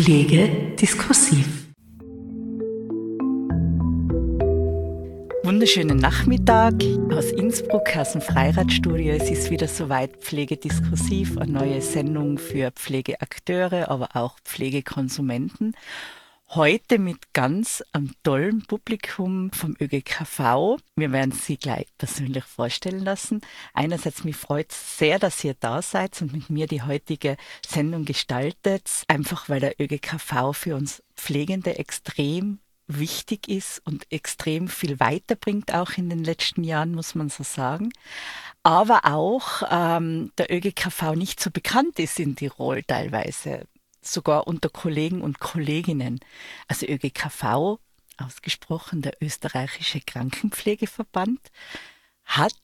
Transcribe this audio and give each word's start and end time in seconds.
Pflege 0.00 0.76
diskursiv. 0.80 1.66
Wunderschönen 5.42 5.96
Nachmittag 5.96 6.74
aus 7.10 7.32
Innsbruck, 7.32 7.96
aus 7.96 8.12
dem 8.12 8.20
Freiradstudio. 8.20 9.14
Es 9.14 9.28
ist 9.28 9.50
wieder 9.50 9.66
soweit 9.66 10.18
Pflegediskursiv, 10.18 11.36
eine 11.36 11.50
neue 11.50 11.82
Sendung 11.82 12.38
für 12.38 12.70
Pflegeakteure, 12.70 13.90
aber 13.90 14.10
auch 14.14 14.38
Pflegekonsumenten. 14.44 15.74
Heute 16.52 16.98
mit 16.98 17.34
ganz 17.34 17.84
einem 17.92 18.14
tollen 18.22 18.62
Publikum 18.62 19.52
vom 19.52 19.76
ÖGKV. 19.78 20.78
Wir 20.96 21.12
werden 21.12 21.32
Sie 21.32 21.58
gleich 21.58 21.88
persönlich 21.98 22.44
vorstellen 22.44 23.04
lassen. 23.04 23.42
Einerseits 23.74 24.24
mich 24.24 24.36
freut 24.36 24.72
es 24.72 24.96
sehr, 24.96 25.18
dass 25.18 25.44
ihr 25.44 25.52
da 25.60 25.82
seid 25.82 26.22
und 26.22 26.32
mit 26.32 26.48
mir 26.48 26.66
die 26.66 26.80
heutige 26.80 27.36
Sendung 27.66 28.06
gestaltet. 28.06 28.90
Einfach 29.08 29.50
weil 29.50 29.60
der 29.60 29.78
ÖGKV 29.78 30.54
für 30.54 30.74
uns 30.76 31.02
Pflegende 31.14 31.78
extrem 31.78 32.60
wichtig 32.86 33.46
ist 33.46 33.82
und 33.84 34.10
extrem 34.10 34.68
viel 34.68 34.98
weiterbringt, 35.00 35.74
auch 35.74 35.98
in 35.98 36.08
den 36.08 36.24
letzten 36.24 36.64
Jahren, 36.64 36.94
muss 36.94 37.14
man 37.14 37.28
so 37.28 37.42
sagen. 37.42 37.90
Aber 38.62 39.04
auch 39.04 39.64
ähm, 39.70 40.32
der 40.38 40.50
ÖGKV 40.50 41.14
nicht 41.14 41.40
so 41.40 41.50
bekannt 41.50 41.98
ist 41.98 42.18
in 42.18 42.36
Tirol 42.36 42.82
teilweise 42.84 43.66
sogar 44.12 44.46
unter 44.46 44.68
Kollegen 44.68 45.22
und 45.22 45.40
Kolleginnen. 45.40 46.20
Also 46.66 46.86
ÖGKV, 46.86 47.78
ausgesprochen 48.16 49.02
der 49.02 49.14
österreichische 49.20 50.00
Krankenpflegeverband, 50.00 51.40
hat 52.24 52.54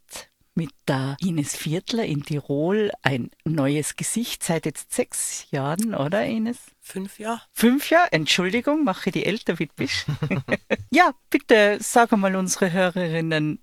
mit 0.54 0.70
der 0.86 1.16
Ines 1.20 1.56
Viertler 1.56 2.04
in 2.04 2.22
Tirol 2.22 2.92
ein 3.02 3.30
neues 3.45 3.96
Gesicht 3.96 4.45
seit 4.45 4.66
jetzt 4.66 4.92
sechs 4.92 5.46
Jahren, 5.51 5.95
oder 5.95 6.24
Ines? 6.24 6.59
Fünf 6.80 7.18
Jahre. 7.18 7.42
Fünf 7.52 7.90
Jahre, 7.90 8.12
Entschuldigung, 8.12 8.84
mache 8.84 9.10
die 9.10 9.26
älter 9.26 9.58
wie 9.58 9.66
du 9.66 9.73
bist. 9.74 10.06
ja, 10.90 11.12
bitte 11.30 11.79
sag 11.80 12.12
mal 12.12 12.36
unsere 12.36 12.70
Hörerinnen, 12.73 13.58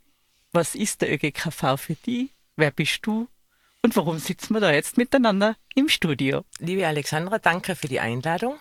was 0.51 0.75
ist 0.75 1.01
der 1.01 1.13
ÖGKV 1.13 1.77
für 1.77 1.95
die? 1.95 2.31
Wer 2.57 2.71
bist 2.71 2.99
du? 3.03 3.27
Und 3.83 3.95
warum 3.95 4.19
sitzen 4.19 4.53
wir 4.53 4.59
da 4.59 4.71
jetzt 4.71 4.97
miteinander 4.97 5.55
im 5.73 5.89
Studio? 5.89 6.45
Liebe 6.59 6.85
Alexandra, 6.85 7.39
danke 7.39 7.75
für 7.75 7.87
die 7.87 7.99
Einladung. 7.99 8.59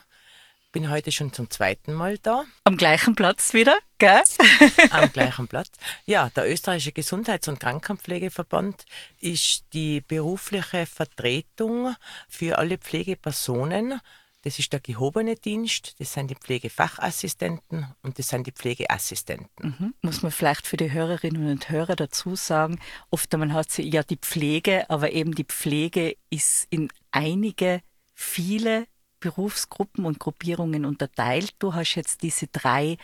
Bin 0.73 0.89
heute 0.89 1.13
schon 1.13 1.31
zum 1.33 1.51
zweiten 1.51 1.93
Mal 1.93 2.17
da. 2.17 2.45
Am 2.65 2.79
gleichen 2.79 3.15
Platz 3.17 3.53
wieder, 3.53 3.77
gell? 3.99 4.23
Am 4.91 5.13
gleichen 5.13 5.47
Platz. 5.47 5.73
Ja, 6.07 6.31
der 6.31 6.51
österreichische 6.51 6.93
Gesundheits- 6.93 7.49
und 7.49 7.61
Krankenpflegeverband 7.61 8.87
ist 9.19 9.65
die 9.75 10.01
berufliche 10.01 10.87
Vertretung 10.87 11.95
für 12.29 12.57
alle 12.57 12.79
Pflegepersonen 12.79 14.01
das 14.43 14.59
ist 14.59 14.73
der 14.73 14.81
gehobene 14.81 15.35
Dienst, 15.35 16.01
das 16.01 16.13
sind 16.15 16.31
die 16.31 16.35
Pflegefachassistenten 16.35 17.87
und 18.03 18.19
das 18.19 18.29
sind 18.29 18.47
die 18.47 18.53
Pflegeassistenten. 18.53 19.77
Mhm. 19.79 19.95
Muss 20.03 20.23
man 20.23 20.33
vielleicht 20.33 20.67
für 20.67 20.77
die 20.77 20.93
Hörerinnen 20.93 21.51
und 21.51 21.69
Hörer 21.71 21.97
dazu 21.97 22.37
sagen, 22.37 22.79
oft 23.11 23.33
man 23.37 23.53
hat 23.53 23.71
sie 23.71 23.89
ja 23.89 24.03
die 24.03 24.17
Pflege, 24.17 24.89
aber 24.89 25.13
eben 25.13 25.35
die 25.35 25.45
Pflege 25.45 26.17
ist 26.31 26.67
in 26.71 26.89
einige, 27.11 27.83
viele 28.15 28.87
Berufsgruppen 29.21 30.07
und 30.07 30.19
Gruppierungen 30.19 30.85
unterteilt. 30.85 31.55
Du 31.59 31.75
hast 31.75 31.95
jetzt 31.95 32.23
diese 32.23 32.47
drei 32.47 32.97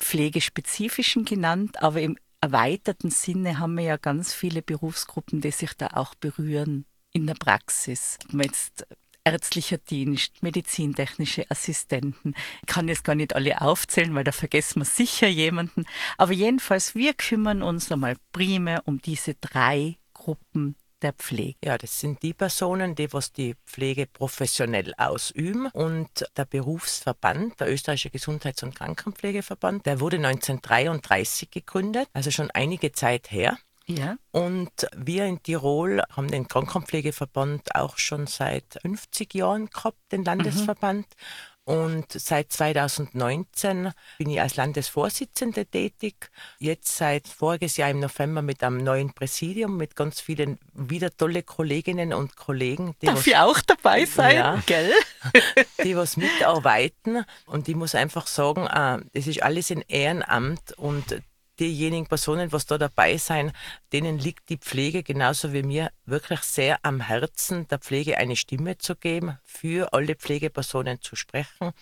pflegespezifischen 0.00 1.24
genannt, 1.24 1.82
aber 1.82 2.00
im 2.00 2.18
erweiterten 2.40 3.10
Sinne 3.10 3.58
haben 3.58 3.76
wir 3.76 3.84
ja 3.84 3.96
ganz 3.96 4.34
viele 4.34 4.62
Berufsgruppen, 4.62 5.40
die 5.40 5.50
sich 5.50 5.74
da 5.74 5.88
auch 5.88 6.14
berühren 6.14 6.86
in 7.12 7.26
der 7.26 7.34
Praxis. 7.34 8.18
Man 8.30 8.46
jetzt 8.46 8.86
ärztlicher 9.30 9.78
Dienst, 9.78 10.42
medizintechnische 10.42 11.50
Assistenten. 11.50 12.34
Ich 12.62 12.66
kann 12.66 12.88
jetzt 12.88 13.04
gar 13.04 13.14
nicht 13.14 13.34
alle 13.34 13.60
aufzählen, 13.60 14.14
weil 14.14 14.24
da 14.24 14.32
vergessen 14.32 14.80
wir 14.80 14.86
sicher 14.86 15.28
jemanden. 15.28 15.84
Aber 16.18 16.32
jedenfalls, 16.32 16.94
wir 16.94 17.14
kümmern 17.14 17.62
uns 17.62 17.90
einmal 17.92 18.16
primär 18.32 18.82
um 18.86 19.00
diese 19.00 19.34
drei 19.34 19.96
Gruppen 20.14 20.76
der 21.02 21.12
Pflege. 21.12 21.56
Ja, 21.64 21.78
das 21.78 22.00
sind 22.00 22.22
die 22.22 22.34
Personen, 22.34 22.94
die 22.94 23.12
was 23.12 23.32
die 23.32 23.54
Pflege 23.66 24.06
professionell 24.06 24.92
ausüben. 24.96 25.66
Und 25.68 26.26
der 26.36 26.44
Berufsverband, 26.44 27.60
der 27.60 27.72
Österreichische 27.72 28.10
Gesundheits- 28.10 28.62
und 28.62 28.74
Krankenpflegeverband, 28.74 29.86
der 29.86 30.00
wurde 30.00 30.16
1933 30.16 31.50
gegründet, 31.50 32.08
also 32.12 32.30
schon 32.30 32.50
einige 32.50 32.92
Zeit 32.92 33.30
her. 33.30 33.58
Ja. 33.98 34.16
Und 34.30 34.86
wir 34.96 35.26
in 35.26 35.42
Tirol 35.42 36.02
haben 36.10 36.30
den 36.30 36.48
Krankenpflegeverband 36.48 37.74
auch 37.74 37.98
schon 37.98 38.26
seit 38.26 38.78
50 38.82 39.34
Jahren 39.34 39.68
gehabt, 39.70 39.98
den 40.12 40.24
Landesverband. 40.24 41.06
Mhm. 41.06 41.60
Und 41.70 42.10
seit 42.10 42.50
2019 42.52 43.92
bin 44.18 44.30
ich 44.30 44.40
als 44.40 44.56
Landesvorsitzende 44.56 45.66
tätig. 45.66 46.30
Jetzt 46.58 46.96
seit 46.96 47.28
voriges 47.28 47.76
Jahr 47.76 47.90
im 47.90 48.00
November 48.00 48.42
mit 48.42 48.64
einem 48.64 48.78
neuen 48.78 49.12
Präsidium, 49.12 49.76
mit 49.76 49.94
ganz 49.94 50.20
vielen 50.20 50.58
wieder 50.72 51.16
tolle 51.16 51.44
Kolleginnen 51.44 52.12
und 52.12 52.34
Kollegen. 52.34 52.96
Die 53.02 53.06
Darf 53.06 53.18
was, 53.18 53.26
ich 53.28 53.36
auch 53.36 53.60
dabei 53.60 54.04
sein, 54.04 54.36
ja, 54.36 54.62
gell? 54.66 54.90
die 55.84 55.96
was 55.96 56.16
mitarbeiten. 56.16 57.24
Und 57.46 57.68
ich 57.68 57.76
muss 57.76 57.94
einfach 57.94 58.26
sagen, 58.26 58.66
äh, 58.66 59.04
das 59.12 59.28
ist 59.28 59.40
alles 59.40 59.70
in 59.70 59.82
Ehrenamt 59.82 60.72
und 60.76 61.22
diejenigen 61.60 62.06
Personen, 62.06 62.50
was 62.52 62.66
da 62.66 62.78
dabei 62.78 63.18
sein, 63.18 63.52
denen 63.92 64.18
liegt 64.18 64.48
die 64.48 64.56
Pflege 64.56 65.02
genauso 65.02 65.52
wie 65.52 65.62
mir 65.62 65.92
wirklich 66.06 66.40
sehr 66.40 66.78
am 66.82 67.00
Herzen, 67.00 67.68
der 67.68 67.78
Pflege 67.78 68.18
eine 68.18 68.36
Stimme 68.36 68.78
zu 68.78 68.96
geben, 68.96 69.38
für 69.44 69.92
alle 69.92 70.16
Pflegepersonen 70.16 71.00
zu 71.02 71.14
sprechen. 71.14 71.72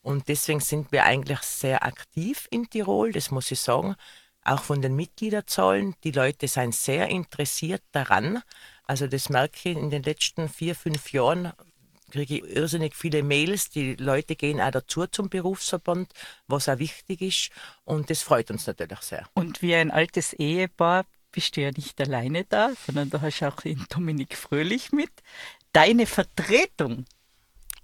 Und 0.00 0.28
deswegen 0.28 0.60
sind 0.60 0.92
wir 0.92 1.04
eigentlich 1.04 1.40
sehr 1.40 1.84
aktiv 1.84 2.46
in 2.50 2.70
Tirol, 2.70 3.12
das 3.12 3.30
muss 3.30 3.50
ich 3.50 3.60
sagen. 3.60 3.96
Auch 4.44 4.62
von 4.62 4.82
den 4.82 4.94
Mitgliederzahlen. 4.94 5.94
Die 6.04 6.10
Leute 6.10 6.48
sind 6.48 6.74
sehr 6.74 7.08
interessiert 7.08 7.82
daran. 7.92 8.42
Also 8.86 9.06
das 9.06 9.30
merke 9.30 9.70
ich 9.70 9.76
in 9.76 9.90
den 9.90 10.02
letzten 10.02 10.48
vier, 10.48 10.74
fünf 10.74 11.12
Jahren 11.12 11.52
kriege 12.14 12.36
ich 12.36 12.56
irrsinnig 12.56 12.94
viele 12.94 13.24
Mails. 13.24 13.70
Die 13.70 13.96
Leute 13.96 14.36
gehen 14.36 14.60
auch 14.60 14.70
dazu 14.70 15.06
zum 15.08 15.28
Berufsverband, 15.28 16.12
was 16.46 16.68
auch 16.68 16.78
wichtig 16.78 17.20
ist. 17.20 17.50
Und 17.84 18.08
das 18.08 18.22
freut 18.22 18.52
uns 18.52 18.68
natürlich 18.68 19.00
sehr. 19.00 19.26
Und 19.34 19.62
wie 19.62 19.74
ein 19.74 19.90
altes 19.90 20.32
Ehepaar 20.32 21.06
bist 21.32 21.56
du 21.56 21.62
ja 21.62 21.70
nicht 21.76 22.00
alleine 22.00 22.44
da, 22.44 22.70
sondern 22.86 23.10
du 23.10 23.20
hast 23.20 23.42
auch 23.42 23.60
den 23.60 23.84
Dominik 23.90 24.36
Fröhlich 24.36 24.92
mit. 24.92 25.10
Deine 25.72 26.06
Vertretung, 26.06 27.04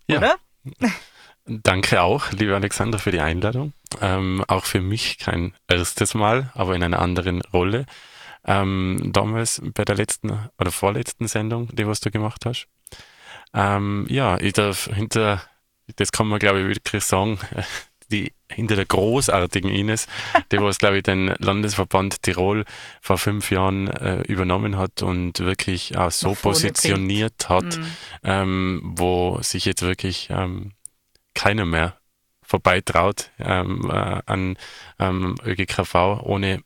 ja. 0.07 0.19
oder? 0.19 0.37
Danke 1.47 2.03
auch, 2.03 2.31
liebe 2.31 2.55
Alexander, 2.55 3.01
für 3.01 3.11
die 3.11 3.19
Einladung. 3.19 3.73
Ähm, 4.01 4.45
auch 4.47 4.65
für 4.65 4.81
mich 4.81 5.19
kein 5.19 5.55
erstes 5.67 6.15
Mal, 6.15 6.53
aber 6.55 6.77
in 6.77 6.85
einer 6.85 7.01
anderen 7.01 7.43
Rolle. 7.43 7.87
Ähm, 8.45 9.11
damals 9.13 9.61
bei 9.75 9.85
der 9.85 9.97
letzten 9.97 10.49
oder 10.57 10.71
vorletzten 10.71 11.27
Sendung, 11.27 11.67
die 11.75 11.89
was 11.89 11.99
du 11.99 12.13
gemacht 12.13 12.47
hast. 12.47 12.69
Ähm, 13.55 14.07
ja, 14.09 14.39
ich 14.41 14.53
darf 14.53 14.89
hinter, 14.93 15.43
das 15.97 16.13
kann 16.13 16.27
man 16.27 16.39
glaube 16.39 16.61
ich 16.61 16.67
wirklich 16.67 17.05
sagen, 17.05 17.39
die 18.11 18.33
hinter 18.51 18.75
der 18.77 18.87
großartigen 18.87 19.71
Ines, 19.71 20.07
die 20.51 20.61
was 20.61 20.79
glaube 20.79 20.99
ich 20.99 21.03
den 21.05 21.29
Landesverband 21.39 22.23
Tirol 22.23 22.65
vor 23.01 23.19
fünf 23.19 23.51
Jahren 23.51 23.89
äh, 23.89 24.23
übernommen 24.23 24.77
hat 24.77 25.03
und 25.03 25.39
wirklich 25.41 25.97
auch 25.97 26.11
so 26.11 26.35
positioniert 26.35 27.49
hat, 27.49 27.77
mhm. 27.77 27.87
ähm, 28.25 28.81
wo 28.85 29.39
sich 29.43 29.65
jetzt 29.65 29.83
wirklich 29.83 30.29
ähm, 30.31 30.73
keiner 31.35 31.65
mehr 31.65 31.97
vorbeitraut 32.43 33.31
ähm, 33.39 33.89
äh, 33.89 34.23
an 34.27 34.57
ähm, 34.99 35.37
ÖGKV, 35.45 35.95
ohne 36.23 36.63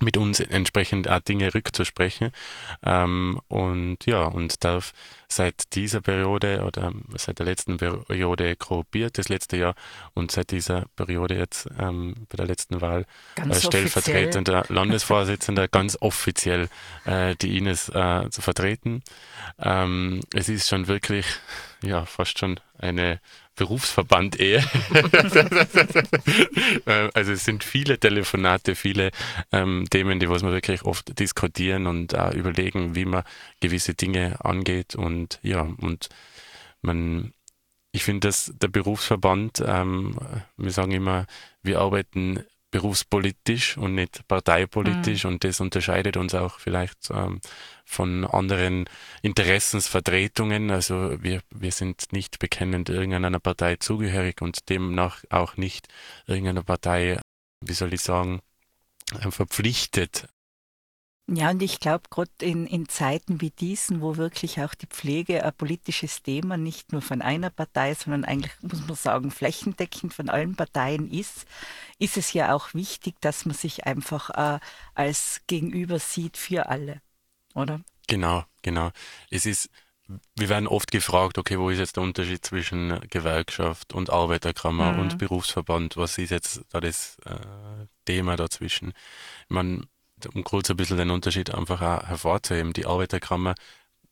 mit 0.00 0.16
uns 0.16 0.40
entsprechend 0.40 1.08
auch 1.08 1.20
Dinge 1.20 1.54
rückzusprechen. 1.54 2.30
Ähm, 2.82 3.40
und 3.48 3.98
ja, 4.06 4.24
und 4.24 4.64
darf 4.64 4.92
seit 5.28 5.74
dieser 5.74 6.00
Periode 6.00 6.64
oder 6.64 6.92
seit 7.16 7.38
der 7.38 7.46
letzten 7.46 7.76
Periode 7.76 8.56
korrupiert, 8.56 9.18
das 9.18 9.28
letzte 9.28 9.56
Jahr, 9.56 9.74
und 10.14 10.30
seit 10.30 10.50
dieser 10.50 10.86
Periode 10.96 11.36
jetzt 11.36 11.68
ähm, 11.78 12.14
bei 12.28 12.36
der 12.36 12.46
letzten 12.46 12.80
Wahl 12.80 13.06
äh, 13.36 13.54
stellvertretender 13.54 14.64
Landesvorsitzender 14.68 15.68
ganz 15.68 15.96
offiziell 16.00 16.68
äh, 17.04 17.34
die 17.36 17.56
Ines 17.56 17.88
äh, 17.88 18.28
zu 18.30 18.42
vertreten. 18.42 19.02
Ähm, 19.58 20.20
es 20.34 20.48
ist 20.48 20.68
schon 20.68 20.88
wirklich, 20.88 21.26
ja, 21.82 22.04
fast 22.04 22.38
schon 22.38 22.60
eine 22.78 23.20
Berufsverband 23.56 24.38
eher. 24.40 24.64
Äh, 26.86 27.08
also 27.14 27.32
es 27.32 27.44
sind 27.44 27.64
viele 27.64 27.98
Telefonate, 27.98 28.74
viele 28.74 29.10
ähm, 29.52 29.86
Themen, 29.90 30.20
die 30.20 30.28
was 30.28 30.42
wir 30.42 30.52
wirklich 30.52 30.82
oft 30.82 31.18
diskutieren 31.18 31.86
und 31.86 32.16
auch 32.16 32.32
überlegen, 32.32 32.94
wie 32.94 33.04
man 33.04 33.22
gewisse 33.60 33.94
Dinge 33.94 34.36
angeht 34.44 34.94
und 34.94 35.38
ja 35.42 35.62
und 35.62 36.08
man 36.82 37.32
ich 37.94 38.02
finde, 38.02 38.26
dass 38.26 38.52
der 38.60 38.68
Berufsverband, 38.68 39.62
ähm, 39.64 40.18
wir 40.56 40.72
sagen 40.72 40.90
immer, 40.90 41.26
wir 41.62 41.80
arbeiten 41.80 42.44
berufspolitisch 42.74 43.78
und 43.78 43.94
nicht 43.94 44.26
parteipolitisch 44.26 45.22
mhm. 45.22 45.34
und 45.34 45.44
das 45.44 45.60
unterscheidet 45.60 46.16
uns 46.16 46.34
auch 46.34 46.58
vielleicht 46.58 47.08
ähm, 47.10 47.40
von 47.84 48.24
anderen 48.24 48.86
Interessensvertretungen. 49.22 50.72
Also 50.72 51.22
wir, 51.22 51.40
wir 51.50 51.70
sind 51.70 52.12
nicht 52.12 52.40
bekennend 52.40 52.88
irgendeiner 52.88 53.38
Partei 53.38 53.76
zugehörig 53.76 54.42
und 54.42 54.68
demnach 54.70 55.22
auch 55.30 55.56
nicht 55.56 55.86
irgendeiner 56.26 56.64
Partei, 56.64 57.20
wie 57.60 57.74
soll 57.74 57.94
ich 57.94 58.00
sagen, 58.00 58.40
verpflichtet, 59.20 60.26
ja, 61.26 61.50
und 61.50 61.62
ich 61.62 61.80
glaube, 61.80 62.04
gerade 62.10 62.30
in, 62.42 62.66
in 62.66 62.86
Zeiten 62.86 63.40
wie 63.40 63.50
diesen, 63.50 64.02
wo 64.02 64.18
wirklich 64.18 64.60
auch 64.60 64.74
die 64.74 64.86
Pflege 64.86 65.42
ein 65.42 65.54
politisches 65.54 66.22
Thema 66.22 66.58
nicht 66.58 66.92
nur 66.92 67.00
von 67.00 67.22
einer 67.22 67.48
Partei, 67.48 67.94
sondern 67.94 68.24
eigentlich, 68.24 68.52
muss 68.60 68.86
man 68.86 68.94
sagen, 68.94 69.30
flächendeckend 69.30 70.12
von 70.12 70.28
allen 70.28 70.54
Parteien 70.54 71.10
ist, 71.10 71.46
ist 71.98 72.18
es 72.18 72.34
ja 72.34 72.54
auch 72.54 72.74
wichtig, 72.74 73.14
dass 73.22 73.46
man 73.46 73.54
sich 73.54 73.86
einfach 73.86 74.30
äh, 74.30 74.60
als 74.94 75.40
Gegenüber 75.46 75.98
sieht 75.98 76.36
für 76.36 76.68
alle, 76.68 77.00
oder? 77.54 77.80
Genau, 78.06 78.44
genau. 78.60 78.90
Es 79.30 79.46
ist, 79.46 79.70
wir 80.36 80.50
werden 80.50 80.68
oft 80.68 80.90
gefragt, 80.90 81.38
okay, 81.38 81.58
wo 81.58 81.70
ist 81.70 81.78
jetzt 81.78 81.96
der 81.96 82.02
Unterschied 82.02 82.44
zwischen 82.44 83.00
Gewerkschaft 83.08 83.94
und 83.94 84.10
Arbeiterkammer 84.10 84.92
mhm. 84.92 84.98
und 85.00 85.18
Berufsverband? 85.18 85.96
Was 85.96 86.18
ist 86.18 86.30
jetzt 86.30 86.60
da 86.68 86.80
das 86.80 87.16
äh, 87.24 87.86
Thema 88.04 88.36
dazwischen? 88.36 88.92
Man 89.48 89.86
um 90.26 90.44
kurz 90.44 90.70
ein 90.70 90.76
bisschen 90.76 90.98
den 90.98 91.10
Unterschied 91.10 91.54
einfach 91.54 91.80
auch 91.80 92.06
hervorzuheben, 92.06 92.72
die 92.72 92.86
Arbeiterkammer, 92.86 93.54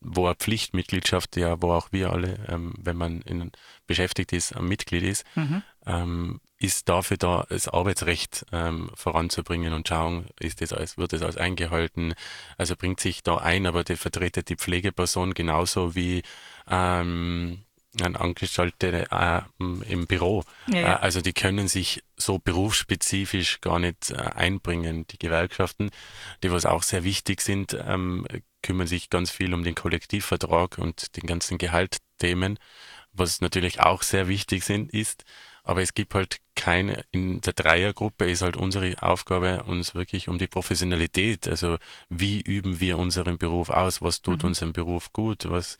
wo 0.01 0.27
eine 0.27 0.35
Pflichtmitgliedschaft, 0.35 1.37
ja, 1.37 1.61
wo 1.63 1.73
auch 1.73 1.89
wir 1.93 2.11
alle, 2.11 2.39
ähm, 2.49 2.75
wenn 2.79 2.97
man 2.97 3.21
in, 3.23 3.53
beschäftigt 3.87 4.33
ist, 4.33 4.55
ein 4.57 4.65
Mitglied 4.65 5.05
ist, 5.05 5.25
mhm. 5.37 5.63
ähm, 5.87 6.41
ist 6.59 6.89
dafür 6.89 7.17
da, 7.17 7.47
das 7.49 7.69
Arbeitsrecht 7.69 8.47
ähm, 8.53 8.91
voranzubringen 8.95 9.73
und 9.73 9.89
schauen, 9.89 10.27
ist 10.39 10.61
das 10.61 10.73
alles, 10.73 10.97
wird 10.97 11.13
das 11.13 11.23
alles 11.23 11.37
eingehalten, 11.37 12.15
also 12.57 12.77
bringt 12.77 13.01
sich 13.01 13.23
da 13.23 13.37
ein, 13.39 13.67
aber 13.67 13.85
die 13.85 13.97
vertretet 13.97 14.49
die 14.49 14.57
Pflegeperson 14.57 15.35
genauso 15.35 15.95
wie 15.95 16.23
ähm, 16.69 17.65
ein 18.01 18.17
Angestellte 18.17 19.07
äh, 19.11 19.43
im 19.59 20.07
Büro. 20.07 20.45
Ja, 20.67 20.79
ja. 20.79 20.93
Äh, 20.95 20.99
also 21.01 21.21
die 21.21 21.33
können 21.33 21.69
sich 21.69 22.03
so 22.17 22.39
berufsspezifisch 22.39 23.61
gar 23.61 23.79
nicht 23.79 24.11
äh, 24.11 24.17
einbringen. 24.17 25.07
Die 25.09 25.19
Gewerkschaften, 25.19 25.91
die 26.43 26.51
was 26.51 26.65
auch 26.67 26.83
sehr 26.83 27.05
wichtig 27.05 27.41
sind, 27.41 27.77
ähm, 27.87 28.27
kümmern 28.63 28.87
sich 28.87 29.11
ganz 29.11 29.31
viel 29.31 29.53
um 29.53 29.65
den 29.65 29.75
Kollektivvertrag 29.75 30.79
und 30.79 31.17
den 31.17 31.27
ganzen 31.27 31.59
Gehaltthemen, 31.59 32.59
was 33.13 33.41
natürlich 33.41 33.81
auch 33.81 34.03
sehr 34.03 34.29
wichtig 34.29 34.65
sind, 34.65 34.93
ist. 34.93 35.25
Aber 35.65 35.83
es 35.83 35.95
gibt 35.95 36.15
halt 36.15 36.39
keine, 36.57 37.05
in 37.13 37.41
der 37.41 37.53
Dreiergruppe 37.53 38.29
ist 38.29 38.43
halt 38.43 38.57
unsere 38.57 39.01
Aufgabe, 39.01 39.63
uns 39.65 39.95
wirklich 39.95 40.29
um 40.29 40.39
die 40.39 40.49
Professionalität, 40.49 41.47
also 41.47 41.79
wie 42.09 42.41
üben 42.41 42.81
wir 42.81 42.99
unseren 42.99 43.39
Beruf 43.39 43.71
aus, 43.71 44.03
was 44.03 44.23
tut 44.23 44.43
mhm. 44.43 44.49
unserem 44.49 44.73
Beruf 44.73 45.13
gut, 45.13 45.49
was 45.49 45.79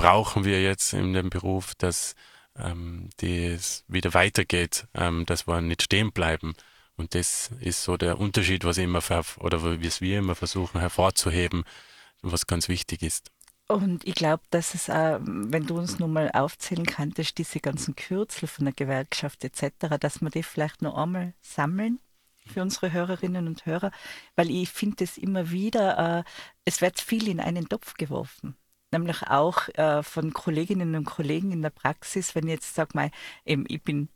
brauchen 0.00 0.44
wir 0.44 0.62
jetzt 0.62 0.94
in 0.94 1.12
dem 1.12 1.28
Beruf, 1.28 1.74
dass 1.74 2.14
ähm, 2.56 3.10
das 3.18 3.84
wieder 3.86 4.14
weitergeht, 4.14 4.86
ähm, 4.94 5.26
dass 5.26 5.46
wir 5.46 5.60
nicht 5.60 5.82
stehen 5.82 6.10
bleiben. 6.10 6.54
Und 6.96 7.14
das 7.14 7.50
ist 7.60 7.84
so 7.84 7.98
der 7.98 8.18
Unterschied, 8.18 8.64
was 8.64 8.78
immer 8.78 9.02
oder 9.40 9.62
was 9.62 10.00
wir 10.00 10.18
immer 10.18 10.34
versuchen 10.34 10.80
hervorzuheben, 10.80 11.64
was 12.22 12.46
ganz 12.46 12.68
wichtig 12.68 13.02
ist. 13.02 13.30
Und 13.68 14.06
ich 14.06 14.14
glaube, 14.14 14.42
dass 14.48 14.74
es 14.74 14.88
auch, 14.88 15.20
wenn 15.22 15.66
du 15.66 15.76
uns 15.76 15.98
nun 15.98 16.14
mal 16.14 16.30
aufzählen 16.32 16.86
könntest, 16.86 17.36
diese 17.36 17.60
ganzen 17.60 17.94
Kürzel 17.94 18.48
von 18.48 18.64
der 18.64 18.74
Gewerkschaft 18.74 19.44
etc., 19.44 19.98
dass 20.00 20.22
wir 20.22 20.30
die 20.30 20.42
vielleicht 20.42 20.80
noch 20.80 20.96
einmal 20.96 21.34
sammeln 21.42 22.00
für 22.46 22.62
unsere 22.62 22.90
Hörerinnen 22.90 23.46
und 23.46 23.66
Hörer, 23.66 23.92
weil 24.34 24.50
ich 24.50 24.70
finde 24.70 25.04
es 25.04 25.18
immer 25.18 25.50
wieder, 25.50 26.20
äh, 26.20 26.30
es 26.64 26.80
wird 26.80 27.00
viel 27.00 27.28
in 27.28 27.38
einen 27.38 27.68
Topf 27.68 27.94
geworfen 27.94 28.56
nämlich 28.92 29.22
auch 29.24 29.68
äh, 29.74 30.02
von 30.02 30.32
Kolleginnen 30.32 30.94
und 30.94 31.04
Kollegen 31.04 31.52
in 31.52 31.62
der 31.62 31.70
Praxis, 31.70 32.34
wenn 32.34 32.44
ich 32.44 32.54
jetzt 32.54 32.74
sage 32.74 32.90
mal, 32.94 33.10
eben, 33.44 33.64
ich 33.68 33.82
bin 33.82 34.08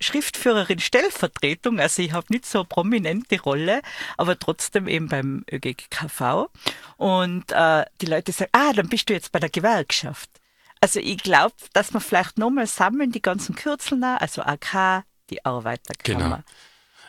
Schriftführerin 0.00 0.80
Stellvertretung, 0.80 1.78
also 1.78 2.02
ich 2.02 2.12
habe 2.12 2.26
nicht 2.30 2.46
so 2.46 2.60
eine 2.60 2.66
prominente 2.66 3.40
Rolle, 3.40 3.80
aber 4.16 4.36
trotzdem 4.38 4.88
eben 4.88 5.08
beim 5.08 5.44
ÖGKV. 5.50 6.48
Und 6.96 7.52
äh, 7.52 7.84
die 8.00 8.06
Leute 8.06 8.32
sagen, 8.32 8.50
ah, 8.52 8.72
dann 8.72 8.88
bist 8.88 9.08
du 9.08 9.12
jetzt 9.12 9.30
bei 9.30 9.38
der 9.38 9.50
Gewerkschaft. 9.50 10.30
Also 10.80 10.98
ich 10.98 11.18
glaube, 11.18 11.54
dass 11.74 11.94
wir 11.94 12.00
vielleicht 12.00 12.38
nochmal 12.38 12.66
sammeln, 12.66 13.12
die 13.12 13.22
ganzen 13.22 13.54
Kürzeln, 13.54 14.02
also 14.02 14.42
AK, 14.42 15.04
die 15.30 15.44
Arbeiterkammer. 15.44 16.24
Genau. 16.24 16.42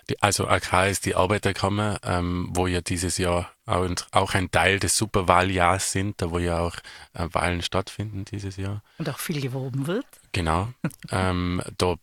Die, 0.10 0.22
also 0.22 0.48
AK 0.48 0.90
ist 0.92 1.06
die 1.06 1.16
Arbeiterkammer, 1.16 2.00
ähm, 2.04 2.50
wo 2.52 2.68
ja 2.68 2.82
dieses 2.82 3.18
Jahr 3.18 3.53
auch, 3.66 3.90
auch 4.12 4.34
ein 4.34 4.52
Teil 4.52 4.80
des 4.80 4.98
Superwahljahrs 4.98 5.92
sind, 5.92 6.22
da 6.22 6.32
wo 6.32 6.40
ja 6.40 6.60
auch 6.60 6.76
äh, 7.14 7.28
Wahlen 7.32 7.62
stattfinden 7.62 8.26
dieses 8.26 8.58
Jahr. 8.58 8.84
Und 8.98 9.10
auch 9.10 9.20
viel 9.20 9.42
geworben 9.42 9.88
wird. 9.88 10.06
Genau. 10.32 10.74
ähm, 11.12 11.62
da 11.78 11.96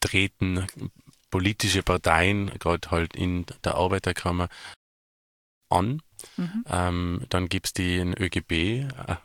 treten 0.00 0.66
politische 1.30 1.82
Parteien, 1.82 2.50
gerade 2.58 2.90
halt 2.90 3.14
in 3.14 3.46
der 3.64 3.74
Arbeiterkammer, 3.74 4.48
an. 5.68 6.02
Mhm. 6.36 6.64
Ähm, 6.68 7.26
dann 7.28 7.48
gibt 7.48 7.66
es 7.66 7.72
den 7.72 8.12
ÖGB, 8.18 8.52
äh, 8.52 9.16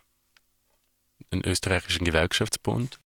den 1.34 1.44
österreichischen 1.44 2.06
Gewerkschaftsbund, 2.06 3.00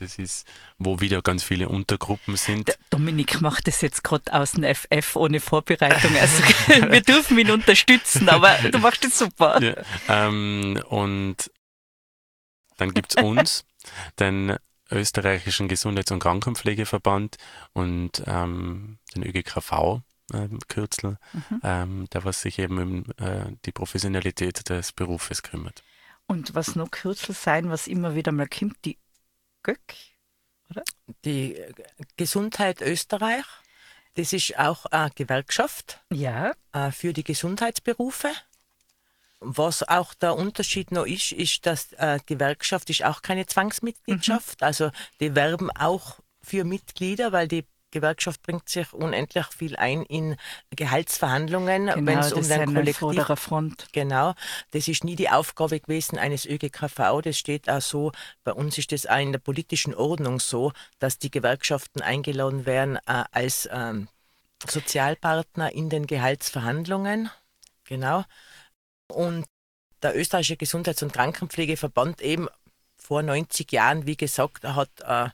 das 0.00 0.18
ist, 0.18 0.46
wo 0.78 1.00
wieder 1.00 1.22
ganz 1.22 1.42
viele 1.42 1.68
Untergruppen 1.68 2.36
sind. 2.36 2.68
Der 2.68 2.76
Dominik 2.90 3.40
macht 3.40 3.66
das 3.66 3.80
jetzt 3.80 4.02
gerade 4.02 4.32
aus 4.32 4.52
dem 4.52 4.64
FF 4.64 5.16
ohne 5.16 5.40
Vorbereitung. 5.40 6.16
Also 6.16 6.42
wir 6.90 7.02
dürfen 7.02 7.38
ihn 7.38 7.50
unterstützen, 7.50 8.28
aber 8.28 8.56
du 8.70 8.78
machst 8.78 9.04
das 9.04 9.18
super. 9.18 9.62
Ja, 9.62 9.74
ähm, 10.08 10.82
und 10.88 11.50
dann 12.78 12.94
gibt 12.94 13.16
es 13.16 13.22
uns, 13.22 13.64
den 14.18 14.56
österreichischen 14.90 15.68
Gesundheits- 15.68 16.10
und 16.10 16.20
Krankenpflegeverband 16.20 17.36
und 17.72 18.22
ähm, 18.26 18.98
den 19.14 19.22
ÖGKV. 19.24 20.00
Ähm, 20.32 20.60
Kürzel, 20.68 21.18
mhm. 21.32 21.60
ähm, 21.64 22.06
der 22.12 22.24
was 22.24 22.40
sich 22.42 22.60
eben 22.60 22.78
um 22.78 23.04
äh, 23.16 23.50
die 23.66 23.72
Professionalität 23.72 24.68
des 24.68 24.92
Berufes 24.92 25.42
kümmert. 25.42 25.82
Und 26.28 26.54
was 26.54 26.76
noch 26.76 26.92
Kürzel 26.92 27.34
sein, 27.34 27.68
was 27.68 27.88
immer 27.88 28.14
wieder 28.14 28.30
mal 28.30 28.46
kommt, 28.46 28.76
die 28.84 28.96
Göck, 29.62 29.94
oder? 30.70 30.82
Die 31.24 31.62
Gesundheit 32.16 32.80
Österreich. 32.80 33.44
Das 34.14 34.32
ist 34.32 34.58
auch 34.58 34.86
eine 34.86 35.10
Gewerkschaft 35.10 36.00
ja. 36.12 36.52
Äh, 36.72 36.90
für 36.90 37.12
die 37.12 37.24
Gesundheitsberufe. 37.24 38.30
Was 39.38 39.82
auch 39.88 40.12
der 40.14 40.34
Unterschied 40.36 40.92
noch 40.92 41.06
ist, 41.06 41.32
ist, 41.32 41.64
dass 41.64 41.92
äh, 41.94 42.18
Gewerkschaft 42.26 42.90
ist 42.90 43.04
auch 43.04 43.22
keine 43.22 43.46
Zwangsmitgliedschaft. 43.46 44.60
Mhm. 44.60 44.66
Also 44.66 44.90
die 45.20 45.34
werben 45.34 45.70
auch 45.70 46.18
für 46.42 46.64
Mitglieder, 46.64 47.32
weil 47.32 47.48
die 47.48 47.64
Gewerkschaft 47.90 48.42
bringt 48.42 48.68
sich 48.68 48.92
unendlich 48.92 49.46
viel 49.46 49.76
ein 49.76 50.02
in 50.02 50.36
Gehaltsverhandlungen, 50.70 51.86
genau, 51.86 52.06
wenn 52.06 52.18
es 52.18 52.32
um 52.32 52.46
den 52.46 52.74
Kollektiv 52.74 53.40
Front. 53.40 53.88
Genau, 53.92 54.34
das 54.70 54.88
ist 54.88 55.04
nie 55.04 55.16
die 55.16 55.30
Aufgabe 55.30 55.80
gewesen 55.80 56.18
eines 56.18 56.46
ÖGKV. 56.46 57.22
Das 57.22 57.38
steht 57.38 57.68
auch 57.68 57.80
so. 57.80 58.12
Bei 58.44 58.52
uns 58.52 58.78
ist 58.78 58.92
das 58.92 59.06
auch 59.06 59.18
in 59.18 59.32
der 59.32 59.38
politischen 59.38 59.94
Ordnung 59.94 60.40
so, 60.40 60.72
dass 60.98 61.18
die 61.18 61.30
Gewerkschaften 61.30 62.02
eingeladen 62.02 62.66
werden 62.66 62.96
äh, 63.06 63.24
als 63.32 63.68
ähm, 63.72 64.08
Sozialpartner 64.68 65.72
in 65.72 65.88
den 65.88 66.06
Gehaltsverhandlungen. 66.06 67.30
Genau. 67.84 68.24
Und 69.08 69.46
der 70.02 70.16
österreichische 70.16 70.56
Gesundheits- 70.56 71.02
und 71.02 71.12
Krankenpflegeverband 71.12 72.20
eben 72.22 72.48
vor 72.96 73.22
90 73.22 73.70
Jahren, 73.72 74.06
wie 74.06 74.16
gesagt, 74.16 74.64
hat 74.64 74.90
äh, 75.00 75.30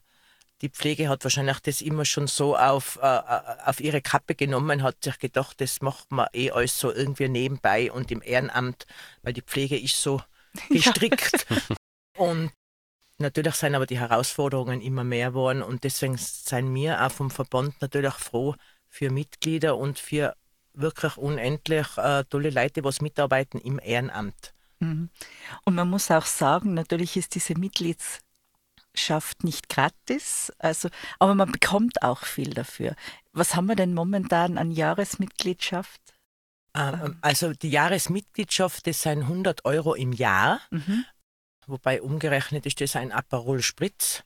die 0.62 0.70
Pflege 0.70 1.08
hat 1.08 1.24
wahrscheinlich 1.24 1.60
das 1.60 1.80
immer 1.80 2.04
schon 2.04 2.26
so 2.26 2.56
auf, 2.56 2.98
äh, 3.02 3.06
äh, 3.06 3.40
auf 3.64 3.80
ihre 3.80 4.00
Kappe 4.00 4.34
genommen, 4.34 4.82
hat 4.82 5.04
sich 5.04 5.18
gedacht, 5.18 5.60
das 5.60 5.82
macht 5.82 6.10
man 6.10 6.28
eh 6.32 6.50
alles 6.50 6.78
so 6.78 6.92
irgendwie 6.92 7.28
nebenbei 7.28 7.92
und 7.92 8.10
im 8.10 8.22
Ehrenamt, 8.22 8.86
weil 9.22 9.34
die 9.34 9.42
Pflege 9.42 9.78
ist 9.78 10.00
so 10.00 10.22
gestrickt. 10.70 11.46
Ja. 11.50 11.56
Und 12.16 12.50
natürlich 13.18 13.56
sind 13.56 13.74
aber 13.74 13.84
die 13.84 13.98
Herausforderungen 13.98 14.80
immer 14.80 15.04
mehr 15.04 15.28
geworden 15.28 15.60
und 15.62 15.84
deswegen 15.84 16.16
sind 16.16 16.74
wir 16.74 17.04
auch 17.04 17.12
vom 17.12 17.30
Verband 17.30 17.74
natürlich 17.82 18.14
froh 18.14 18.54
für 18.88 19.10
Mitglieder 19.10 19.76
und 19.76 19.98
für 19.98 20.34
wirklich 20.72 21.18
unendlich 21.18 21.86
äh, 21.98 22.24
tolle 22.24 22.48
Leute, 22.48 22.80
die 22.80 23.02
mitarbeiten 23.02 23.60
im 23.60 23.78
Ehrenamt. 23.78 24.54
Mhm. 24.78 25.10
Und 25.64 25.74
man 25.74 25.90
muss 25.90 26.10
auch 26.10 26.24
sagen, 26.24 26.72
natürlich 26.72 27.18
ist 27.18 27.34
diese 27.34 27.58
Mitglieds 27.58 28.20
schafft 28.98 29.44
nicht 29.44 29.68
gratis, 29.68 30.52
also, 30.58 30.88
aber 31.18 31.34
man 31.34 31.52
bekommt 31.52 32.02
auch 32.02 32.24
viel 32.24 32.50
dafür. 32.50 32.94
Was 33.32 33.54
haben 33.54 33.66
wir 33.66 33.76
denn 33.76 33.94
momentan 33.94 34.58
an 34.58 34.70
Jahresmitgliedschaft? 34.70 36.00
Ähm, 36.74 37.18
also 37.20 37.52
die 37.52 37.70
Jahresmitgliedschaft, 37.70 38.86
das 38.86 39.02
sind 39.02 39.22
100 39.22 39.64
Euro 39.64 39.94
im 39.94 40.12
Jahr. 40.12 40.60
Mhm. 40.70 41.04
Wobei 41.66 42.00
umgerechnet 42.00 42.64
ist 42.64 42.80
das 42.80 42.94
ein 42.94 43.10
Aperol 43.10 43.60
Spritz. 43.60 44.22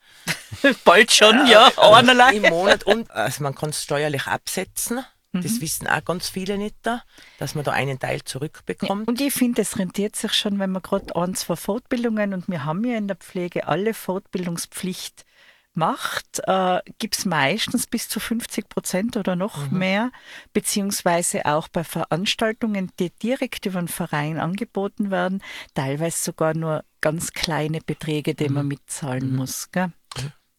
Bald 0.85 1.11
schon, 1.11 1.47
ja, 1.47 1.71
einerlei. 1.79 2.35
Im 2.35 2.51
Monat. 2.51 2.85
Und 2.85 3.11
also 3.11 3.43
man 3.43 3.55
kann 3.55 3.71
es 3.71 3.83
steuerlich 3.83 4.27
absetzen. 4.27 5.05
Das 5.33 5.53
mhm. 5.53 5.61
wissen 5.61 5.87
auch 5.87 6.05
ganz 6.05 6.29
viele 6.29 6.59
nicht 6.59 6.75
da, 6.83 7.03
dass 7.39 7.55
man 7.55 7.65
da 7.65 7.71
einen 7.73 8.01
Teil 8.01 8.23
zurückbekommt. 8.25 9.07
und 9.07 9.21
ich 9.21 9.33
finde, 9.33 9.63
es 9.63 9.79
rentiert 9.79 10.17
sich 10.17 10.33
schon, 10.33 10.59
wenn 10.59 10.71
man 10.71 10.83
gerade 10.83 11.15
ein, 11.15 11.35
zwei 11.35 11.55
Fortbildungen 11.55 12.35
und 12.35 12.49
wir 12.49 12.65
haben 12.65 12.85
ja 12.85 12.97
in 12.97 13.07
der 13.07 13.17
Pflege 13.17 13.69
alle 13.69 13.95
Fortbildungspflicht 13.95 15.25
macht, 15.73 16.41
äh, 16.47 16.81
gibt 16.99 17.17
es 17.17 17.25
meistens 17.27 17.87
bis 17.87 18.09
zu 18.09 18.19
50 18.19 18.69
Prozent 18.69 19.17
oder 19.17 19.37
noch 19.37 19.71
mhm. 19.71 19.79
mehr, 19.79 20.13
beziehungsweise 20.53 21.47
auch 21.47 21.69
bei 21.69 21.85
Veranstaltungen, 21.85 22.91
die 22.99 23.11
direkt 23.11 23.67
über 23.67 23.81
den 23.81 23.89
Verein 23.89 24.39
angeboten 24.39 25.11
werden, 25.13 25.43
teilweise 25.75 26.25
sogar 26.25 26.55
nur 26.55 26.85
ganz 27.01 27.33
kleine 27.33 27.81
Beträge, 27.81 28.35
die 28.35 28.49
mhm. 28.49 28.55
man 28.55 28.69
mitzahlen 28.69 29.31
mhm. 29.31 29.37
muss. 29.37 29.71
Gell? 29.71 29.93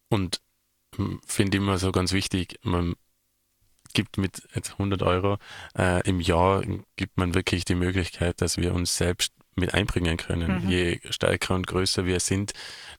Und 0.09 0.41
hm, 0.95 1.19
finde 1.25 1.57
ich 1.57 1.63
immer 1.63 1.77
so 1.77 1.91
ganz 1.91 2.13
wichtig, 2.13 2.57
man 2.63 2.95
gibt 3.93 4.17
mit 4.17 4.41
100 4.53 5.03
Euro 5.03 5.37
äh, 5.77 6.07
im 6.07 6.19
Jahr, 6.19 6.63
gibt 6.95 7.17
man 7.17 7.33
wirklich 7.33 7.65
die 7.65 7.75
Möglichkeit, 7.75 8.41
dass 8.41 8.57
wir 8.57 8.73
uns 8.73 8.97
selbst 8.97 9.33
mit 9.55 9.73
einbringen 9.73 10.17
können. 10.17 10.63
Mhm. 10.63 10.69
Je 10.69 10.99
stärker 11.09 11.55
und 11.55 11.67
größer 11.67 12.05
wir 12.05 12.19
sind, 12.19 12.53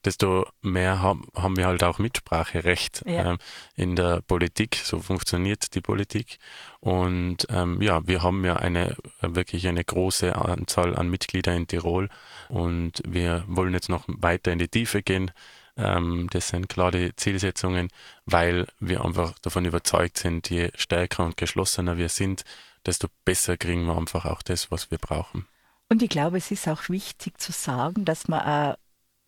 desto 0.05 0.47
mehr 0.61 1.01
haben, 1.01 1.27
haben 1.35 1.57
wir 1.57 1.67
halt 1.67 1.83
auch 1.83 1.99
Mitspracherecht 1.99 3.03
ja. 3.07 3.33
ähm, 3.33 3.39
in 3.75 3.97
der 3.97 4.21
Politik. 4.21 4.77
So 4.77 5.01
funktioniert 5.01 5.75
die 5.75 5.81
Politik. 5.81 6.39
Und 6.81 7.47
ähm, 7.49 7.81
ja, 7.81 8.07
wir 8.07 8.23
haben 8.23 8.45
ja 8.45 8.57
eine 8.57 8.97
wirklich 9.21 9.67
eine 9.67 9.85
große 9.85 10.35
Anzahl 10.37 10.97
an 10.97 11.09
Mitgliedern 11.09 11.57
in 11.57 11.67
Tirol 11.67 12.09
und 12.49 13.03
wir 13.07 13.45
wollen 13.47 13.73
jetzt 13.73 13.89
noch 13.89 14.05
weiter 14.07 14.53
in 14.53 14.59
die 14.59 14.69
Tiefe 14.69 15.03
gehen. 15.03 15.31
Ähm, 15.77 16.29
das 16.31 16.49
sind 16.49 16.69
klar 16.69 16.91
die 16.91 17.15
Zielsetzungen, 17.17 17.89
weil 18.27 18.67
wir 18.79 19.05
einfach 19.05 19.39
davon 19.39 19.65
überzeugt 19.65 20.19
sind, 20.19 20.51
je 20.51 20.71
stärker 20.75 21.25
und 21.25 21.37
geschlossener 21.37 21.97
wir 21.97 22.09
sind, 22.09 22.45
desto 22.85 23.09
besser 23.25 23.57
kriegen 23.57 23.87
wir 23.87 23.97
einfach 23.97 24.27
auch 24.27 24.43
das, 24.43 24.71
was 24.71 24.91
wir 24.91 24.99
brauchen. 24.99 25.47
Und 25.89 26.03
ich 26.03 26.09
glaube, 26.11 26.39
es 26.39 26.51
ist 26.51 26.69
auch 26.69 26.89
wichtig 26.89 27.39
zu 27.39 27.53
sagen, 27.53 28.05
dass 28.05 28.29
man 28.29 28.41
auch 28.41 28.77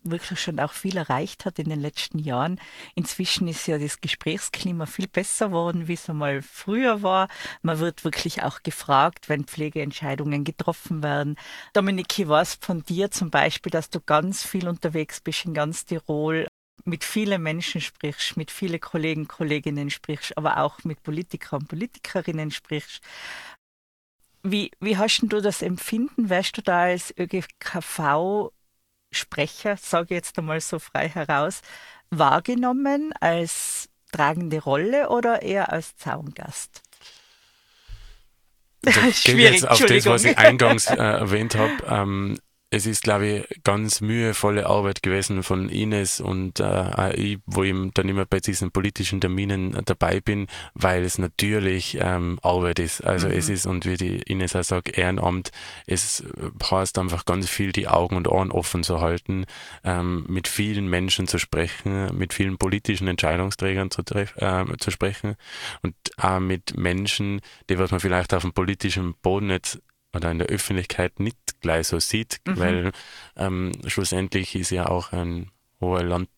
wirklich 0.05 0.39
schon 0.39 0.59
auch 0.59 0.73
viel 0.73 0.97
erreicht 0.97 1.45
hat 1.45 1.59
in 1.59 1.69
den 1.69 1.81
letzten 1.81 2.19
Jahren. 2.19 2.59
Inzwischen 2.95 3.47
ist 3.47 3.67
ja 3.67 3.77
das 3.77 4.01
Gesprächsklima 4.01 4.85
viel 4.85 5.07
besser 5.07 5.47
geworden, 5.47 5.87
wie 5.87 5.93
es 5.93 6.09
einmal 6.09 6.41
früher 6.41 7.01
war. 7.01 7.27
Man 7.61 7.79
wird 7.79 8.03
wirklich 8.03 8.43
auch 8.43 8.63
gefragt, 8.63 9.29
wenn 9.29 9.45
Pflegeentscheidungen 9.45 10.43
getroffen 10.43 11.03
werden. 11.03 11.35
Dominik, 11.73 12.17
ich 12.17 12.27
weiß 12.27 12.59
von 12.61 12.83
dir 12.83 13.11
zum 13.11 13.29
Beispiel, 13.29 13.71
dass 13.71 13.89
du 13.89 13.99
ganz 13.99 14.45
viel 14.45 14.67
unterwegs 14.67 15.21
bist 15.21 15.45
in 15.45 15.53
ganz 15.53 15.85
Tirol, 15.85 16.47
mit 16.83 17.03
vielen 17.03 17.41
Menschen 17.41 17.81
sprichst, 17.81 18.37
mit 18.37 18.51
vielen 18.51 18.79
Kollegen, 18.79 19.27
Kolleginnen 19.27 19.89
sprichst, 19.89 20.37
aber 20.37 20.57
auch 20.57 20.83
mit 20.83 21.01
Politikern 21.03 21.61
und 21.61 21.67
Politikerinnen 21.67 22.51
sprichst. 22.51 23.01
Wie, 24.43 24.69
wie 24.79 24.97
hast 24.97 25.21
du 25.21 25.41
das 25.41 25.63
Empfinden? 25.63 26.29
Wärst 26.29 26.57
du 26.57 26.61
da 26.61 26.83
als 26.83 27.09
ÖGKV-Sprecher, 29.15 29.77
sage 29.77 30.05
ich 30.05 30.11
jetzt 30.11 30.37
einmal 30.37 30.61
so 30.61 30.79
frei 30.79 31.07
heraus, 31.09 31.61
wahrgenommen 32.09 33.13
als 33.19 33.89
tragende 34.11 34.61
Rolle 34.61 35.09
oder 35.09 35.41
eher 35.41 35.71
als 35.71 35.95
Zaungast? 35.97 36.81
Schwierig, 39.11 39.53
jetzt 39.53 39.67
auf 39.67 39.79
das, 39.79 40.05
was 40.05 40.23
ich 40.25 40.37
eingangs 40.37 40.85
äh, 40.89 40.95
erwähnt 40.95 41.55
habe. 41.55 41.73
Ähm, 41.87 42.37
es 42.75 42.85
ist, 42.85 43.03
glaube 43.03 43.27
ich, 43.27 43.63
ganz 43.63 44.01
mühevolle 44.01 44.65
Arbeit 44.65 45.01
gewesen 45.01 45.43
von 45.43 45.69
Ines 45.69 46.19
und 46.19 46.59
äh, 46.59 47.15
ich, 47.15 47.39
wo 47.45 47.63
ich 47.63 47.73
dann 47.93 48.09
immer 48.09 48.25
bei 48.25 48.41
diesen 48.41 48.71
politischen 48.71 49.21
Terminen 49.21 49.79
dabei 49.85 50.19
bin, 50.19 50.47
weil 50.73 51.03
es 51.05 51.17
natürlich 51.17 51.97
ähm, 52.01 52.37
Arbeit 52.41 52.79
ist. 52.79 52.99
Also 53.01 53.27
mhm. 53.27 53.33
es 53.33 53.47
ist, 53.47 53.65
und 53.65 53.85
wie 53.85 53.95
die 53.95 54.17
Ines 54.23 54.57
auch 54.57 54.63
sagt, 54.63 54.97
Ehrenamt, 54.97 55.51
es 55.87 56.25
heißt 56.69 56.97
einfach 56.97 57.23
ganz 57.23 57.47
viel, 57.47 57.71
die 57.71 57.87
Augen 57.87 58.17
und 58.17 58.27
Ohren 58.27 58.51
offen 58.51 58.83
zu 58.83 58.99
halten, 58.99 59.45
ähm, 59.85 60.25
mit 60.27 60.49
vielen 60.49 60.89
Menschen 60.89 61.29
zu 61.29 61.37
sprechen, 61.37 62.13
mit 62.17 62.33
vielen 62.33 62.57
politischen 62.57 63.07
Entscheidungsträgern 63.07 63.89
zu, 63.89 64.01
äh, 64.01 64.65
zu 64.79 64.91
sprechen 64.91 65.35
und 65.81 65.95
auch 66.17 66.41
mit 66.41 66.75
Menschen, 66.75 67.39
die 67.69 67.79
was 67.79 67.91
man 67.91 68.01
vielleicht 68.01 68.33
auf 68.33 68.41
dem 68.41 68.51
politischen 68.51 69.13
Boden 69.21 69.49
jetzt 69.49 69.79
oder 70.15 70.31
in 70.31 70.39
der 70.39 70.47
Öffentlichkeit 70.47 71.19
nicht 71.19 71.37
gleich 71.61 71.87
so 71.87 71.99
sieht, 71.99 72.39
mhm. 72.45 72.59
weil 72.59 72.91
ähm, 73.35 73.71
schlussendlich 73.87 74.55
ist 74.55 74.71
ja 74.71 74.87
auch 74.87 75.11
ein 75.11 75.51
hoher 75.81 76.03
Land 76.03 76.29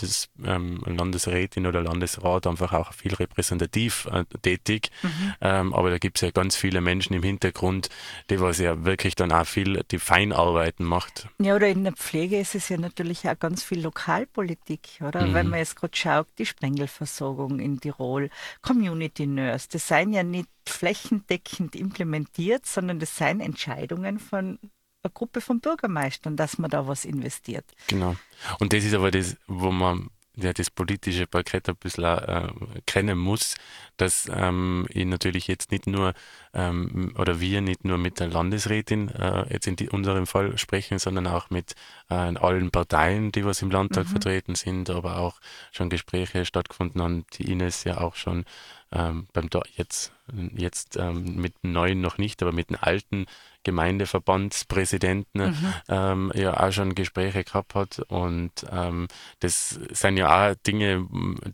das 0.00 0.28
ähm, 0.44 0.82
Landesrätin 0.86 1.66
oder 1.66 1.82
Landesrat 1.82 2.46
einfach 2.46 2.72
auch 2.72 2.92
viel 2.92 3.14
repräsentativ 3.14 4.06
äh, 4.06 4.24
tätig. 4.40 4.90
Mhm. 5.02 5.34
Ähm, 5.40 5.74
aber 5.74 5.90
da 5.90 5.98
gibt 5.98 6.18
es 6.18 6.22
ja 6.22 6.30
ganz 6.30 6.56
viele 6.56 6.80
Menschen 6.80 7.14
im 7.14 7.22
Hintergrund, 7.22 7.88
die 8.30 8.40
was 8.40 8.58
ja 8.58 8.84
wirklich 8.84 9.14
dann 9.14 9.32
auch 9.32 9.46
viel 9.46 9.82
die 9.90 9.98
Feinarbeiten 9.98 10.86
macht. 10.86 11.28
Ja, 11.40 11.54
oder 11.54 11.68
in 11.68 11.84
der 11.84 11.92
Pflege 11.92 12.38
ist 12.38 12.54
es 12.54 12.68
ja 12.68 12.78
natürlich 12.78 13.28
auch 13.28 13.38
ganz 13.38 13.62
viel 13.62 13.80
Lokalpolitik, 13.82 15.00
oder? 15.00 15.26
Mhm. 15.26 15.34
Wenn 15.34 15.48
man 15.48 15.58
jetzt 15.58 15.76
gerade 15.76 15.96
schaut, 15.96 16.28
die 16.38 16.46
Sprengelversorgung 16.46 17.58
in 17.58 17.80
Tirol, 17.80 18.30
Community 18.62 19.26
Nurse, 19.26 19.68
das 19.70 19.88
seien 19.88 20.12
ja 20.12 20.22
nicht 20.22 20.48
flächendeckend 20.66 21.74
implementiert, 21.76 22.66
sondern 22.66 22.98
das 22.98 23.16
seien 23.16 23.40
Entscheidungen 23.40 24.18
von 24.18 24.58
eine 25.02 25.12
Gruppe 25.12 25.40
von 25.40 25.60
Bürgermeistern, 25.60 26.36
dass 26.36 26.58
man 26.58 26.70
da 26.70 26.86
was 26.86 27.04
investiert. 27.04 27.64
Genau. 27.88 28.16
Und 28.58 28.72
das 28.72 28.84
ist 28.84 28.94
aber 28.94 29.10
das, 29.10 29.36
wo 29.46 29.70
man 29.70 30.10
ja, 30.34 30.52
das 30.52 30.70
politische 30.70 31.26
Parkett 31.26 31.68
ein 31.68 31.76
bisschen 31.76 32.04
äh, 32.04 32.48
kennen 32.86 33.18
muss, 33.18 33.54
dass 33.98 34.30
ähm, 34.32 34.86
ich 34.88 35.04
natürlich 35.04 35.46
jetzt 35.46 35.70
nicht 35.70 35.86
nur 35.86 36.14
ähm, 36.54 37.14
oder 37.18 37.38
wir 37.38 37.60
nicht 37.60 37.84
nur 37.84 37.98
mit 37.98 38.18
der 38.18 38.28
Landesrätin 38.28 39.10
äh, 39.10 39.52
jetzt 39.52 39.66
in 39.66 39.76
die, 39.76 39.90
unserem 39.90 40.26
Fall 40.26 40.56
sprechen, 40.56 40.98
sondern 40.98 41.26
auch 41.26 41.50
mit 41.50 41.74
äh, 42.08 42.14
allen 42.14 42.70
Parteien, 42.70 43.30
die 43.30 43.44
was 43.44 43.60
im 43.60 43.70
Landtag 43.70 44.06
mhm. 44.06 44.10
vertreten 44.10 44.54
sind, 44.54 44.88
aber 44.88 45.18
auch 45.18 45.38
schon 45.70 45.90
Gespräche 45.90 46.46
stattgefunden 46.46 47.02
haben, 47.02 47.26
die 47.34 47.50
Ines 47.50 47.84
ja 47.84 48.00
auch 48.00 48.14
schon 48.14 48.46
ähm, 48.92 49.26
beim 49.32 49.48
jetzt, 49.76 50.12
jetzt 50.54 50.96
ähm, 50.96 51.36
mit 51.36 51.54
dem 51.62 51.72
neuen 51.72 52.00
noch 52.00 52.18
nicht, 52.18 52.42
aber 52.42 52.52
mit 52.52 52.70
dem 52.70 52.76
alten 52.80 53.26
Gemeindeverbandspräsidenten 53.64 55.50
mhm. 55.50 55.74
ähm, 55.88 56.32
ja 56.34 56.60
auch 56.60 56.72
schon 56.72 56.94
Gespräche 56.94 57.44
gehabt 57.44 57.74
hat. 57.74 58.00
Und 58.08 58.52
ähm, 58.70 59.08
das 59.40 59.80
sind 59.90 60.16
ja 60.16 60.50
auch 60.50 60.54
Dinge, 60.66 61.06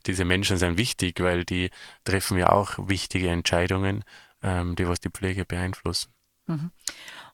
diese 0.07 0.25
Menschen 0.25 0.57
sind 0.57 0.79
wichtig, 0.79 1.21
weil 1.21 1.45
die 1.45 1.71
treffen 2.05 2.39
ja 2.39 2.51
auch 2.51 2.89
wichtige 2.89 3.29
Entscheidungen, 3.29 4.05
ähm, 4.43 4.75
die 4.77 4.89
was 4.89 5.01
die 5.01 5.11
Pflege 5.11 5.45
beeinflussen. 5.45 6.13
Mhm. 6.47 6.71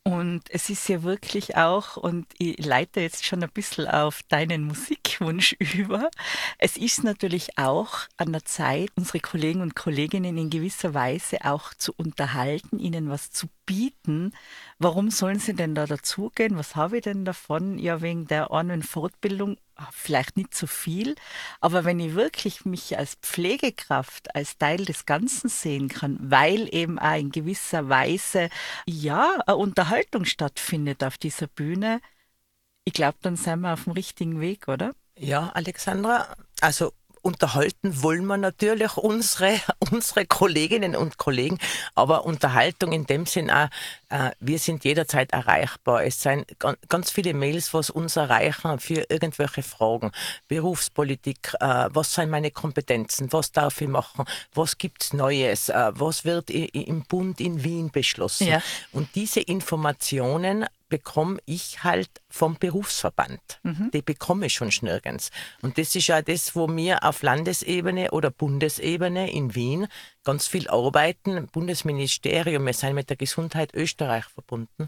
Und 0.06 0.42
es 0.50 0.68
ist 0.68 0.87
ja 0.90 1.02
wirklich 1.02 1.56
auch, 1.56 1.96
und 1.96 2.26
ich 2.37 2.62
leite 2.62 3.00
jetzt 3.00 3.25
schon 3.25 3.42
ein 3.42 3.50
bisschen 3.50 3.88
auf 3.88 4.20
deinen 4.28 4.64
Musikwunsch 4.64 5.52
über, 5.75 6.11
es 6.58 6.76
ist 6.76 7.04
natürlich 7.04 7.56
auch 7.56 8.00
an 8.18 8.32
der 8.32 8.44
Zeit, 8.44 8.90
unsere 8.96 9.20
Kollegen 9.20 9.62
und 9.62 9.75
Kolleginnen 9.75 10.37
in 10.37 10.50
gewisser 10.50 10.92
Weise 10.92 11.38
auch 11.46 11.73
zu 11.73 11.94
unterhalten, 11.96 12.78
ihnen 12.78 13.08
was 13.08 13.30
zu 13.30 13.46
bieten. 13.64 14.32
Warum 14.78 15.11
sollen 15.11 15.38
sie 15.38 15.54
denn 15.54 15.75
da 15.75 15.87
dazugehen? 15.87 16.58
Was 16.58 16.76
habe 16.76 16.99
ich 16.99 17.04
denn 17.04 17.25
davon? 17.25 17.78
Ja, 17.78 18.02
wegen 18.02 18.26
der 18.26 18.50
einen 18.50 18.82
Fortbildung 18.82 19.56
vielleicht 19.92 20.36
nicht 20.36 20.54
so 20.54 20.66
viel, 20.66 21.14
aber 21.60 21.84
wenn 21.84 22.00
ich 22.00 22.14
wirklich 22.14 22.64
mich 22.64 22.96
als 22.98 23.16
Pflegekraft, 23.16 24.34
als 24.34 24.58
Teil 24.58 24.84
des 24.84 25.06
Ganzen 25.06 25.48
sehen 25.48 25.88
kann, 25.88 26.18
weil 26.20 26.72
eben 26.74 26.98
auch 26.98 27.18
in 27.18 27.30
gewisser 27.30 27.88
Weise, 27.88 28.48
ja, 28.86 29.38
eine 29.46 29.56
Unterhaltung 29.56 30.24
stattfindet 30.24 31.02
auf 31.02 31.18
dieser 31.18 31.46
Bühne, 31.46 32.00
ich 32.84 32.92
glaube, 32.92 33.18
dann 33.22 33.36
sind 33.36 33.60
wir 33.60 33.72
auf 33.72 33.84
dem 33.84 33.92
richtigen 33.92 34.40
Weg, 34.40 34.68
oder? 34.68 34.94
Ja, 35.16 35.50
Alexandra, 35.54 36.34
also 36.60 36.92
unterhalten 37.24 38.02
wollen 38.02 38.26
wir 38.26 38.36
natürlich 38.36 38.96
unsere, 38.96 39.60
unsere 39.90 40.26
Kolleginnen 40.26 40.94
und 40.94 41.16
Kollegen, 41.16 41.58
aber 41.94 42.24
Unterhaltung 42.24 42.92
in 42.92 43.06
dem 43.06 43.26
Sinn 43.26 43.50
auch, 43.50 43.68
äh, 44.10 44.30
wir 44.40 44.58
sind 44.58 44.84
jederzeit 44.84 45.32
erreichbar. 45.32 46.04
Es 46.04 46.20
sind 46.20 46.46
ganz 46.88 47.10
viele 47.10 47.34
Mails, 47.34 47.72
was 47.72 47.90
uns 47.90 48.16
erreichen 48.16 48.78
für 48.78 49.06
irgendwelche 49.08 49.62
Fragen. 49.62 50.12
Berufspolitik, 50.48 51.54
äh, 51.60 51.88
was 51.90 52.14
sind 52.14 52.30
meine 52.30 52.50
Kompetenzen, 52.50 53.32
was 53.32 53.52
darf 53.52 53.80
ich 53.80 53.88
machen, 53.88 54.24
was 54.52 54.76
gibt's 54.78 55.12
Neues, 55.12 55.70
äh, 55.70 55.92
was 55.94 56.24
wird 56.24 56.50
im 56.50 57.02
Bund 57.04 57.40
in 57.40 57.64
Wien 57.64 57.90
beschlossen. 57.90 58.48
Ja. 58.48 58.62
Und 58.92 59.14
diese 59.14 59.40
Informationen 59.40 60.66
bekomme 60.94 61.38
ich 61.44 61.82
halt 61.82 62.22
vom 62.30 62.56
Berufsverband. 62.56 63.58
Mhm. 63.64 63.90
Die 63.92 64.00
bekomme 64.00 64.46
ich 64.46 64.54
schon 64.54 64.70
nirgends. 64.80 65.32
Und 65.60 65.76
das 65.76 65.96
ist 65.96 66.06
ja 66.06 66.22
das, 66.22 66.54
wo 66.54 66.68
wir 66.68 67.02
auf 67.02 67.24
Landesebene 67.24 68.12
oder 68.12 68.30
Bundesebene 68.30 69.32
in 69.32 69.56
Wien 69.56 69.88
ganz 70.22 70.46
viel 70.46 70.68
arbeiten. 70.68 71.48
Bundesministerium, 71.48 72.64
wir 72.64 72.74
sind 72.74 72.94
mit 72.94 73.10
der 73.10 73.16
Gesundheit 73.16 73.74
Österreich 73.74 74.26
verbunden. 74.26 74.86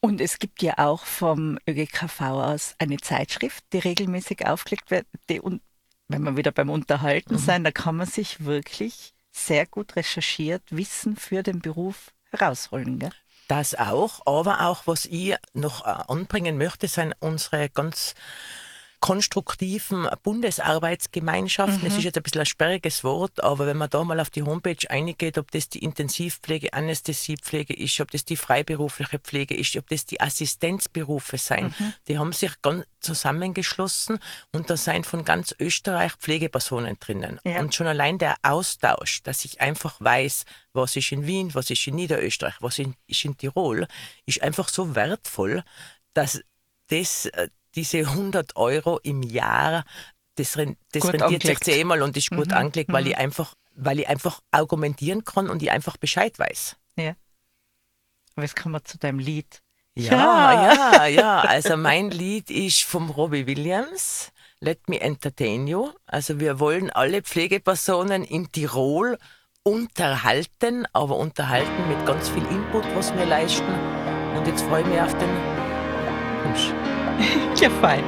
Und 0.00 0.20
es 0.20 0.40
gibt 0.40 0.62
ja 0.62 0.78
auch 0.78 1.04
vom 1.04 1.60
ÖGKV 1.64 2.20
aus 2.20 2.74
eine 2.80 2.96
Zeitschrift, 2.96 3.62
die 3.72 3.78
regelmäßig 3.78 4.46
aufgelegt 4.46 4.90
wird. 4.90 5.06
Die, 5.28 5.38
und 5.40 5.62
wenn 6.08 6.24
wir 6.24 6.36
wieder 6.36 6.50
beim 6.50 6.70
Unterhalten 6.70 7.34
mhm. 7.34 7.38
sein, 7.38 7.62
da 7.62 7.70
kann 7.70 7.94
man 7.94 8.08
sich 8.08 8.44
wirklich 8.44 9.14
sehr 9.30 9.64
gut 9.64 9.94
recherchiert 9.94 10.64
Wissen 10.70 11.14
für 11.14 11.44
den 11.44 11.60
Beruf 11.60 12.10
herausholen. 12.32 12.98
Gell? 12.98 13.12
Das 13.50 13.74
auch, 13.74 14.24
aber 14.26 14.60
auch, 14.60 14.82
was 14.86 15.06
ich 15.06 15.34
noch 15.54 15.84
äh, 15.84 15.88
anbringen 16.06 16.56
möchte, 16.56 16.86
sind 16.86 17.16
unsere 17.18 17.68
ganz 17.68 18.14
konstruktiven 19.00 20.08
Bundesarbeitsgemeinschaften. 20.22 21.80
Mhm. 21.80 21.96
ist 21.96 22.04
jetzt 22.04 22.18
ein 22.18 22.22
bisschen 22.22 22.40
ein 22.40 22.46
sperriges 22.46 23.02
Wort, 23.02 23.42
aber 23.42 23.66
wenn 23.66 23.78
man 23.78 23.88
da 23.90 24.04
mal 24.04 24.20
auf 24.20 24.30
die 24.30 24.42
Homepage 24.42 24.88
eingeht, 24.88 25.38
ob 25.38 25.50
das 25.50 25.68
die 25.68 25.78
Intensivpflege, 25.78 26.72
Anästhesiepflege 26.74 27.74
ist, 27.74 27.98
ob 28.00 28.10
das 28.10 28.24
die 28.24 28.36
freiberufliche 28.36 29.18
Pflege 29.18 29.56
ist, 29.56 29.74
ob 29.76 29.88
das 29.88 30.04
die 30.04 30.20
Assistenzberufe 30.20 31.38
sein, 31.38 31.74
mhm. 31.78 31.94
die 32.08 32.18
haben 32.18 32.32
sich 32.32 32.52
ganz 32.60 32.84
zusammengeschlossen 33.00 34.18
und 34.52 34.68
da 34.68 34.76
sind 34.76 35.06
von 35.06 35.24
ganz 35.24 35.54
Österreich 35.58 36.12
Pflegepersonen 36.12 36.98
drinnen. 37.00 37.40
Ja. 37.44 37.60
Und 37.60 37.74
schon 37.74 37.86
allein 37.86 38.18
der 38.18 38.36
Austausch, 38.42 39.22
dass 39.22 39.44
ich 39.46 39.60
einfach 39.60 39.98
weiß, 40.00 40.44
was 40.74 40.96
ist 40.96 41.10
in 41.10 41.26
Wien, 41.26 41.54
was 41.54 41.70
ist 41.70 41.86
in 41.86 41.94
Niederösterreich, 41.94 42.56
was 42.60 42.78
ist 42.78 43.24
in 43.24 43.36
Tirol, 43.38 43.86
ist 44.26 44.42
einfach 44.42 44.68
so 44.68 44.94
wertvoll, 44.94 45.64
dass 46.12 46.42
das 46.88 47.26
äh, 47.26 47.48
diese 47.74 47.98
100 47.98 48.56
Euro 48.56 48.98
im 49.02 49.22
Jahr, 49.22 49.84
das, 50.36 50.52
das 50.52 50.58
rendiert 50.58 51.22
angelegt. 51.22 51.46
sich 51.46 51.60
zehnmal 51.60 52.02
und 52.02 52.16
ist 52.16 52.30
gut 52.30 52.48
mhm. 52.48 52.54
angelegt, 52.54 52.92
weil 52.92 53.04
mhm. 53.04 53.10
ich 53.10 53.16
einfach, 53.18 53.54
weil 53.74 54.00
ich 54.00 54.08
einfach 54.08 54.40
argumentieren 54.50 55.24
kann 55.24 55.48
und 55.48 55.62
ich 55.62 55.70
einfach 55.70 55.96
Bescheid 55.96 56.38
weiß. 56.38 56.76
Ja. 56.96 57.14
Aber 58.34 58.42
jetzt 58.42 58.56
kommen 58.56 58.74
wir 58.74 58.84
zu 58.84 58.98
deinem 58.98 59.18
Lied. 59.18 59.62
Ja, 59.94 60.12
ja, 60.12 60.92
ja, 60.92 61.06
ja. 61.06 61.40
Also 61.48 61.76
mein 61.76 62.10
Lied 62.10 62.50
ist 62.50 62.82
vom 62.84 63.10
Robbie 63.10 63.46
Williams. 63.46 64.32
Let 64.60 64.88
me 64.88 65.00
entertain 65.00 65.66
you. 65.66 65.90
Also 66.06 66.38
wir 66.38 66.60
wollen 66.60 66.90
alle 66.90 67.22
Pflegepersonen 67.22 68.24
in 68.24 68.52
Tirol 68.52 69.18
unterhalten, 69.62 70.86
aber 70.92 71.16
unterhalten 71.16 71.88
mit 71.88 72.04
ganz 72.06 72.28
viel 72.28 72.44
Input, 72.46 72.84
was 72.94 73.14
wir 73.14 73.26
leisten. 73.26 73.72
Und 74.36 74.46
jetzt 74.46 74.62
freue 74.62 74.82
ich 74.82 74.86
mich 74.86 75.00
auf 75.00 75.16
den 75.18 75.30
Wunsch. 76.44 76.99
ja, 77.60 77.70
fein. 77.70 78.04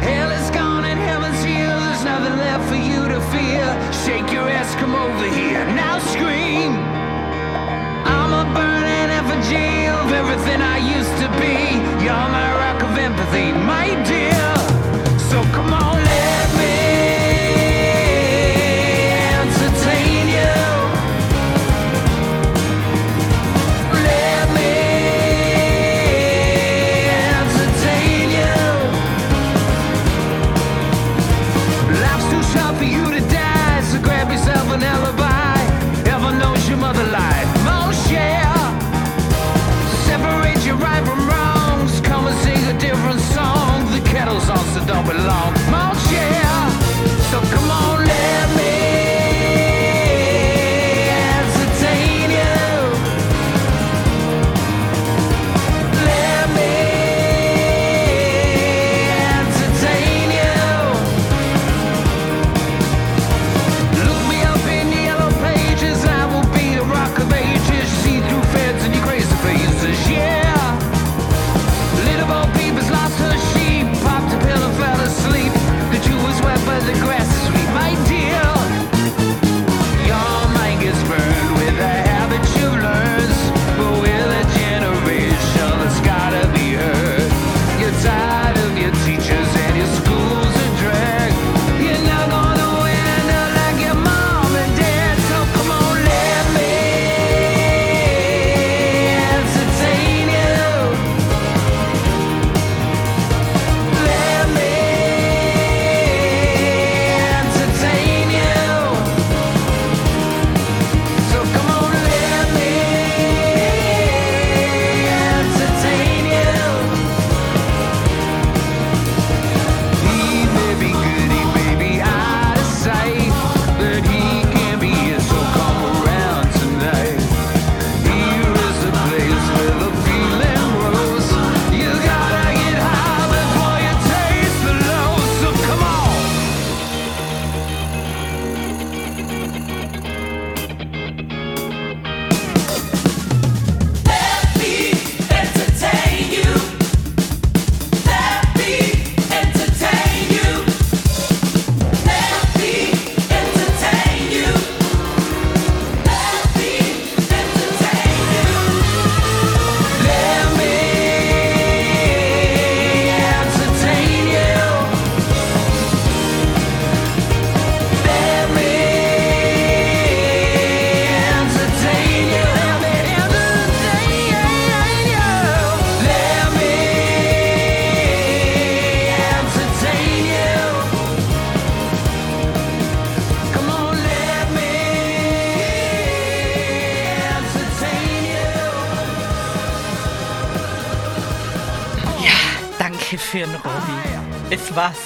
Hell 0.00 0.30
is 0.30 0.50
gone 0.50 0.84
and 0.84 0.98
heaven's 0.98 1.42
here. 1.44 1.66
There's 1.66 2.04
nothing 2.04 2.38
left 2.38 2.68
for 2.68 2.76
you 2.76 3.08
to 3.08 3.20
fear. 3.32 3.66
Shake 3.92 4.32
your 4.32 4.48
ass, 4.48 4.74
come 4.76 4.94
over 4.94 5.28
here. 5.28 5.64
Now 5.74 5.98
scream. 5.98 6.72
I'm 8.06 8.32
a 8.32 8.44
burning 8.54 9.10
effigy 9.20 9.86
of 9.86 10.12
everything 10.12 10.62
I 10.62 10.78
used 10.78 11.14
to 11.22 11.28
be. 11.40 11.76
You're 12.04 12.28
my 12.38 12.48
rock 12.62 12.82
of 12.82 12.96
empathy, 12.96 13.52
my 13.52 14.02
dear. 14.08 14.27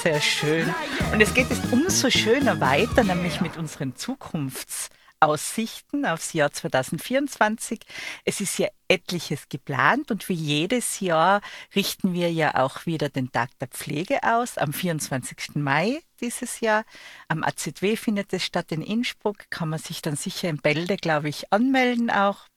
Sehr 0.03 0.19
schön. 0.19 0.75
Und 1.13 1.21
es 1.21 1.33
geht 1.33 1.49
jetzt 1.49 1.71
umso 1.71 2.09
schöner 2.09 2.59
weiter, 2.59 3.05
nämlich 3.05 3.39
mit 3.39 3.55
unseren 3.57 3.93
Zukunfts- 3.95 4.89
Aussichten 5.21 6.05
aufs 6.05 6.33
Jahr 6.33 6.51
2024. 6.51 7.79
Es 8.25 8.41
ist 8.41 8.59
ja 8.59 8.67
etliches 8.89 9.47
geplant 9.47 10.11
und 10.11 10.27
wie 10.27 10.33
jedes 10.33 10.99
Jahr 10.99 11.39
richten 11.73 12.11
wir 12.13 12.29
ja 12.29 12.55
auch 12.55 12.85
wieder 12.85 13.07
den 13.07 13.31
Tag 13.31 13.49
der 13.59 13.69
Pflege 13.69 14.21
aus 14.23 14.57
am 14.57 14.73
24. 14.73 15.55
Mai 15.55 16.01
dieses 16.19 16.59
Jahr. 16.59 16.83
Am 17.29 17.41
AZW 17.41 17.95
findet 17.95 18.33
es 18.33 18.43
statt 18.43 18.73
in 18.73 18.81
Innsbruck, 18.81 19.49
kann 19.49 19.69
man 19.69 19.79
sich 19.79 20.01
dann 20.01 20.17
sicher 20.17 20.49
in 20.49 20.57
Bälde, 20.57 20.97
glaube 20.97 21.29
ich, 21.29 21.53
anmelden 21.53 22.09
auch. 22.09 22.49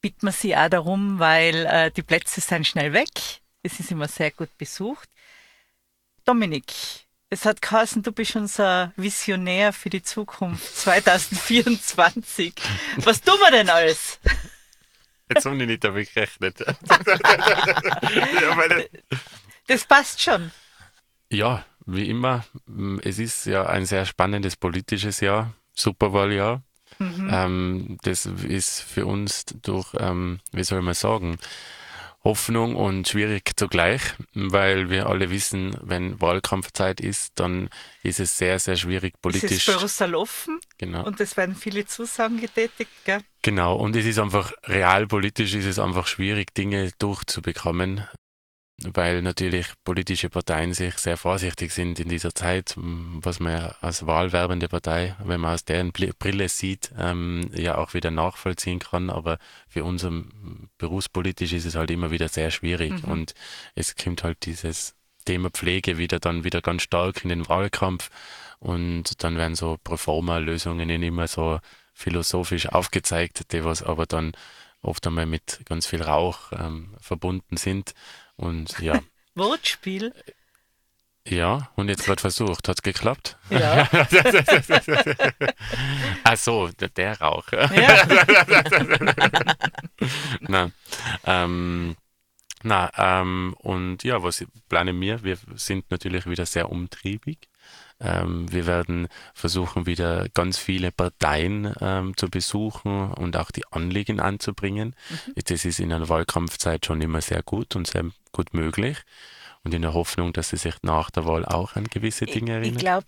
Bitten 0.00 0.26
wir 0.26 0.32
sie 0.32 0.56
auch 0.56 0.68
darum, 0.68 1.18
weil 1.18 1.66
äh, 1.66 1.90
die 1.90 2.04
Plätze 2.04 2.40
sind 2.40 2.64
schnell 2.64 2.92
weg. 2.92 3.10
Es 3.64 3.80
ist 3.80 3.90
immer 3.90 4.06
sehr 4.06 4.30
gut 4.30 4.56
besucht. 4.56 5.08
Dominik, 6.30 6.72
es 7.28 7.44
hat 7.44 7.60
geheißen, 7.60 8.04
du 8.04 8.12
bist 8.12 8.36
unser 8.36 8.92
Visionär 8.94 9.72
für 9.72 9.90
die 9.90 10.00
Zukunft 10.00 10.76
2024. 10.76 12.54
Was 12.98 13.20
tun 13.20 13.34
wir 13.40 13.50
denn 13.50 13.68
alles? 13.68 14.20
Jetzt 15.28 15.44
habe 15.44 15.56
ich 15.56 15.66
nicht 15.66 15.82
damit 15.82 16.14
gerechnet. 16.14 16.60
das 19.66 19.84
passt 19.86 20.22
schon. 20.22 20.52
Ja, 21.30 21.64
wie 21.84 22.08
immer. 22.08 22.44
Es 23.02 23.18
ist 23.18 23.46
ja 23.46 23.66
ein 23.66 23.86
sehr 23.86 24.06
spannendes 24.06 24.54
politisches 24.54 25.18
Jahr, 25.18 25.52
Superwahljahr. 25.74 26.62
Mhm. 27.00 27.28
Ähm, 27.28 27.98
das 28.02 28.26
ist 28.26 28.82
für 28.82 29.04
uns 29.04 29.46
durch, 29.46 29.96
ähm, 29.98 30.38
wie 30.52 30.62
soll 30.62 30.82
man 30.82 30.94
sagen, 30.94 31.38
Hoffnung 32.22 32.76
und 32.76 33.08
schwierig 33.08 33.52
zugleich, 33.56 34.02
weil 34.34 34.90
wir 34.90 35.06
alle 35.06 35.30
wissen, 35.30 35.76
wenn 35.80 36.20
Wahlkampfzeit 36.20 37.00
ist, 37.00 37.32
dann 37.36 37.70
ist 38.02 38.20
es 38.20 38.36
sehr, 38.36 38.58
sehr 38.58 38.76
schwierig 38.76 39.14
politisch. 39.22 39.66
Es 39.68 39.68
ist 39.68 39.78
Brüssel 39.78 40.14
offen 40.14 40.60
genau. 40.76 41.06
und 41.06 41.18
es 41.20 41.36
werden 41.36 41.54
viele 41.54 41.86
Zusagen 41.86 42.40
getätigt. 42.40 42.90
Gell? 43.04 43.20
Genau, 43.42 43.76
und 43.76 43.96
es 43.96 44.04
ist 44.04 44.18
einfach 44.18 44.52
realpolitisch 44.64 45.54
ist 45.54 45.64
es 45.64 45.78
einfach 45.78 46.06
schwierig, 46.06 46.54
Dinge 46.54 46.90
durchzubekommen 46.98 48.06
weil 48.84 49.22
natürlich 49.22 49.66
politische 49.84 50.30
Parteien 50.30 50.72
sich 50.72 50.94
sehr 50.98 51.16
vorsichtig 51.16 51.72
sind 51.72 52.00
in 52.00 52.08
dieser 52.08 52.34
Zeit, 52.34 52.74
was 52.76 53.40
man 53.40 53.72
als 53.80 54.06
wahlwerbende 54.06 54.68
Partei, 54.68 55.16
wenn 55.22 55.40
man 55.40 55.54
aus 55.54 55.64
deren 55.64 55.92
Brille 55.92 56.48
sieht, 56.48 56.90
ähm, 56.98 57.50
ja 57.54 57.76
auch 57.76 57.94
wieder 57.94 58.10
nachvollziehen 58.10 58.78
kann. 58.78 59.10
Aber 59.10 59.38
für 59.68 59.84
uns 59.84 60.06
berufspolitisch 60.78 61.52
ist 61.52 61.66
es 61.66 61.74
halt 61.74 61.90
immer 61.90 62.10
wieder 62.10 62.28
sehr 62.28 62.50
schwierig 62.50 63.04
mhm. 63.04 63.12
und 63.12 63.34
es 63.74 63.96
kommt 63.96 64.24
halt 64.24 64.46
dieses 64.46 64.94
Thema 65.26 65.50
Pflege 65.50 65.98
wieder 65.98 66.18
dann 66.18 66.44
wieder 66.44 66.62
ganz 66.62 66.82
stark 66.82 67.22
in 67.24 67.28
den 67.28 67.48
Wahlkampf 67.48 68.10
und 68.58 69.22
dann 69.22 69.36
werden 69.36 69.54
so 69.54 69.78
Proforma-Lösungen 69.82 70.88
immer 70.88 71.28
so 71.28 71.60
philosophisch 71.92 72.68
aufgezeigt, 72.68 73.52
die 73.52 73.64
was 73.64 73.82
aber 73.82 74.06
dann 74.06 74.32
oft 74.82 75.06
einmal 75.06 75.26
mit 75.26 75.60
ganz 75.66 75.86
viel 75.86 76.02
Rauch 76.02 76.52
ähm, 76.52 76.94
verbunden 77.00 77.58
sind 77.58 77.94
und 78.40 78.78
ja. 78.80 79.00
Wortspiel. 79.34 80.12
Ja, 81.26 81.70
und 81.76 81.88
jetzt 81.88 82.04
gerade 82.04 82.20
versucht. 82.20 82.66
Hat 82.66 82.78
es 82.78 82.82
geklappt? 82.82 83.36
Ja. 83.50 83.88
Ach 86.24 86.36
so, 86.36 86.68
der, 86.68 86.88
der 86.88 87.20
Rauch. 87.20 87.52
Ja. 87.52 88.08
na, 90.40 90.70
ähm, 91.24 91.96
na 92.62 92.90
ähm, 92.96 93.54
und 93.58 94.02
ja, 94.02 94.22
was 94.22 94.44
planen 94.68 94.98
wir? 95.00 95.22
Wir 95.22 95.36
sind 95.54 95.90
natürlich 95.90 96.26
wieder 96.26 96.46
sehr 96.46 96.70
umtriebig. 96.70 97.50
Ähm, 98.00 98.50
wir 98.50 98.66
werden 98.66 99.08
versuchen, 99.34 99.84
wieder 99.84 100.28
ganz 100.30 100.58
viele 100.58 100.90
Parteien 100.90 101.74
ähm, 101.80 102.16
zu 102.16 102.30
besuchen 102.30 103.12
und 103.12 103.36
auch 103.36 103.50
die 103.50 103.66
Anliegen 103.70 104.20
anzubringen. 104.20 104.96
Mhm. 105.10 105.34
Das 105.44 105.66
ist 105.66 105.80
in 105.80 105.92
einer 105.92 106.08
Wahlkampfzeit 106.08 106.86
schon 106.86 107.02
immer 107.02 107.20
sehr 107.20 107.42
gut 107.42 107.76
und 107.76 107.86
sehr 107.86 108.04
gut 108.32 108.54
möglich. 108.54 108.98
Und 109.62 109.74
in 109.74 109.82
der 109.82 109.92
Hoffnung, 109.92 110.32
dass 110.32 110.50
sie 110.50 110.56
sich 110.56 110.74
nach 110.82 111.10
der 111.10 111.26
Wahl 111.26 111.44
auch 111.44 111.76
an 111.76 111.84
gewisse 111.84 112.24
Dinge 112.24 112.52
erinnern. 112.52 112.76
Ich 112.76 112.78
glaube, 112.78 113.06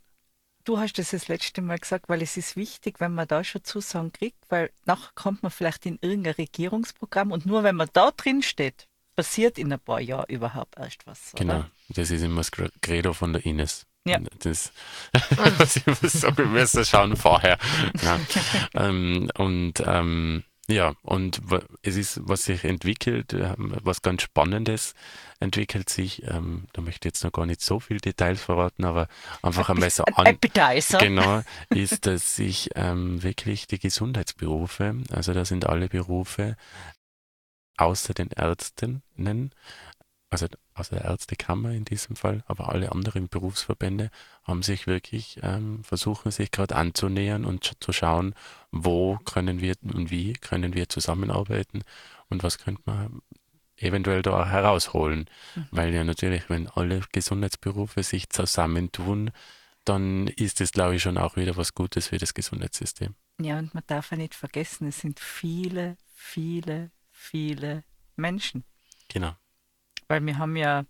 du 0.65 0.79
hast 0.79 0.95
das 0.99 1.11
das 1.11 1.29
letzte 1.29 1.63
Mal 1.63 1.79
gesagt, 1.79 2.09
weil 2.09 2.23
es 2.23 2.37
ist 2.37 2.57
wichtig, 2.57 3.01
wenn 3.01 3.15
man 3.15 3.27
da 3.27 3.43
schon 3.43 3.65
Zusagen 3.65 4.13
kriegt, 4.13 4.39
weil 4.51 4.71
nachher 4.85 5.13
kommt 5.15 5.43
man 5.43 5.51
vielleicht 5.51 5.87
in 5.87 5.99
irgendein 6.01 6.35
Regierungsprogramm 6.35 7.33
und 7.33 7.47
nur 7.47 7.63
wenn 7.63 7.77
man 7.77 7.89
da 7.93 8.11
drin 8.11 8.43
steht, 8.43 8.87
passiert 9.17 9.59
in 9.59 9.73
ein 9.73 9.81
paar 9.81 10.01
Jahren 10.01 10.27
überhaupt 10.29 10.79
erst 10.79 11.07
was. 11.07 11.35
Oder? 11.35 11.45
Genau, 11.45 11.65
das 11.89 12.11
ist 12.11 12.23
immer 12.23 12.37
das 12.37 12.51
Credo 12.51 13.13
von 13.13 13.33
der 13.33 13.45
Ines. 13.45 13.87
Ja. 14.05 14.19
Das, 14.41 14.73
ich 15.77 15.87
muss 15.87 16.01
sagen, 16.01 16.37
wir 16.39 16.47
müssen 16.47 16.85
schauen 16.85 17.17
vorher. 17.17 17.57
Ja. 18.03 18.19
ähm, 18.75 19.31
und 19.37 19.75
ähm, 19.87 20.43
ja, 20.69 20.95
und 21.03 21.43
es 21.83 21.97
ist, 21.97 22.21
was 22.23 22.45
sich 22.45 22.65
entwickelt, 22.65 23.33
ähm, 23.33 23.77
was 23.83 24.01
ganz 24.01 24.23
Spannendes 24.23 24.95
entwickelt 25.41 25.89
sich. 25.89 26.23
Ähm, 26.23 26.67
da 26.73 26.83
möchte 26.83 27.09
ich 27.09 27.15
jetzt 27.15 27.25
noch 27.25 27.33
gar 27.33 27.47
nicht 27.47 27.61
so 27.61 27.81
viele 27.81 28.01
Details 28.01 28.41
verraten, 28.41 28.85
aber 28.85 29.09
einfach 29.43 29.69
einmal 29.69 29.91
so 29.91 30.05
an. 30.05 30.27
Appetizer. 30.27 30.99
Genau, 30.99 31.43
ist, 31.71 32.07
dass 32.07 32.37
sich 32.37 32.71
ähm, 32.77 33.23
wirklich 33.23 33.67
die 33.67 33.81
Gesundheitsberufe, 33.81 34.95
also 35.11 35.35
da 35.35 35.45
sind 35.45 35.67
alle 35.67 35.89
Berufe 35.89 36.57
außer 37.77 38.15
den 38.15 38.29
Ärzten, 38.29 39.03
also 40.33 40.47
aus 40.73 40.89
der 40.89 41.05
Ärztekammer 41.05 41.73
in 41.73 41.85
diesem 41.85 42.17
Fall, 42.17 42.43
aber 42.47 42.71
alle 42.71 42.91
anderen 42.91 43.29
Berufsverbände 43.29 44.11
haben 44.45 44.63
sich 44.63 44.87
wirklich 44.87 45.39
ähm, 45.43 45.85
versuchen, 45.85 46.31
sich 46.31 46.51
gerade 46.51 46.75
anzunähern 46.75 47.45
und 47.45 47.73
zu 47.81 47.93
schauen, 47.93 48.35
wo 48.71 49.19
können 49.19 49.61
wir 49.61 49.75
und 49.83 50.11
wie 50.11 50.33
können 50.33 50.73
wir 50.73 50.89
zusammenarbeiten 50.89 51.85
und 52.31 52.43
was 52.43 52.57
könnte 52.57 52.81
man 52.87 53.21
eventuell 53.77 54.23
da 54.23 54.49
herausholen. 54.49 55.29
Mhm. 55.55 55.67
Weil 55.71 55.95
ja 55.95 56.03
natürlich, 56.03 56.49
wenn 56.49 56.67
alle 56.67 57.03
Gesundheitsberufe 57.13 58.03
sich 58.03 58.31
zusammentun, 58.31 59.33
dann 59.85 60.29
ist 60.29 60.63
es, 60.63 60.73
glaube 60.73 60.97
ich, 60.97 61.03
schon 61.03 61.19
auch 61.19 61.37
wieder 61.37 61.59
was 61.59 61.75
Gutes 61.75 62.09
für 62.09 62.17
das 62.17 62.33
Gesundheitssystem. 62.33 63.15
Ja, 63.39 63.59
und 63.59 63.75
man 63.75 63.83
darf 63.87 64.13
ja 64.13 64.17
nicht 64.17 64.35
vergessen, 64.35 64.89
es 64.89 65.01
sind 65.01 65.21
viele, 65.21 65.99
viele, 66.15 66.91
viele 67.11 67.85
Menschen. 68.17 68.65
Genau. 69.09 69.35
Weil 70.13 70.27
wir 70.27 70.37
haben 70.37 70.57
ja, 70.57 70.85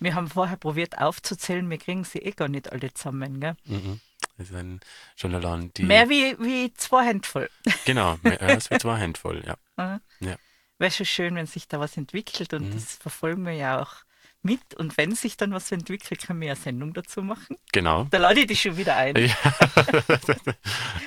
wir 0.00 0.16
haben 0.16 0.28
vorher 0.28 0.56
probiert 0.56 0.98
aufzuzählen, 0.98 1.70
wir 1.70 1.78
kriegen 1.78 2.02
sie 2.02 2.18
eh 2.18 2.32
gar 2.32 2.48
nicht 2.48 2.72
alle 2.72 2.92
zusammen, 2.92 3.38
gell? 3.38 3.54
Mhm. 3.66 4.00
Das 4.36 4.48
sind 4.48 4.80
schon 5.14 5.32
allein 5.32 5.72
die. 5.74 5.84
Mehr 5.84 6.08
wie, 6.08 6.36
wie 6.40 6.74
zwei 6.74 7.04
Hände 7.04 7.28
voll. 7.28 7.48
Genau, 7.84 8.18
mehr 8.24 8.42
als 8.42 8.68
wie 8.72 8.78
zwei 8.78 8.96
Hände 8.96 9.20
voll, 9.20 9.44
ja. 9.46 9.54
Mhm. 9.76 10.00
ja. 10.26 10.34
Wäre 10.78 10.90
schon 10.90 11.06
schön, 11.06 11.36
wenn 11.36 11.46
sich 11.46 11.68
da 11.68 11.78
was 11.78 11.96
entwickelt 11.96 12.52
und 12.52 12.70
mhm. 12.70 12.72
das 12.72 12.96
verfolgen 12.96 13.46
wir 13.46 13.52
ja 13.52 13.80
auch 13.80 13.94
mit. 14.42 14.74
Und 14.74 14.96
wenn 14.96 15.14
sich 15.14 15.36
dann 15.36 15.52
was 15.52 15.70
entwickelt, 15.70 16.26
können 16.26 16.40
wir 16.40 16.50
eine 16.50 16.60
Sendung 16.60 16.94
dazu 16.94 17.22
machen. 17.22 17.56
Genau. 17.70 18.08
Da 18.10 18.18
lade 18.18 18.40
ich 18.40 18.48
dich 18.48 18.60
schon 18.60 18.76
wieder 18.76 18.96
ein. 18.96 19.14
Ja, 19.14 19.36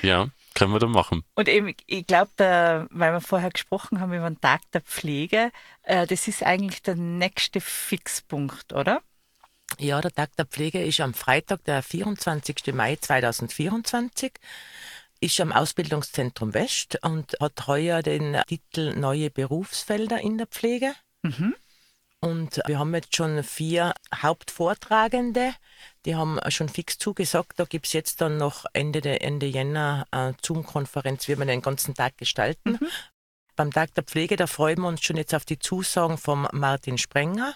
ja 0.00 0.28
können 0.58 0.72
wir 0.72 0.80
da 0.80 0.86
machen. 0.86 1.22
Und 1.34 1.48
eben, 1.48 1.74
ich 1.86 2.06
glaube, 2.06 2.88
weil 2.90 3.12
wir 3.12 3.20
vorher 3.20 3.50
gesprochen 3.50 4.00
haben 4.00 4.12
über 4.12 4.28
den 4.28 4.40
Tag 4.40 4.60
der 4.72 4.80
Pflege, 4.80 5.52
äh, 5.82 6.06
das 6.06 6.28
ist 6.28 6.42
eigentlich 6.42 6.82
der 6.82 6.96
nächste 6.96 7.60
Fixpunkt, 7.60 8.72
oder? 8.72 9.00
Ja, 9.78 10.00
der 10.00 10.12
Tag 10.12 10.34
der 10.36 10.46
Pflege 10.46 10.82
ist 10.82 11.00
am 11.00 11.14
Freitag, 11.14 11.64
der 11.64 11.82
24. 11.82 12.74
Mai 12.74 12.96
2024 12.96 14.32
ist 15.20 15.40
am 15.40 15.52
Ausbildungszentrum 15.52 16.54
West 16.54 16.98
und 17.02 17.36
hat 17.40 17.66
heuer 17.66 18.02
den 18.02 18.40
Titel 18.46 18.94
Neue 18.94 19.30
Berufsfelder 19.30 20.20
in 20.20 20.38
der 20.38 20.46
Pflege. 20.46 20.94
Mhm. 21.22 21.54
Und 22.20 22.60
wir 22.66 22.80
haben 22.80 22.94
jetzt 22.94 23.14
schon 23.14 23.44
vier 23.44 23.94
Hauptvortragende, 24.12 25.54
die 26.04 26.16
haben 26.16 26.40
schon 26.48 26.68
fix 26.68 26.98
zugesagt. 26.98 27.60
Da 27.60 27.64
gibt 27.64 27.86
es 27.86 27.92
jetzt 27.92 28.20
dann 28.20 28.38
noch 28.38 28.64
Ende, 28.72 29.00
der, 29.00 29.22
Ende 29.22 29.46
Jänner 29.46 30.06
eine 30.10 30.34
Zoom-Konferenz, 30.42 31.28
wie 31.28 31.38
wir 31.38 31.46
den 31.46 31.62
ganzen 31.62 31.94
Tag 31.94 32.18
gestalten. 32.18 32.72
Mhm. 32.72 32.88
Beim 33.54 33.72
Tag 33.72 33.94
der 33.94 34.04
Pflege, 34.04 34.36
da 34.36 34.46
freuen 34.46 34.80
wir 34.80 34.88
uns 34.88 35.02
schon 35.02 35.16
jetzt 35.16 35.34
auf 35.34 35.44
die 35.44 35.58
Zusagen 35.58 36.16
vom 36.16 36.48
Martin 36.52 36.96
Sprenger, 36.96 37.54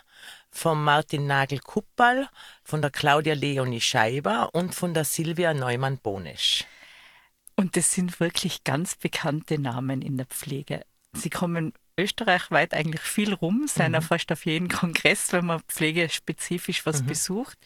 vom 0.51 0.83
Martin 0.83 1.27
Nagel-Kuppal, 1.27 2.29
von 2.64 2.83
der 2.83 2.90
Claudia 2.90 3.35
Leonie 3.35 3.81
Scheiber 3.81 4.51
und 4.53 4.75
von 4.75 4.94
der 4.94 5.05
Silvia 5.05 5.55
Neumann-Bonesch. 5.55 6.64
Und 7.57 7.77
das 7.77 7.92
sind 7.92 8.18
wirklich 8.18 8.64
ganz 8.64 8.96
bekannte 8.96 9.59
Namen 9.59 10.03
in 10.03 10.16
der 10.16 10.27
Pflege. 10.27 10.85
Sie 11.14 11.31
kommen 11.31 11.72
österreichweit 12.02 12.74
eigentlich 12.74 13.02
viel 13.02 13.32
rum, 13.34 13.66
sind 13.66 13.92
mhm. 13.92 14.02
fast 14.02 14.30
auf 14.32 14.44
jeden 14.46 14.68
Kongress, 14.68 15.32
wenn 15.32 15.46
man 15.46 15.60
pflegespezifisch 15.60 16.84
was 16.84 17.02
mhm. 17.02 17.06
besucht. 17.06 17.58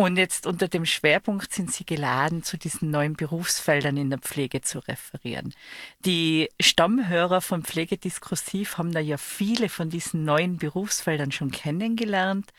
Und 0.00 0.16
jetzt 0.16 0.46
unter 0.46 0.68
dem 0.68 0.84
Schwerpunkt 0.84 1.52
sind 1.52 1.72
Sie 1.72 1.84
geladen, 1.84 2.44
zu 2.44 2.56
diesen 2.56 2.92
neuen 2.92 3.14
Berufsfeldern 3.14 3.96
in 3.96 4.10
der 4.10 4.20
Pflege 4.20 4.60
zu 4.60 4.78
referieren. 4.78 5.52
Die 6.04 6.48
Stammhörer 6.60 7.40
von 7.40 7.64
Pflegediskursiv 7.64 8.78
haben 8.78 8.92
da 8.92 9.00
ja 9.00 9.16
viele 9.16 9.68
von 9.68 9.90
diesen 9.90 10.24
neuen 10.24 10.56
Berufsfeldern 10.56 11.32
schon 11.32 11.50
kennengelernt. 11.50 12.52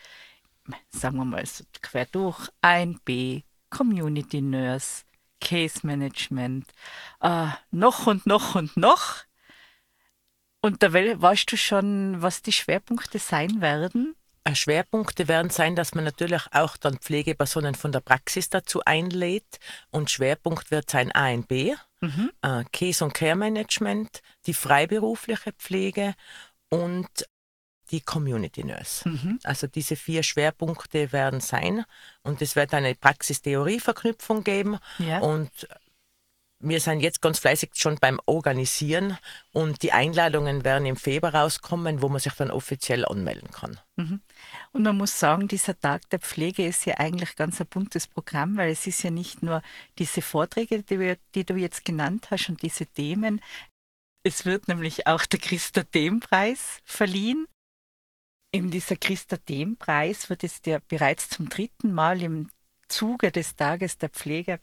Sagen 0.90 1.16
wir 1.16 1.24
mal 1.24 1.46
so 1.46 1.64
quer 1.82 2.08
durch. 2.08 2.50
1b, 2.62 3.44
Community 3.70 4.42
Nurse, 4.42 5.04
Case 5.40 5.88
Management, 5.88 6.66
äh, 7.22 7.48
noch 7.72 8.06
und 8.06 8.26
noch 8.26 8.56
und 8.56 8.76
noch. 8.76 9.24
Und 10.62 10.84
da 10.84 10.94
weißt 10.94 11.52
du 11.52 11.58
schon, 11.58 12.22
was 12.22 12.42
die 12.42 12.52
Schwerpunkte 12.52 13.20
sein 13.20 13.62
werden? 13.62 14.16
Äh, 14.44 14.56
Schwerpunkte 14.56 15.28
werden 15.28 15.50
sein, 15.50 15.76
dass 15.76 15.96
man 15.96 16.04
natürlich 16.04 16.44
auch 16.52 16.78
dann 16.78 16.98
Pflegepersonen 16.98 17.76
von 17.76 17.92
der 17.92 18.02
Praxis 18.02 18.50
dazu 18.50 18.82
einlädt. 18.86 19.60
Und 19.92 20.12
Schwerpunkt 20.12 20.72
wird 20.72 20.90
sein 20.90 21.14
A 21.14 21.32
und 21.32 21.48
B, 21.48 21.76
mhm. 22.02 22.32
äh, 22.42 22.64
Case- 22.72 23.04
und 23.04 23.14
Care-Management, 23.14 24.22
die 24.46 24.54
freiberufliche 24.54 25.54
Pflege 25.54 26.14
und 26.70 27.08
die 27.92 28.02
Community 28.02 28.64
Nurse. 28.64 29.08
Mhm. 29.08 29.40
Also 29.44 29.68
diese 29.68 29.96
vier 29.96 30.24
Schwerpunkte 30.24 31.12
werden 31.12 31.42
sein 31.42 31.86
und 32.22 32.42
es 32.42 32.56
wird 32.56 32.74
eine 32.74 32.94
Praxis-Theorie-Verknüpfung 32.96 34.44
geben 34.44 34.78
ja. 35.00 35.20
und 35.20 35.50
wir 36.62 36.82
sind 36.82 37.00
jetzt 37.00 37.22
ganz 37.22 37.40
fleißig 37.40 37.72
schon 37.76 37.96
beim 37.96 38.20
Organisieren 38.26 39.18
und 39.54 39.82
die 39.82 39.94
Einladungen 39.94 40.66
werden 40.66 40.86
im 40.86 40.98
Februar 40.98 41.34
rauskommen, 41.34 42.02
wo 42.02 42.10
man 42.10 42.20
sich 42.20 42.34
dann 42.34 42.52
offiziell 42.52 43.06
anmelden 43.06 43.50
kann. 43.52 43.80
Mhm. 43.96 44.22
Und 44.74 44.84
man 44.84 44.98
muss 44.98 45.18
sagen, 45.18 45.48
dieser 45.48 45.80
Tag 45.80 46.10
der 46.10 46.20
Pflege 46.20 46.66
ist 46.66 46.86
ja 46.86 46.96
eigentlich 46.98 47.36
ganz 47.38 47.62
ein 47.62 47.68
buntes 47.68 48.08
Programm, 48.08 48.58
weil 48.58 48.72
es 48.72 48.88
ist 48.88 49.04
ja 49.04 49.10
nicht 49.10 49.42
nur 49.42 49.62
diese 49.98 50.22
Vorträge, 50.22 50.84
die, 50.84 51.00
wir, 51.00 51.18
die 51.34 51.46
du 51.46 51.56
jetzt 51.56 51.86
genannt 51.86 52.28
hast 52.30 52.50
und 52.50 52.62
diese 52.62 52.86
Themen. 52.86 53.42
Es 54.24 54.46
wird 54.46 54.68
nämlich 54.68 55.08
auch 55.08 55.26
der 55.26 55.40
Christa 55.40 55.84
Dem-Preis 55.84 56.80
verliehen. 56.84 57.48
In 58.52 58.70
dieser 58.70 58.98
Christa 58.98 59.38
Dem-Preis 59.38 60.30
wird 60.30 60.44
es 60.44 60.60
ja 60.66 60.80
bereits 60.90 61.30
zum 61.30 61.48
dritten 61.48 61.94
Mal 61.94 62.22
im 62.22 62.50
Zuge 62.90 63.32
des 63.32 63.56
Tages 63.56 63.98
der 63.98 64.10
Pflege 64.10 64.60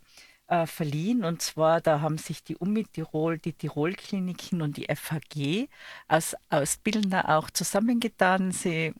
äh, 0.48 0.66
verliehen. 0.66 1.24
Und 1.24 1.42
zwar, 1.42 1.80
da 1.80 2.00
haben 2.00 2.18
sich 2.18 2.42
die 2.42 2.56
UMI 2.56 2.84
Tirol, 2.84 3.38
die 3.38 3.52
Tirol-Kliniken 3.52 4.62
und 4.62 4.76
die 4.76 4.86
FHG 4.94 5.68
als 6.08 6.36
Ausbildner 6.50 7.36
auch 7.36 7.50
zusammengetan. 7.50 8.52
Sie 8.52 8.92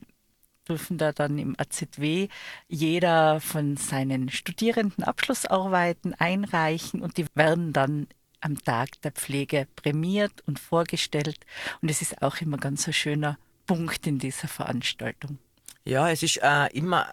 dürfen 0.68 0.98
da 0.98 1.12
dann 1.12 1.38
im 1.38 1.54
AZW 1.58 2.28
jeder 2.68 3.40
von 3.40 3.76
seinen 3.76 4.30
Studierenden 4.30 5.04
Abschlussarbeiten 5.04 6.14
einreichen 6.14 7.02
und 7.02 7.16
die 7.16 7.26
werden 7.34 7.72
dann 7.72 8.08
am 8.40 8.62
Tag 8.62 9.00
der 9.02 9.12
Pflege 9.12 9.66
prämiert 9.76 10.42
und 10.46 10.58
vorgestellt. 10.58 11.38
Und 11.80 11.90
es 11.90 12.02
ist 12.02 12.22
auch 12.22 12.40
immer 12.40 12.58
ganz 12.58 12.86
ein 12.86 12.92
schöner 12.92 13.38
Punkt 13.66 14.06
in 14.06 14.18
dieser 14.18 14.48
Veranstaltung. 14.48 15.38
Ja, 15.84 16.10
es 16.10 16.22
ist 16.22 16.38
äh, 16.42 16.66
immer 16.72 17.06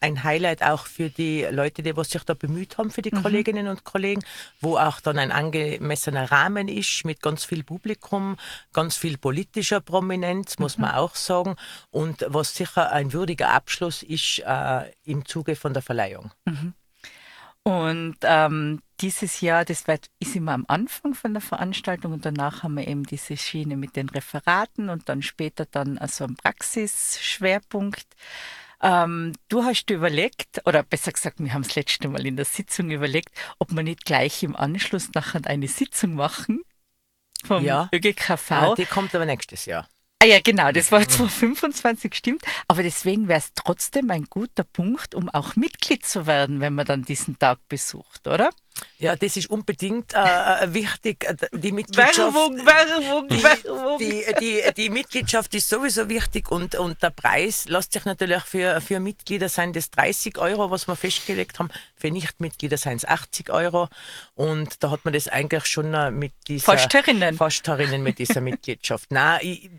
ein 0.00 0.24
Highlight 0.24 0.62
auch 0.62 0.86
für 0.86 1.10
die 1.10 1.42
Leute, 1.50 1.82
die 1.82 1.96
was 1.96 2.10
sich 2.10 2.24
da 2.24 2.34
bemüht 2.34 2.78
haben, 2.78 2.90
für 2.90 3.02
die 3.02 3.14
mhm. 3.14 3.22
Kolleginnen 3.22 3.68
und 3.68 3.84
Kollegen, 3.84 4.22
wo 4.60 4.76
auch 4.76 5.00
dann 5.00 5.18
ein 5.18 5.32
angemessener 5.32 6.30
Rahmen 6.30 6.68
ist 6.68 7.04
mit 7.04 7.22
ganz 7.22 7.44
viel 7.44 7.64
Publikum, 7.64 8.36
ganz 8.72 8.96
viel 8.96 9.18
politischer 9.18 9.80
Prominenz, 9.80 10.58
muss 10.58 10.78
mhm. 10.78 10.82
man 10.82 10.94
auch 10.94 11.14
sagen, 11.14 11.56
und 11.90 12.24
was 12.28 12.54
sicher 12.54 12.92
ein 12.92 13.12
würdiger 13.12 13.50
Abschluss 13.50 14.02
ist 14.02 14.40
äh, 14.44 14.90
im 15.04 15.24
Zuge 15.24 15.56
von 15.56 15.72
der 15.72 15.82
Verleihung. 15.82 16.32
Mhm. 16.44 16.74
Und 17.68 18.16
ähm, 18.22 18.80
dieses 19.00 19.42
Jahr, 19.42 19.66
das 19.66 19.84
ist 20.18 20.36
immer 20.36 20.52
am 20.52 20.64
Anfang 20.68 21.14
von 21.14 21.34
der 21.34 21.42
Veranstaltung 21.42 22.14
und 22.14 22.24
danach 22.24 22.62
haben 22.62 22.78
wir 22.78 22.88
eben 22.88 23.04
diese 23.04 23.36
Schiene 23.36 23.76
mit 23.76 23.94
den 23.94 24.08
Referaten 24.08 24.88
und 24.88 25.08
dann 25.10 25.20
später 25.20 25.66
dann 25.66 25.98
also 25.98 26.24
ein 26.24 26.36
Praxisschwerpunkt. 26.36 28.06
Ähm, 28.80 29.32
du 29.48 29.64
hast 29.64 29.90
überlegt, 29.90 30.62
oder 30.64 30.82
besser 30.82 31.12
gesagt, 31.12 31.40
wir 31.40 31.52
haben 31.52 31.62
das 31.62 31.74
letzte 31.74 32.08
Mal 32.08 32.24
in 32.26 32.36
der 32.36 32.44
Sitzung 32.44 32.90
überlegt, 32.90 33.30
ob 33.58 33.72
wir 33.72 33.82
nicht 33.82 34.04
gleich 34.04 34.42
im 34.42 34.54
Anschluss 34.54 35.10
nachher 35.14 35.40
eine 35.44 35.68
Sitzung 35.68 36.14
machen 36.14 36.62
vom 37.44 37.64
ja. 37.64 37.88
ÖGKV. 37.92 38.50
Ja, 38.50 38.74
die 38.74 38.86
kommt 38.86 39.14
aber 39.14 39.26
nächstes 39.26 39.66
Jahr. 39.66 39.88
Ah 40.20 40.26
ja, 40.26 40.40
genau, 40.40 40.72
das 40.72 40.90
war 40.90 41.06
2025, 41.08 42.12
stimmt. 42.12 42.42
Aber 42.66 42.82
deswegen 42.82 43.28
wäre 43.28 43.38
es 43.38 43.52
trotzdem 43.54 44.10
ein 44.10 44.24
guter 44.24 44.64
Punkt, 44.64 45.14
um 45.14 45.28
auch 45.28 45.54
Mitglied 45.54 46.04
zu 46.04 46.26
werden, 46.26 46.60
wenn 46.60 46.74
man 46.74 46.86
dann 46.86 47.02
diesen 47.04 47.38
Tag 47.38 47.60
besucht, 47.68 48.26
oder? 48.26 48.50
Ja, 48.98 49.14
das 49.14 49.36
ist 49.36 49.48
unbedingt 49.48 50.12
äh, 50.12 50.18
äh 50.64 50.74
wichtig. 50.74 51.24
Äh, 51.24 51.36
die 51.52 51.70
Mitgliedschaft, 51.70 52.18
Werbung, 52.18 52.66
Werbung, 52.66 53.30
Werbung. 53.30 53.98
Die, 53.98 54.24
die, 54.40 54.62
die, 54.76 54.90
Mitgliedschaft 54.90 55.54
ist 55.54 55.68
sowieso 55.68 56.08
wichtig 56.08 56.50
und, 56.50 56.74
und 56.74 57.00
der 57.00 57.10
Preis 57.10 57.68
lässt 57.68 57.92
sich 57.92 58.04
natürlich 58.04 58.42
für, 58.42 58.80
für 58.80 58.98
Mitglieder 58.98 59.48
sein, 59.48 59.72
das 59.72 59.90
30 59.90 60.38
Euro, 60.38 60.72
was 60.72 60.88
wir 60.88 60.96
festgelegt 60.96 61.60
haben. 61.60 61.70
Für 61.96 62.10
Nichtmitglieder 62.10 62.76
seien 62.76 62.96
es 62.96 63.04
80 63.04 63.50
Euro. 63.50 63.88
Und 64.34 64.82
da 64.82 64.90
hat 64.90 65.04
man 65.04 65.14
das 65.14 65.28
eigentlich 65.28 65.66
schon 65.66 65.94
äh, 65.94 66.10
mit 66.10 66.32
dieser. 66.48 66.64
Fast 67.36 67.68
herinnen 67.68 68.02
mit 68.02 68.18
dieser 68.18 68.40
Mitgliedschaft. 68.40 69.12
Nein, 69.12 69.38
ich, 69.42 69.70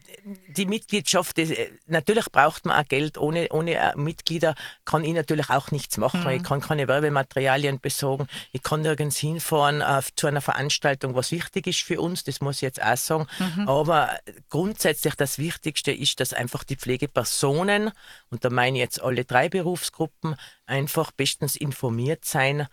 die 0.48 0.66
Mitgliedschaft, 0.66 1.38
das, 1.38 1.50
natürlich 1.88 2.26
braucht 2.32 2.66
man 2.66 2.82
auch 2.82 2.88
Geld. 2.88 3.18
Ohne, 3.18 3.50
ohne 3.52 3.94
Mitglieder 3.98 4.56
kann 4.86 5.04
ich 5.04 5.14
natürlich 5.14 5.50
auch 5.50 5.72
nichts 5.72 5.98
machen. 5.98 6.24
Mhm. 6.24 6.30
Ich 6.30 6.44
kann 6.44 6.62
keine 6.62 6.88
Werbematerialien 6.88 7.82
besorgen. 7.82 8.28
Ich 8.54 8.64
kann 8.64 8.84
nirgends 8.90 9.18
hinfahren 9.18 9.82
äh, 9.82 10.02
zu 10.16 10.28
einer 10.28 10.42
Veranstaltung, 10.42 11.16
was 11.16 11.32
wichtig 11.32 11.68
ist 11.68 11.82
für 11.82 12.02
uns, 12.02 12.24
das 12.24 12.42
muss 12.42 12.58
ich 12.58 12.62
jetzt 12.62 12.82
auch 12.82 12.98
sagen. 12.98 13.28
Mhm. 13.38 13.70
Aber 13.70 14.20
grundsätzlich 14.50 15.16
das 15.16 15.38
Wichtigste 15.38 15.92
ist, 15.92 16.20
dass 16.20 16.34
einfach 16.34 16.64
die 16.64 16.76
Pflegepersonen, 16.76 17.92
und 18.30 18.44
da 18.44 18.50
meine 18.50 18.78
ich 18.78 18.82
jetzt 18.82 19.02
alle 19.02 19.26
drei 19.26 19.50
Berufsgruppen, 19.50 20.36
einfach 20.66 21.12
bestens 21.12 21.56
informiert 21.56 22.26
sein, 22.26 22.68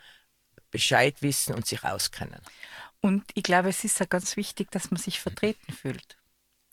Bescheid 0.71 1.17
wissen 1.21 1.55
und 1.55 1.67
sich 1.67 1.85
auskennen. 1.85 2.41
Und 3.01 3.25
ich 3.35 3.43
glaube, 3.43 3.69
es 3.69 3.85
ist 3.85 4.01
ja 4.01 4.07
ganz 4.07 4.37
wichtig, 4.37 4.71
dass 4.71 4.91
man 4.91 4.99
sich 4.99 5.21
vertreten 5.21 5.73
fühlt 5.73 6.17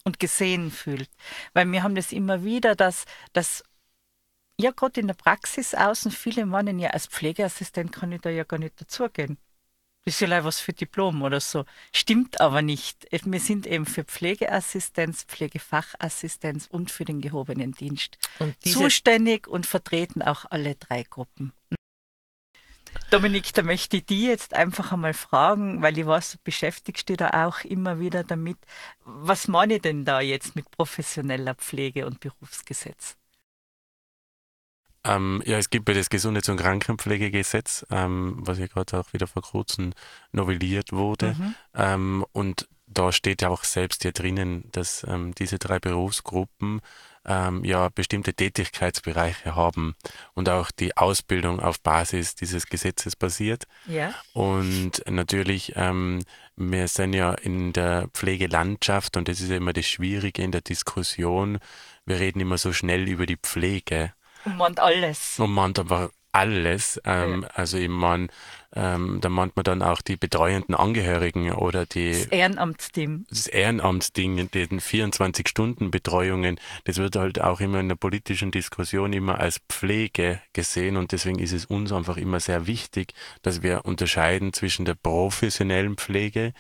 und 0.04 0.20
gesehen 0.20 0.72
fühlt. 0.72 1.10
Weil 1.54 1.72
wir 1.72 1.84
haben 1.84 1.96
das 1.96 2.12
immer 2.12 2.44
wieder, 2.44 2.76
dass, 2.76 3.06
dass 3.34 3.64
ja 4.60 4.72
gerade 4.72 5.02
in 5.02 5.08
der 5.08 5.14
Praxis 5.14 5.74
außen 5.74 6.12
viele 6.12 6.46
meinen, 6.46 6.80
ja, 6.80 6.92
als 6.92 7.08
Pflegeassistent 7.08 7.92
kann 7.92 8.12
ich 8.12 8.22
da 8.22 8.30
ja 8.30 8.44
gar 8.44 8.60
nicht 8.60 8.80
dazugehen. 8.80 9.38
Das 10.06 10.16
ist 10.16 10.20
ja 10.20 10.44
was 10.44 10.60
für 10.60 10.74
Diplom 10.74 11.22
oder 11.22 11.40
so. 11.40 11.64
Stimmt 11.94 12.42
aber 12.42 12.62
nicht. 12.62 13.08
Wir 13.10 13.40
sind 13.40 13.66
eben 13.66 13.86
für 13.86 14.04
Pflegeassistenz, 14.04 15.24
Pflegefachassistenz 15.24 16.68
und 16.68 16.92
für 16.92 17.06
den 17.06 17.22
gehobenen 17.22 17.72
Dienst 17.72 18.18
und 18.40 18.54
zuständig 18.62 19.48
und 19.48 19.66
vertreten 19.66 20.22
auch 20.22 20.44
alle 20.50 20.76
drei 20.76 21.04
Gruppen. 21.04 21.54
Dominik, 23.12 23.54
da 23.54 23.64
möchte 23.64 23.98
ich 23.98 24.06
die 24.06 24.26
jetzt 24.26 24.54
einfach 24.54 24.92
einmal 24.92 25.14
fragen, 25.14 25.82
weil 25.82 25.98
ich 25.98 26.06
weiß, 26.06 26.34
du 26.34 26.38
beschäftigst 26.44 27.08
dich 27.08 27.18
da 27.18 27.46
auch 27.46 27.64
immer 27.64 28.00
wieder 28.00 28.24
damit. 28.24 28.58
Was 29.06 29.48
meine 29.48 29.76
ich 29.76 29.82
denn 29.84 30.04
da 30.04 30.20
jetzt 30.20 30.56
mit 30.56 30.70
professioneller 30.70 31.56
Pflege 31.56 32.06
und 32.06 32.20
Berufsgesetz? 32.20 33.16
Ähm, 35.06 35.42
ja, 35.46 35.58
es 35.58 35.70
gibt 35.70 35.90
ja 35.90 35.96
das 35.96 36.10
Gesundheits- 36.10 36.50
und 36.50 36.58
Krankenpflegegesetz, 36.58 37.86
ähm, 37.92 38.36
was 38.38 38.60
ja 38.60 38.68
gerade 38.68 39.00
auch 39.00 39.14
wieder 39.14 39.28
vor 39.28 39.42
kurzem 39.42 39.94
novelliert 40.32 40.92
wurde. 40.92 41.36
Mhm. 41.38 41.56
Ähm, 41.76 42.26
und 42.32 42.68
da 42.88 43.12
steht 43.12 43.42
ja 43.42 43.50
auch 43.50 43.64
selbst 43.64 44.04
hier 44.04 44.12
drinnen, 44.12 44.70
dass 44.72 45.06
ähm, 45.08 45.34
diese 45.36 45.58
drei 45.60 45.80
Berufsgruppen 45.80 46.82
ähm, 47.26 47.64
ja 47.64 47.90
bestimmte 47.90 48.34
Tätigkeitsbereiche 48.34 49.56
haben 49.56 49.96
und 50.34 50.50
auch 50.50 50.72
die 50.72 50.96
Ausbildung 50.98 51.60
auf 51.60 51.80
Basis 51.80 52.36
dieses 52.36 52.68
Gesetzes 52.68 53.16
basiert. 53.16 53.66
Ja. 53.88 54.14
Und 54.34 55.04
natürlich, 55.10 55.74
ähm, 55.76 56.24
wir 56.56 56.88
sind 56.88 57.14
ja 57.14 57.34
in 57.34 57.74
der 57.74 58.10
Pflegelandschaft 58.14 59.18
und 59.18 59.28
das 59.28 59.42
ist 59.42 59.50
ja 59.50 59.58
immer 59.58 59.74
das 59.74 59.88
Schwierige 59.88 60.44
in 60.44 60.52
der 60.52 60.62
Diskussion. 60.62 61.60
Wir 62.06 62.20
reden 62.20 62.42
immer 62.42 62.58
so 62.58 62.74
schnell 62.74 63.08
über 63.08 63.26
die 63.26 63.38
Pflege. 63.38 64.14
Und 64.46 64.58
meint 64.58 64.80
alles. 64.80 65.40
Und 65.40 65.54
meint 65.54 65.80
einfach 65.80 66.10
alles. 66.34 67.00
Ähm, 67.06 67.44
ja. 67.44 67.48
Also 67.54 67.78
ich 67.78 67.90
meine, 67.90 68.28
ähm, 68.76 69.20
da 69.22 69.30
meint 69.30 69.56
man 69.56 69.64
dann 69.64 69.82
auch 69.84 70.02
die 70.02 70.18
betreuenden 70.18 70.74
Angehörigen 70.74 71.52
oder 71.52 71.86
die 71.86 72.12
das 72.12 72.26
Ehrenamtsteam. 72.26 73.26
Das 73.30 73.46
Ehrenamtsding, 73.46 74.50
den 74.50 74.80
24-Stunden-Betreuungen, 74.80 76.60
das 76.86 76.98
wird 76.98 77.16
halt 77.16 77.40
auch 77.40 77.60
immer 77.60 77.80
in 77.80 77.90
der 77.90 77.96
politischen 77.96 78.50
Diskussion 78.50 79.14
immer 79.14 79.40
als 79.40 79.62
Pflege 79.70 80.42
gesehen 80.54 80.98
und 80.98 81.12
deswegen 81.12 81.38
ist 81.38 81.54
es 81.54 81.66
uns 81.66 81.92
einfach 81.92 82.18
immer 82.18 82.40
sehr 82.40 82.66
wichtig, 82.66 83.14
dass 83.44 83.62
wir 83.62 83.86
unterscheiden 83.86 84.54
zwischen 84.54 84.86
der 84.86 84.96
professionellen 84.96 85.98
Pflege 85.98 86.54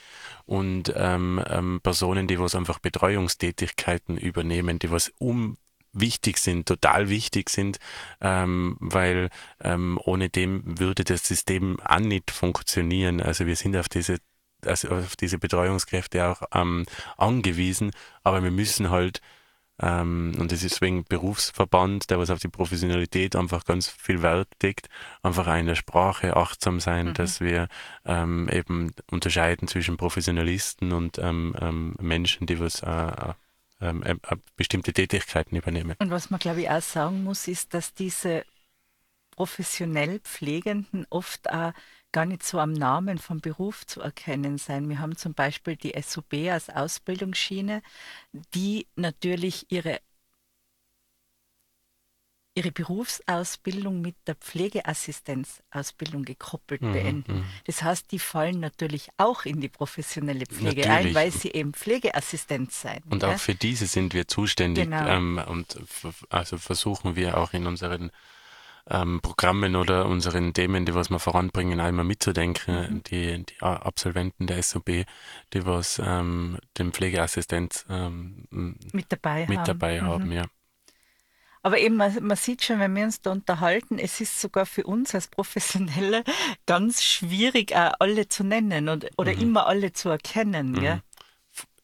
und 0.45 0.93
ähm, 0.95 1.43
ähm, 1.49 1.79
Personen, 1.81 2.27
die 2.27 2.39
was 2.39 2.53
einfach 2.53 2.77
Betreuungstätigkeiten 2.77 4.17
übernehmen, 4.17 4.77
die 4.77 4.91
was 4.91 5.11
um 5.17 5.57
wichtig 5.93 6.37
sind, 6.39 6.67
total 6.67 7.09
wichtig 7.09 7.49
sind, 7.49 7.79
ähm, 8.21 8.77
weil 8.79 9.29
ähm, 9.61 9.99
ohne 10.03 10.29
dem 10.29 10.79
würde 10.79 11.03
das 11.03 11.25
System 11.27 11.79
auch 11.81 11.99
nicht 11.99 12.31
funktionieren. 12.31 13.21
Also 13.21 13.45
wir 13.45 13.55
sind 13.55 13.77
auf 13.77 13.89
diese 13.89 14.17
also 14.65 14.89
auf 14.89 15.17
diese 15.17 15.37
Betreuungskräfte 15.37 16.25
auch 16.25 16.43
ähm, 16.53 16.85
angewiesen, 17.17 17.91
aber 18.23 18.43
wir 18.43 18.51
müssen 18.51 18.89
halt 18.89 19.21
Ähm, 19.81 20.33
und 20.37 20.51
es 20.51 20.63
ist 20.63 20.75
deswegen 20.75 21.03
Berufsverband, 21.03 22.09
der 22.09 22.19
was 22.19 22.29
auf 22.29 22.39
die 22.39 22.47
Professionalität 22.47 23.35
einfach 23.35 23.65
ganz 23.65 23.87
viel 23.89 24.21
Wert 24.21 24.49
legt. 24.61 24.87
Einfach 25.23 25.47
in 25.57 25.65
der 25.65 25.75
Sprache 25.75 26.35
achtsam 26.37 26.79
sein, 26.79 27.07
mhm. 27.07 27.13
dass 27.15 27.41
wir 27.41 27.67
ähm, 28.05 28.47
eben 28.49 28.93
unterscheiden 29.09 29.67
zwischen 29.67 29.97
Professionalisten 29.97 30.91
und 30.93 31.17
ähm, 31.17 31.55
ähm 31.59 31.95
Menschen, 31.99 32.45
die 32.45 32.59
was 32.59 32.81
äh, 32.83 33.33
ähm, 33.83 34.03
äh, 34.03 34.15
bestimmte 34.55 34.93
Tätigkeiten 34.93 35.55
übernehmen. 35.55 35.95
Und 35.99 36.09
was 36.09 36.29
man, 36.29 36.39
glaube 36.39 36.61
ich, 36.61 36.69
auch 36.69 36.81
sagen 36.81 37.23
muss, 37.23 37.47
ist, 37.47 37.73
dass 37.73 37.93
diese 37.93 38.45
professionell 39.31 40.19
Pflegenden 40.19 41.05
oft 41.09 41.49
auch 41.49 41.73
gar 42.11 42.25
nicht 42.25 42.43
so 42.43 42.59
am 42.59 42.71
Namen 42.71 43.17
vom 43.17 43.41
Beruf 43.41 43.85
zu 43.85 43.99
erkennen 43.99 44.57
sein. 44.57 44.87
Wir 44.87 44.99
haben 44.99 45.17
zum 45.17 45.33
Beispiel 45.33 45.75
die 45.75 45.99
SUB 45.99 46.33
als 46.51 46.69
Ausbildungsschiene, 46.69 47.81
die 48.53 48.87
natürlich 48.95 49.71
ihre 49.71 49.99
ihre 52.55 52.71
Berufsausbildung 52.71 54.01
mit 54.01 54.15
der 54.27 54.35
Pflegeassistenzausbildung 54.35 56.23
gekoppelt 56.23 56.81
mhm, 56.81 56.93
beenden. 56.93 57.33
Mhm. 57.37 57.45
Das 57.65 57.81
heißt, 57.81 58.11
die 58.11 58.19
fallen 58.19 58.59
natürlich 58.59 59.09
auch 59.17 59.45
in 59.45 59.59
die 59.59 59.69
professionelle 59.69 60.45
Pflege 60.45 60.81
natürlich. 60.81 61.07
ein, 61.07 61.15
weil 61.15 61.31
sie 61.31 61.51
eben 61.51 61.73
Pflegeassistent 61.73 62.71
sein. 62.71 63.01
Und 63.09 63.23
ja? 63.23 63.33
auch 63.33 63.39
für 63.39 63.55
diese 63.55 63.87
sind 63.87 64.13
wir 64.13 64.27
zuständig 64.27 64.85
genau. 64.85 65.07
ähm, 65.07 65.41
und 65.47 65.79
also 66.29 66.57
versuchen 66.57 67.15
wir 67.15 67.37
auch 67.37 67.53
in 67.53 67.65
unseren 67.65 68.11
ähm, 68.89 69.21
Programmen 69.21 69.75
oder 69.75 70.05
unseren 70.05 70.53
Themen, 70.53 70.85
die 70.85 70.93
was 70.93 71.09
wir 71.09 71.19
voranbringen, 71.19 71.79
einmal 71.79 72.05
mitzudenken. 72.05 72.95
Mhm. 72.95 73.03
Die, 73.03 73.45
die 73.45 73.61
Absolventen 73.61 74.45
der 74.45 74.61
SOB, 74.61 75.05
die 75.53 75.65
was 75.65 76.01
ähm, 76.03 76.59
den 76.77 76.91
Pflegeassistent 76.91 77.85
ähm, 77.89 78.45
mit 78.91 79.05
dabei 79.09 79.47
mit 79.47 79.59
haben. 79.59 79.65
Dabei 79.65 80.01
mhm. 80.01 80.07
haben 80.07 80.31
ja. 80.31 80.45
Aber 81.63 81.79
eben, 81.79 81.95
man, 81.95 82.13
man, 82.21 82.35
sieht 82.35 82.61
schon, 82.63 82.79
wenn 82.79 82.93
wir 82.93 83.05
uns 83.05 83.21
da 83.21 83.31
unterhalten, 83.31 83.97
es 83.97 84.19
ist 84.19 84.39
sogar 84.39 84.65
für 84.65 84.83
uns 84.83 85.15
als 85.15 85.29
Professionelle 85.29 86.23
ganz 86.65 87.01
schwierig, 87.01 87.73
auch 87.73 87.93
alle 87.99 88.27
zu 88.27 88.43
nennen 88.43 88.89
und, 88.89 89.09
oder 89.17 89.33
mhm. 89.33 89.41
immer 89.41 89.67
alle 89.67 89.93
zu 89.93 90.09
erkennen. 90.09 90.73
Mhm. 90.73 91.01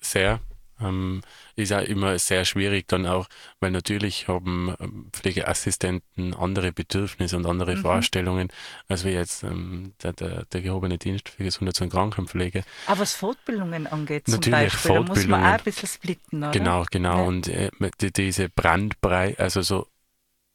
Sehr. 0.02 0.42
Ähm, 0.82 1.22
ist 1.56 1.74
auch 1.74 1.82
immer 1.82 2.18
sehr 2.20 2.46
schwierig 2.46 2.88
dann 2.88 3.06
auch, 3.06 3.28
weil 3.60 3.72
natürlich 3.72 4.28
haben 4.28 4.76
ähm, 4.80 5.10
Pflegeassistenten 5.12 6.34
andere 6.34 6.72
Bedürfnisse 6.72 7.38
und 7.38 7.46
andere 7.46 7.76
mhm. 7.76 7.82
Vorstellungen, 7.82 8.48
als 8.88 9.04
wir 9.04 9.12
jetzt 9.12 9.44
ähm, 9.44 9.94
der, 10.02 10.14
der, 10.14 10.46
der 10.46 10.62
gehobene 10.62 10.98
Dienst 10.98 11.30
für 11.30 11.44
Gesundheits- 11.44 11.82
und 11.82 11.90
Krankenpflege. 11.90 12.64
Aber 12.88 13.02
was 13.02 13.14
Fortbildungen 13.14 13.88
angeht 13.88 14.26
zum 14.26 14.36
natürlich 14.36 14.72
Beispiel, 14.72 14.80
Fortbildungen, 14.80 15.08
da 15.08 15.14
muss 15.14 15.28
man 15.28 15.44
auch 15.44 15.58
ein 15.58 15.64
bisschen 15.64 15.90
splitten, 15.90 16.44
oder? 16.44 16.52
Genau, 16.52 16.86
genau. 16.90 17.18
Ja. 17.18 17.24
Und 17.24 17.48
äh, 17.48 17.72
die, 18.02 18.12
diese 18.12 18.50
Brandbrei, 18.50 19.36
also 19.38 19.62
so 19.62 19.88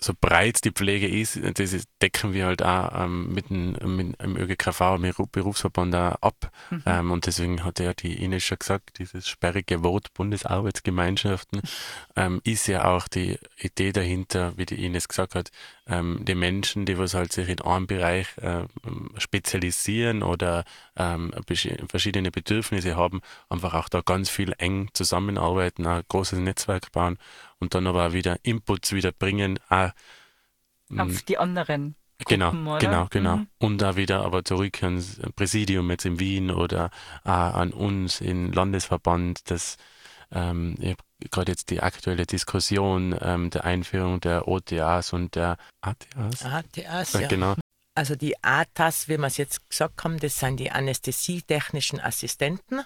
so 0.04 0.12
breit 0.18 0.64
die 0.64 0.70
Pflege 0.70 1.08
ist, 1.08 1.40
das 1.58 1.74
decken 2.02 2.32
wir 2.32 2.46
halt 2.46 2.62
auch 2.62 3.04
ähm, 3.04 3.32
mit, 3.32 3.50
dem, 3.50 3.72
mit 3.96 4.20
dem 4.20 4.36
ÖGKV, 4.36 4.98
mit 4.98 5.18
dem 5.18 5.26
Berufsverband 5.30 5.94
auch 5.94 6.16
ab. 6.20 6.50
Mhm. 6.70 6.82
Ähm, 6.86 7.10
und 7.10 7.26
deswegen 7.26 7.64
hat 7.64 7.80
ja 7.80 7.94
die 7.94 8.22
Ines 8.22 8.44
schon 8.44 8.58
gesagt, 8.58 8.98
dieses 8.98 9.28
sperrige 9.28 9.82
Wort 9.82 10.12
Bundesarbeitsgemeinschaften 10.14 11.62
ähm, 12.16 12.40
ist 12.44 12.66
ja 12.66 12.84
auch 12.84 13.08
die 13.08 13.38
Idee 13.58 13.92
dahinter, 13.92 14.52
wie 14.56 14.66
die 14.66 14.84
Ines 14.84 15.08
gesagt 15.08 15.34
hat, 15.34 15.50
ähm, 15.86 16.24
die 16.24 16.34
Menschen, 16.34 16.86
die 16.86 16.98
was 16.98 17.14
halt 17.14 17.32
sich 17.32 17.48
in 17.48 17.60
einem 17.60 17.86
Bereich 17.86 18.26
äh, 18.38 18.64
spezialisieren 19.18 20.22
oder 20.22 20.64
ähm, 20.96 21.32
verschiedene 21.88 22.30
Bedürfnisse 22.30 22.96
haben, 22.96 23.20
einfach 23.48 23.74
auch 23.74 23.88
da 23.88 24.00
ganz 24.00 24.30
viel 24.30 24.54
eng 24.58 24.88
zusammenarbeiten, 24.94 25.86
ein 25.86 26.02
großes 26.08 26.38
Netzwerk 26.38 26.92
bauen 26.92 27.18
und 27.58 27.74
dann 27.74 27.86
aber 27.86 28.08
auch 28.08 28.12
wieder 28.12 28.38
Inputs 28.42 28.92
wieder 28.92 29.12
bringen. 29.12 29.58
Auch, 29.68 29.90
mm, 30.88 31.00
Auf 31.00 31.22
die 31.22 31.38
anderen. 31.38 31.96
Genau, 32.26 32.52
Gruppen, 32.52 32.78
genau, 32.78 33.06
genau. 33.10 33.36
Mhm. 33.38 33.46
Und 33.58 33.78
da 33.78 33.96
wieder 33.96 34.24
aber 34.24 34.44
zurück 34.44 34.82
ans 34.82 35.20
Präsidium 35.34 35.90
jetzt 35.90 36.06
in 36.06 36.20
Wien 36.20 36.50
oder 36.50 36.90
äh, 37.24 37.30
an 37.30 37.72
uns 37.72 38.20
in 38.20 38.52
Landesverband, 38.52 39.50
das 39.50 39.76
ähm, 40.34 40.76
gerade 41.30 41.52
jetzt 41.52 41.70
die 41.70 41.80
aktuelle 41.80 42.26
Diskussion 42.26 43.16
ähm, 43.20 43.50
der 43.50 43.64
Einführung 43.64 44.20
der 44.20 44.48
OTAs 44.48 45.12
und 45.12 45.34
der 45.34 45.56
ATAs. 45.80 46.44
ATAs, 46.44 47.12
ja. 47.14 47.28
Genau. 47.28 47.54
Also 47.94 48.16
die 48.16 48.42
ATAs, 48.42 49.08
wie 49.08 49.18
wir 49.18 49.26
es 49.26 49.36
jetzt 49.36 49.68
gesagt 49.70 50.02
haben, 50.04 50.18
das 50.18 50.38
sind 50.38 50.58
die 50.58 50.70
anästhesietechnischen 50.70 52.00
Assistenten. 52.00 52.82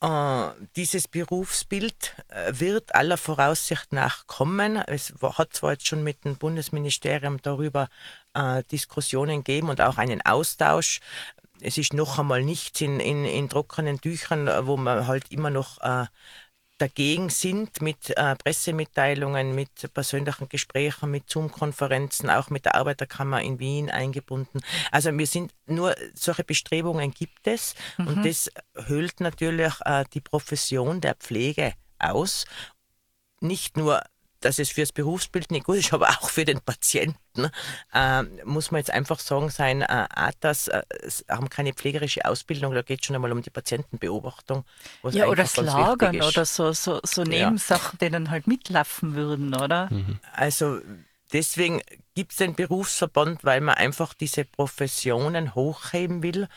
Äh, 0.00 0.50
dieses 0.76 1.08
Berufsbild 1.08 2.14
äh, 2.28 2.52
wird 2.52 2.94
aller 2.94 3.16
Voraussicht 3.16 3.92
nach 3.92 4.26
kommen. 4.26 4.76
Es 4.76 5.12
hat 5.20 5.54
zwar 5.54 5.72
jetzt 5.72 5.88
schon 5.88 6.04
mit 6.04 6.24
dem 6.24 6.36
Bundesministerium 6.36 7.40
darüber 7.42 7.88
äh, 8.34 8.62
Diskussionen 8.70 9.42
gegeben 9.42 9.70
und 9.70 9.80
auch 9.80 9.98
einen 9.98 10.24
Austausch. 10.24 11.00
Es 11.60 11.78
ist 11.78 11.94
noch 11.94 12.18
einmal 12.20 12.44
nichts 12.44 12.80
in, 12.80 13.00
in, 13.00 13.24
in 13.24 13.48
trockenen 13.48 14.00
Tüchern, 14.00 14.48
wo 14.66 14.76
man 14.76 15.08
halt 15.08 15.32
immer 15.32 15.50
noch 15.50 15.80
äh, 15.80 16.06
dagegen 16.78 17.28
sind 17.28 17.82
mit 17.82 18.16
äh, 18.16 18.36
Pressemitteilungen, 18.36 19.54
mit 19.54 19.92
persönlichen 19.92 20.48
Gesprächen, 20.48 21.10
mit 21.10 21.28
Zoom-Konferenzen, 21.28 22.30
auch 22.30 22.50
mit 22.50 22.64
der 22.64 22.76
Arbeiterkammer 22.76 23.42
in 23.42 23.58
Wien 23.58 23.90
eingebunden. 23.90 24.60
Also 24.90 25.16
wir 25.16 25.26
sind 25.26 25.52
nur 25.66 25.94
solche 26.14 26.44
Bestrebungen 26.44 27.10
gibt 27.12 27.46
es 27.46 27.74
mhm. 27.98 28.06
und 28.06 28.26
das 28.26 28.50
höhlt 28.74 29.20
natürlich 29.20 29.74
äh, 29.84 30.04
die 30.14 30.20
Profession 30.20 31.00
der 31.00 31.14
Pflege 31.14 31.74
aus. 31.98 32.46
Nicht 33.40 33.76
nur 33.76 34.02
dass 34.40 34.58
es 34.58 34.70
fürs 34.70 34.92
Berufsbild 34.92 35.50
nicht 35.50 35.64
gut 35.64 35.76
ist, 35.78 35.92
aber 35.92 36.08
auch 36.08 36.30
für 36.30 36.44
den 36.44 36.60
Patienten, 36.60 37.50
äh, 37.92 38.22
muss 38.44 38.70
man 38.70 38.80
jetzt 38.80 38.90
einfach 38.90 39.18
sagen, 39.18 39.50
sein 39.50 39.82
äh, 39.82 40.06
ATAS 40.10 40.68
äh, 40.68 40.82
haben 41.28 41.48
keine 41.48 41.72
pflegerische 41.72 42.24
Ausbildung, 42.24 42.74
da 42.74 42.82
geht 42.82 43.00
es 43.00 43.06
schon 43.06 43.16
einmal 43.16 43.32
um 43.32 43.42
die 43.42 43.50
Patientenbeobachtung. 43.50 44.64
Ja, 45.10 45.26
oder 45.26 45.42
das 45.42 45.56
Lagern 45.56 46.20
oder 46.20 46.44
so, 46.44 46.72
so, 46.72 47.00
so 47.02 47.22
Nebensachen, 47.22 47.98
ja. 48.00 48.06
die 48.06 48.12
dann 48.12 48.30
halt 48.30 48.46
mitlaufen 48.46 49.14
würden, 49.14 49.54
oder? 49.54 49.88
Mhm. 49.90 50.18
Also 50.32 50.80
deswegen 51.32 51.82
gibt 52.14 52.32
es 52.32 52.38
den 52.38 52.54
Berufsverband, 52.54 53.44
weil 53.44 53.60
man 53.60 53.76
einfach 53.76 54.14
diese 54.14 54.44
Professionen 54.44 55.54
hochheben 55.54 56.22
will 56.22 56.48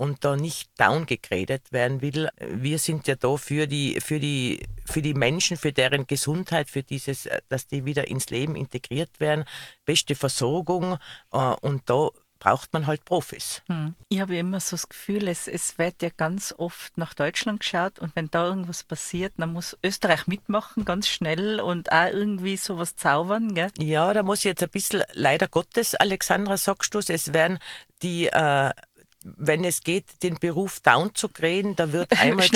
und 0.00 0.24
da 0.24 0.34
nicht 0.34 0.70
downgegradet 0.80 1.72
werden 1.72 2.00
will. 2.00 2.30
Wir 2.38 2.78
sind 2.78 3.06
ja 3.06 3.16
da 3.16 3.36
für 3.36 3.66
die, 3.66 4.00
für 4.00 4.18
die, 4.18 4.66
für 4.86 5.02
die 5.02 5.12
Menschen, 5.12 5.58
für 5.58 5.74
deren 5.74 6.06
Gesundheit, 6.06 6.70
für 6.70 6.82
dieses, 6.82 7.28
dass 7.50 7.66
die 7.66 7.84
wieder 7.84 8.08
ins 8.08 8.30
Leben 8.30 8.56
integriert 8.56 9.20
werden, 9.20 9.44
beste 9.84 10.14
Versorgung 10.14 10.96
äh, 11.32 11.36
und 11.36 11.82
da 11.90 12.08
braucht 12.38 12.72
man 12.72 12.86
halt 12.86 13.04
Profis. 13.04 13.60
Hm. 13.66 13.94
Ich 14.08 14.20
habe 14.20 14.38
immer 14.38 14.58
so 14.60 14.74
das 14.74 14.88
Gefühl, 14.88 15.28
es, 15.28 15.46
es 15.46 15.76
wird 15.76 16.00
ja 16.00 16.08
ganz 16.16 16.54
oft 16.56 16.96
nach 16.96 17.12
Deutschland 17.12 17.60
geschaut 17.60 17.98
und 17.98 18.16
wenn 18.16 18.30
da 18.30 18.46
irgendwas 18.46 18.82
passiert, 18.82 19.34
dann 19.36 19.52
muss 19.52 19.76
Österreich 19.84 20.26
mitmachen, 20.26 20.86
ganz 20.86 21.08
schnell 21.08 21.60
und 21.60 21.92
auch 21.92 22.06
irgendwie 22.06 22.56
sowas 22.56 22.96
zaubern. 22.96 23.54
Gell? 23.54 23.70
Ja, 23.78 24.14
da 24.14 24.22
muss 24.22 24.38
ich 24.38 24.44
jetzt 24.46 24.62
ein 24.62 24.70
bisschen, 24.70 25.02
leider 25.12 25.46
Gottes, 25.46 25.94
Alexandra, 25.94 26.56
sagst 26.56 26.94
du 26.94 26.98
es, 26.98 27.34
werden 27.34 27.58
die 28.02 28.28
äh, 28.28 28.70
wenn 29.22 29.64
es 29.64 29.82
geht, 29.82 30.22
den 30.22 30.38
Beruf 30.38 30.80
down 30.80 31.14
zu 31.14 31.28
kriegen, 31.28 31.76
da 31.76 31.92
wird 31.92 32.12
einmal 32.20 32.46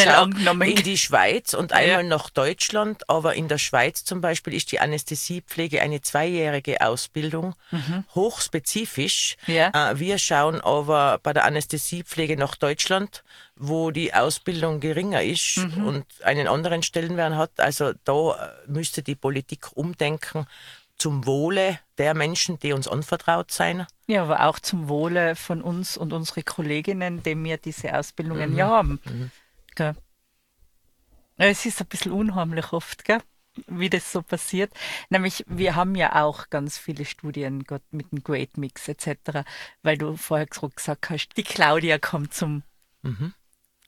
in 0.69 0.83
die 0.83 0.97
Schweiz 0.97 1.53
und 1.55 1.73
einmal 1.73 2.03
ja. 2.03 2.09
nach 2.09 2.31
Deutschland. 2.31 3.09
Aber 3.09 3.35
in 3.35 3.49
der 3.49 3.59
Schweiz 3.59 4.05
zum 4.05 4.21
Beispiel 4.21 4.55
ist 4.55 4.73
die 4.73 4.81
Anästhesiepflege 4.81 5.83
eine 5.83 6.01
zweijährige 6.01 6.81
Ausbildung, 6.81 7.55
mhm. 7.71 8.05
hochspezifisch. 8.15 9.37
Ja. 9.47 9.91
Äh, 9.91 9.99
wir 9.99 10.19
schauen 10.19 10.61
aber 10.61 11.19
bei 11.23 11.33
der 11.33 11.45
Anästhesiepflege 11.45 12.37
nach 12.37 12.57
Deutschland, 12.57 13.25
wo 13.57 13.91
die 13.91 14.15
Ausbildung 14.15 14.81
geringer 14.81 15.23
ist 15.23 15.59
mhm. 15.59 15.87
und 15.87 16.07
einen 16.23 16.49
anderen 16.49 16.83
Stellenwert 16.83 17.35
hat. 17.35 17.53
Also 17.59 17.93
da 18.05 18.33
äh, 18.33 18.71
müsste 18.71 19.03
die 19.03 19.15
Politik 19.15 19.77
umdenken 19.77 20.47
zum 21.05 21.27
Wohle 21.27 21.79
der 21.99 22.15
Menschen, 22.15 22.59
die 22.61 22.73
uns 22.73 22.89
anvertraut 22.89 23.51
sein. 23.51 23.87
Ja, 24.07 24.23
aber 24.23 24.47
auch 24.47 24.59
zum 24.59 24.89
Wohle 24.89 25.37
von 25.37 25.61
uns 25.61 25.99
und 25.99 26.15
unsere 26.15 26.43
Kolleginnen, 26.43 27.23
die 27.23 27.37
wir 27.45 27.59
diese 27.59 27.95
Ausbildungen 27.95 28.53
mhm. 28.53 28.57
ja 28.57 28.69
haben. 28.69 29.01
Mhm. 29.05 29.31
Es 31.37 31.67
ist 31.67 31.83
ein 31.83 31.89
bisschen 31.89 32.13
unheimlich 32.13 32.73
oft, 32.73 33.05
gell? 33.05 33.21
wie 33.67 33.91
das 33.91 34.13
so 34.13 34.23
passiert. 34.23 34.73
Nämlich, 35.11 35.45
wir 35.47 35.75
haben 35.75 35.95
ja 35.95 36.25
auch 36.25 36.49
ganz 36.49 36.79
viele 36.79 37.05
Studien 37.05 37.65
Gott, 37.65 37.83
mit 37.91 38.11
dem 38.11 38.25
Great 38.25 38.57
Mix 38.57 38.89
etc., 38.89 39.45
weil 39.83 39.99
du 39.99 40.17
vorher 40.17 40.47
gesagt 40.47 41.11
hast, 41.11 41.29
die 41.37 41.43
Claudia 41.43 41.99
kommt 41.99 42.33
zum 42.33 42.63
mhm. 43.03 43.35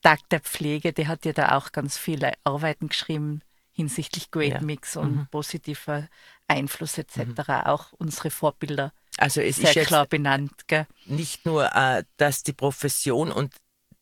Tag 0.02 0.20
der 0.28 0.40
Pflege, 0.40 0.92
die 0.92 1.08
hat 1.08 1.24
ja 1.24 1.32
da 1.32 1.56
auch 1.56 1.72
ganz 1.72 1.96
viele 1.96 2.34
Arbeiten 2.44 2.88
geschrieben 2.88 3.40
hinsichtlich 3.76 4.30
Great 4.30 4.54
ja. 4.54 4.60
Mix 4.60 4.96
und 4.96 5.16
mhm. 5.16 5.26
positiver 5.30 6.08
Einfluss 6.48 6.98
etc. 6.98 7.18
Mhm. 7.18 7.50
Auch 7.64 7.92
unsere 7.92 8.30
Vorbilder 8.30 8.92
also 9.18 9.40
es 9.40 9.56
sehr 9.56 9.74
ist 9.74 9.86
klar 9.86 10.06
benannt. 10.06 10.68
Gell? 10.68 10.86
Nicht 11.06 11.46
nur, 11.46 11.74
äh, 11.74 12.04
dass 12.16 12.42
die 12.42 12.52
Profession 12.52 13.32
und 13.32 13.54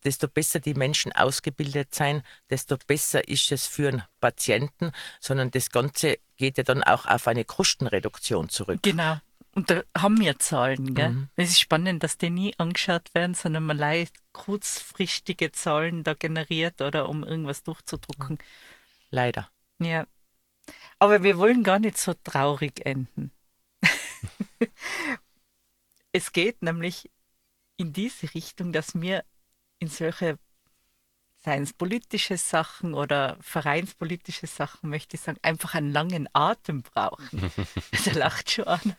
desto 0.05 0.28
besser 0.28 0.61
die 0.61 0.74
Menschen 0.74 1.12
ausgebildet 1.12 1.94
sein, 1.94 2.22
desto 2.51 2.76
besser 2.86 3.26
ist 3.28 3.51
es 3.53 3.66
für 3.66 3.88
einen 3.88 4.03
Patienten, 4.20 4.92
sondern 5.20 5.51
das 5.51 5.70
Ganze 5.70 6.18
geht 6.36 6.59
ja 6.59 6.64
dann 6.64 6.82
auch 6.82 7.07
auf 7.07 7.26
eine 7.26 7.44
Kostenreduktion 7.44 8.49
zurück. 8.49 8.80
Genau. 8.82 9.18
Und 9.53 9.70
da 9.70 9.82
haben 9.96 10.20
wir 10.20 10.38
Zahlen, 10.40 10.94
gell? 10.94 11.11
Mhm. 11.11 11.28
Es 11.36 11.51
ist 11.51 11.61
spannend, 11.61 12.03
dass 12.03 12.18
die 12.18 12.28
nie 12.28 12.55
angeschaut 12.59 13.14
werden, 13.14 13.34
sondern 13.34 13.64
man 13.64 13.78
leicht 13.78 14.16
kurzfristige 14.32 15.53
Zahlen 15.53 16.03
da 16.03 16.14
generiert 16.14 16.82
oder 16.82 17.09
um 17.09 17.22
irgendwas 17.22 17.62
durchzudrucken. 17.62 18.38
Leider. 19.11 19.49
Ja. 19.81 20.07
Aber 20.99 21.22
wir 21.22 21.39
wollen 21.39 21.62
gar 21.62 21.79
nicht 21.79 21.99
so 21.99 22.14
traurig 22.14 22.85
enden. 22.87 23.31
es 26.12 26.33
geht 26.33 26.62
nämlich 26.62 27.11
in 27.77 27.93
diese 27.93 28.33
Richtung, 28.35 28.72
dass 28.72 29.01
wir 29.01 29.25
in 29.79 29.89
solche 29.89 30.39
seien 31.45 31.62
es 31.62 31.75
politische 31.75 32.39
Sachen 32.39 32.95
oder 32.95 33.37
vereinspolitische 33.41 34.47
Sachen, 34.47 34.89
möchte 34.89 35.16
ich 35.16 35.20
sagen, 35.20 35.39
einfach 35.43 35.75
einen 35.75 35.93
langen 35.93 36.29
Atem 36.33 36.83
brauchen. 36.83 37.53
Der 38.07 38.14
lacht 38.14 38.51
schon 38.51 38.64
an. 38.64 38.97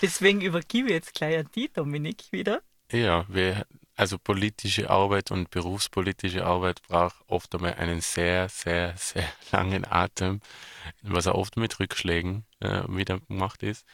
Deswegen 0.00 0.40
übergebe 0.40 0.88
ich 0.88 0.94
jetzt 0.94 1.14
gleich 1.14 1.38
an 1.38 1.48
die 1.54 1.72
Dominik 1.72 2.30
wieder. 2.30 2.62
Ja, 2.92 3.26
wir, 3.28 3.66
also 3.96 4.18
politische 4.18 4.90
Arbeit 4.90 5.30
und 5.30 5.50
berufspolitische 5.50 6.44
Arbeit 6.44 6.82
braucht 6.82 7.16
oft 7.28 7.54
einmal 7.54 7.74
einen 7.74 8.00
sehr, 8.00 8.48
sehr, 8.48 8.94
sehr 8.96 9.28
langen 9.52 9.84
Atem, 9.88 10.40
was 11.02 11.26
auch 11.26 11.34
oft 11.34 11.56
mit 11.56 11.78
Rückschlägen 11.78 12.44
äh, 12.60 12.82
wieder 12.88 13.20
gemacht 13.20 13.62
ist. 13.62 13.84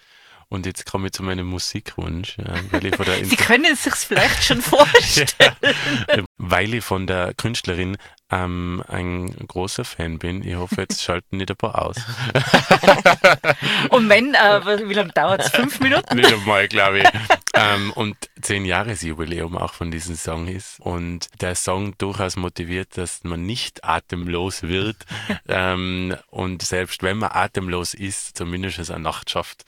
Und 0.48 0.66
jetzt 0.66 0.84
komme 0.84 1.06
ich 1.06 1.12
zu 1.12 1.22
meinem 1.22 1.46
Musikwunsch. 1.46 2.36
Der 2.36 3.24
Sie 3.24 3.36
können 3.36 3.66
es 3.66 3.84
sich 3.84 3.94
vielleicht 3.94 4.42
schon 4.42 4.60
vorstellen. 4.60 5.28
ja, 6.08 6.24
weil 6.38 6.74
ich 6.74 6.84
von 6.84 7.06
der 7.06 7.34
Künstlerin 7.34 7.96
ähm, 8.30 8.82
ein 8.88 9.34
großer 9.46 9.84
Fan 9.84 10.18
bin. 10.18 10.46
Ich 10.46 10.54
hoffe, 10.54 10.76
jetzt 10.82 11.02
schalten 11.02 11.38
nicht 11.38 11.50
ein 11.50 11.56
paar 11.56 11.82
aus. 11.82 11.96
und 13.90 14.08
wenn, 14.08 14.34
äh, 14.34 14.88
wie 14.88 14.94
lange 14.94 15.12
dauert 15.12 15.42
es? 15.42 15.50
Fünf 15.50 15.80
Minuten? 15.80 16.16
Nicht 16.16 16.32
einmal, 16.32 16.68
glaube 16.68 17.00
ich. 17.00 17.08
ähm, 17.54 17.92
und 17.92 18.16
zehn 18.40 18.64
Jahresjubiläum 18.64 19.56
auch 19.56 19.74
von 19.74 19.90
diesem 19.90 20.14
Song 20.14 20.48
ist. 20.48 20.80
Und 20.80 21.28
der 21.40 21.54
Song 21.54 21.96
durchaus 21.98 22.36
motiviert, 22.36 22.96
dass 22.96 23.24
man 23.24 23.44
nicht 23.44 23.84
atemlos 23.84 24.62
wird. 24.62 24.96
ähm, 25.48 26.16
und 26.28 26.62
selbst 26.62 27.02
wenn 27.02 27.18
man 27.18 27.30
atemlos 27.32 27.94
ist, 27.94 28.36
zumindest 28.36 28.90
eine 28.90 29.00
Nacht 29.00 29.30
schafft. 29.30 29.64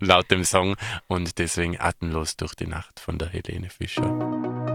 laut 0.00 0.30
dem 0.30 0.44
Song. 0.44 0.76
Und 1.08 1.38
deswegen 1.38 1.80
atemlos 1.80 2.36
durch 2.36 2.54
die 2.54 2.66
Nacht 2.66 3.00
von 3.00 3.18
der 3.18 3.28
Helene 3.28 3.70
Fischer. 3.70 4.73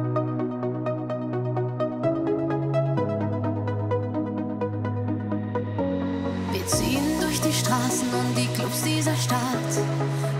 Straßen 7.69 8.07
und 8.13 8.37
die 8.37 8.47
Clubs 8.47 8.81
dieser 8.83 9.15
Stadt. 9.15 9.39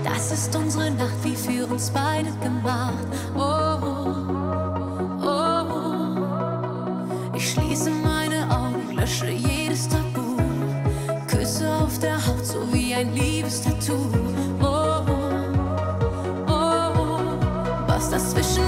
Das 0.04 0.32
ist 0.32 0.56
unsere 0.56 0.90
Nacht, 0.92 1.24
wie 1.24 1.36
für 1.36 1.68
uns 1.68 1.92
beide 1.92 2.32
gemacht. 2.42 3.06
Oh, 3.36 3.78
oh, 3.84 4.16
oh. 5.22 5.66
Ich 7.36 7.52
schließe 7.52 7.92
meine 7.92 8.50
Augen, 8.50 8.96
lösche 8.96 9.30
jedes 9.30 9.88
Tabu. 9.88 10.38
Küsse 11.28 11.70
auf 11.76 12.00
der 12.00 12.16
Haut, 12.26 12.46
so 12.46 12.62
wie 12.74 12.96
ein 12.96 13.14
Liebestattoo. 13.14 14.10
Oh, 14.62 15.02
oh, 15.08 16.48
oh. 16.48 17.20
Was 17.88 18.10
das 18.10 18.32
zwischen 18.32 18.64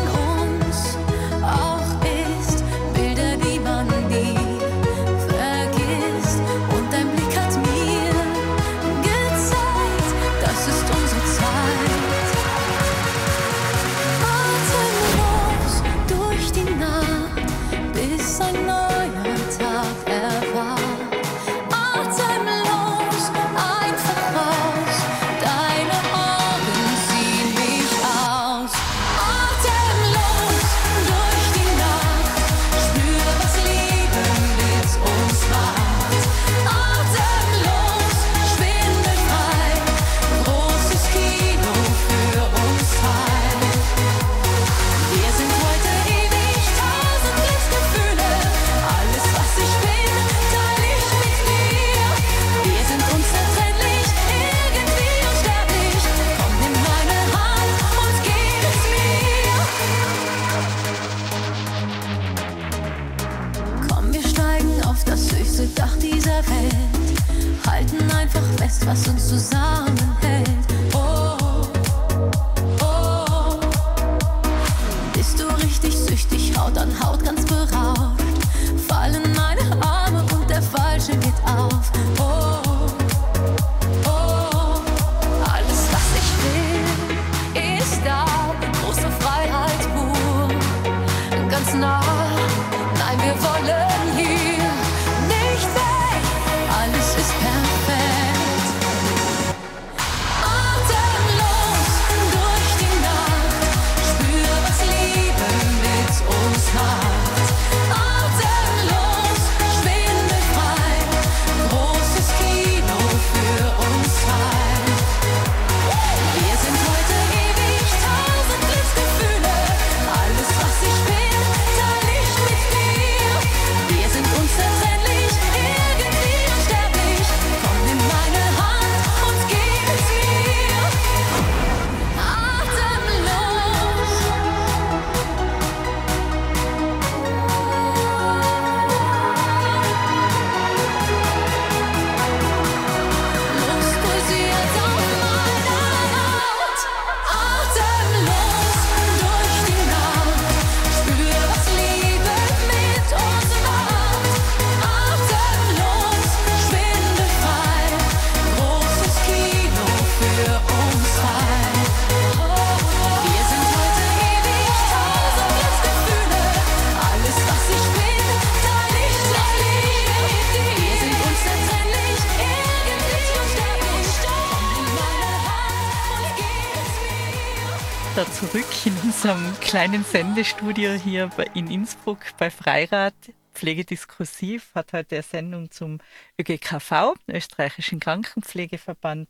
zurück 178.42 178.66
in 178.86 178.98
unserem 179.04 179.54
kleinen 179.60 180.04
Sendestudio 180.04 180.94
hier 180.94 181.30
in 181.54 181.70
Innsbruck 181.70 182.18
bei 182.39 182.50
Freirad. 182.50 183.14
Pflegediskursiv 183.54 184.72
hat 184.74 184.94
heute 184.94 185.18
eine 185.18 185.24
Sendung 185.24 185.70
zum 185.70 186.00
ÖGKV, 186.39 187.14
österreichischen 187.28 188.00
Krankenpflegeverband. 188.00 189.30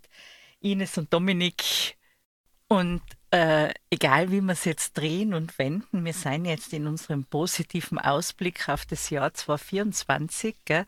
Ines 0.62 0.98
und 0.98 1.12
Dominik. 1.12 1.98
Und 2.70 3.02
äh, 3.32 3.74
egal 3.90 4.32
wie 4.32 4.40
wir 4.40 4.54
es 4.54 4.64
jetzt 4.64 4.94
drehen 4.94 5.34
und 5.34 5.60
wenden, 5.60 6.06
wir 6.06 6.14
sind 6.14 6.46
jetzt 6.46 6.72
in 6.72 6.88
unserem 6.88 7.26
positiven 7.26 8.00
Ausblick 8.00 8.70
auf 8.70 8.86
das 8.86 9.10
Jahr 9.10 9.34
2024. 9.34 10.56
Gell? 10.64 10.86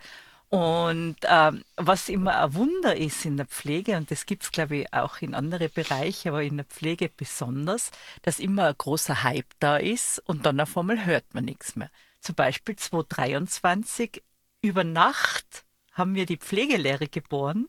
Und 0.53 1.15
ähm, 1.23 1.63
was 1.77 2.09
immer 2.09 2.43
ein 2.43 2.53
Wunder 2.53 2.95
ist 2.95 3.25
in 3.25 3.37
der 3.37 3.47
Pflege, 3.47 3.97
und 3.97 4.11
das 4.11 4.27
gibt 4.27 4.43
es, 4.43 4.51
glaube 4.51 4.75
ich, 4.75 4.93
auch 4.93 5.17
in 5.17 5.33
anderen 5.33 5.71
Bereichen, 5.73 6.27
aber 6.27 6.43
in 6.43 6.57
der 6.57 6.65
Pflege 6.67 7.09
besonders, 7.09 7.89
dass 8.21 8.37
immer 8.37 8.67
ein 8.67 8.75
großer 8.77 9.23
Hype 9.23 9.49
da 9.57 9.77
ist 9.77 10.19
und 10.27 10.45
dann 10.45 10.59
auf 10.59 10.77
einmal 10.77 11.07
hört 11.07 11.33
man 11.33 11.45
nichts 11.45 11.75
mehr. 11.75 11.89
Zum 12.19 12.35
Beispiel 12.35 12.75
2023, 12.75 14.21
über 14.61 14.83
Nacht 14.83 15.65
haben 15.93 16.13
wir 16.13 16.27
die 16.27 16.37
Pflegelehre 16.37 17.07
geboren. 17.07 17.67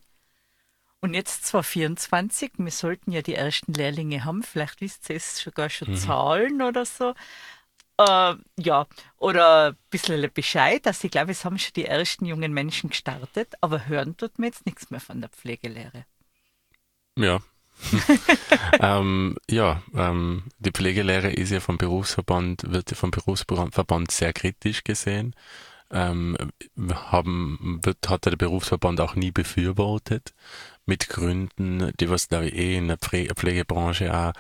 Und 1.01 1.14
jetzt 1.14 1.47
2024, 1.47 2.53
wir 2.59 2.70
sollten 2.70 3.12
ja 3.12 3.22
die 3.22 3.35
ersten 3.35 3.72
Lehrlinge 3.72 4.26
haben, 4.26 4.43
vielleicht 4.43 4.82
wisst 4.82 5.09
ihr 5.09 5.16
es 5.16 5.39
sogar 5.39 5.70
schon 5.70 5.93
mhm. 5.93 5.97
Zahlen 5.97 6.61
oder 6.61 6.85
so. 6.85 7.14
Äh, 7.97 8.34
ja, 8.59 8.86
oder 9.18 9.68
ein 9.68 9.76
bisschen 9.90 10.30
Bescheid, 10.32 10.84
dass 10.84 11.05
ich 11.05 11.11
glaube, 11.11 11.30
es 11.30 11.45
haben 11.45 11.59
schon 11.59 11.72
die 11.76 11.84
ersten 11.84 12.26
jungen 12.26 12.53
Menschen 12.53 12.90
gestartet, 12.90 13.55
aber 13.61 13.86
hören 13.86 14.16
tut 14.16 14.38
mir 14.38 14.47
jetzt 14.47 14.66
nichts 14.66 14.90
mehr 14.90 15.01
von 15.01 15.20
der 15.20 15.30
Pflegelehre. 15.30 16.05
Ja. 17.16 17.40
ähm, 18.80 19.36
ja, 19.51 19.82
ähm, 19.95 20.45
die 20.59 20.70
Pflegelehre 20.70 21.30
ist 21.30 21.51
ja 21.51 21.61
vom 21.61 21.78
Berufsverband, 21.78 22.70
wird 22.70 22.90
ja 22.90 22.97
vom 22.97 23.11
Berufsverband 23.11 24.11
sehr 24.11 24.32
kritisch 24.32 24.84
gesehen. 24.84 25.34
Ähm, 25.90 26.36
haben, 26.92 27.80
wird, 27.84 28.09
hat 28.09 28.24
der 28.24 28.36
Berufsverband 28.36 29.01
auch 29.01 29.14
nie 29.14 29.30
befürwortet, 29.30 30.34
mit 30.86 31.09
Gründen, 31.09 31.92
die 32.01 32.11
was 32.11 32.28
glaube 32.28 32.49
ich 32.49 32.55
eh 32.55 32.76
in 32.76 32.88
der 32.88 32.99
Pflegebranche 32.99 34.12
auch 34.12 34.32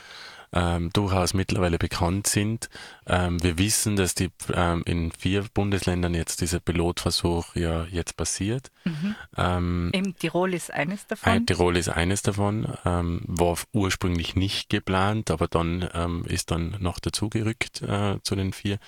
ähm, 0.54 0.90
durchaus 0.92 1.34
mittlerweile 1.34 1.78
bekannt 1.78 2.28
sind. 2.28 2.68
Ähm, 3.06 3.42
wir 3.42 3.58
wissen, 3.58 3.96
dass 3.96 4.14
die 4.14 4.30
ähm, 4.54 4.82
in 4.86 5.10
vier 5.10 5.44
Bundesländern 5.52 6.14
jetzt 6.14 6.40
dieser 6.40 6.60
Pilotversuch 6.60 7.56
ja 7.56 7.84
jetzt 7.84 8.16
passiert. 8.16 8.70
Mhm. 8.84 9.16
Ähm, 9.36 9.90
Im 9.92 10.16
Tirol 10.16 10.54
ist 10.54 10.72
eines 10.72 11.06
davon. 11.06 11.32
Ein, 11.32 11.46
Tirol 11.46 11.76
ist 11.76 11.88
eines 11.88 12.22
davon, 12.22 12.72
ähm, 12.84 13.22
war 13.26 13.58
ursprünglich 13.72 14.36
nicht 14.36 14.70
geplant, 14.70 15.30
aber 15.30 15.48
dann 15.48 15.88
ähm, 15.92 16.24
ist 16.26 16.52
dann 16.52 16.76
noch 16.78 17.00
dazugerückt 17.00 17.82
äh, 17.82 18.18
zu 18.22 18.36
den 18.36 18.52
vier 18.52 18.78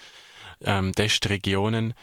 ähm, 0.60 0.92
Testregionen. 0.92 1.94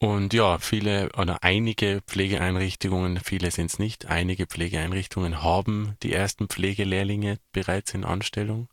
Und 0.00 0.32
ja, 0.32 0.58
viele 0.58 1.08
oder 1.16 1.42
einige 1.42 2.02
Pflegeeinrichtungen, 2.06 3.18
viele 3.18 3.50
sind 3.50 3.66
es 3.66 3.80
nicht, 3.80 4.06
einige 4.06 4.46
Pflegeeinrichtungen 4.46 5.42
haben 5.42 5.96
die 6.04 6.12
ersten 6.12 6.48
Pflegelehrlinge 6.48 7.38
bereits 7.50 7.94
in 7.94 8.04
Anstellung. 8.04 8.68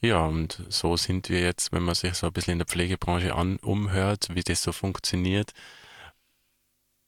Ja, 0.00 0.24
und 0.26 0.62
so 0.68 0.96
sind 0.96 1.28
wir 1.28 1.40
jetzt, 1.40 1.72
wenn 1.72 1.82
man 1.82 1.94
sich 1.94 2.14
so 2.14 2.28
ein 2.28 2.32
bisschen 2.32 2.52
in 2.52 2.58
der 2.58 2.66
Pflegebranche 2.66 3.34
an, 3.34 3.56
umhört, 3.56 4.28
wie 4.32 4.42
das 4.42 4.62
so 4.62 4.70
funktioniert, 4.70 5.52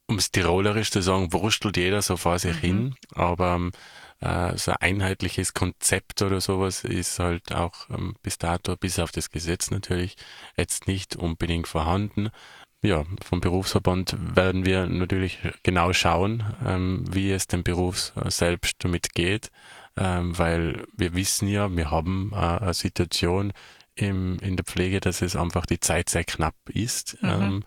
um 0.07 0.17
es 0.17 0.31
tirolerisch 0.31 0.91
zu 0.91 1.01
sagen, 1.01 1.31
wurstelt 1.31 1.77
jeder 1.77 2.01
so 2.01 2.17
vor 2.17 2.37
sich 2.37 2.57
mhm. 2.57 2.59
hin, 2.59 2.95
aber 3.13 3.71
äh, 4.19 4.57
so 4.57 4.71
ein 4.71 4.77
einheitliches 4.81 5.53
Konzept 5.53 6.21
oder 6.21 6.41
sowas 6.41 6.83
ist 6.83 7.17
halt 7.19 7.53
auch 7.53 7.89
ähm, 7.89 8.15
bis 8.23 8.37
dato, 8.37 8.75
bis 8.75 8.99
auf 8.99 9.13
das 9.13 9.29
Gesetz 9.29 9.71
natürlich, 9.71 10.17
jetzt 10.57 10.87
nicht 10.87 11.15
unbedingt 11.15 11.69
vorhanden. 11.69 12.29
Ja, 12.83 13.05
vom 13.23 13.41
Berufsverband 13.41 14.17
werden 14.35 14.65
wir 14.65 14.87
natürlich 14.87 15.37
genau 15.63 15.93
schauen, 15.93 16.43
ähm, 16.65 17.05
wie 17.09 17.31
es 17.31 17.47
dem 17.47 17.63
Beruf 17.63 18.11
selbst 18.25 18.83
damit 18.83 19.13
geht 19.13 19.49
ähm, 19.97 20.37
weil 20.37 20.85
wir 20.95 21.13
wissen 21.13 21.47
ja, 21.47 21.75
wir 21.75 21.91
haben 21.91 22.31
äh, 22.33 22.37
eine 22.37 22.73
Situation 22.73 23.53
im, 23.95 24.39
in 24.39 24.55
der 24.55 24.65
Pflege, 24.65 24.99
dass 24.99 25.21
es 25.21 25.35
einfach 25.35 25.65
die 25.65 25.79
Zeit 25.79 26.09
sehr 26.09 26.23
knapp 26.23 26.55
ist. 26.69 27.21
Mhm. 27.21 27.29
Ähm, 27.29 27.63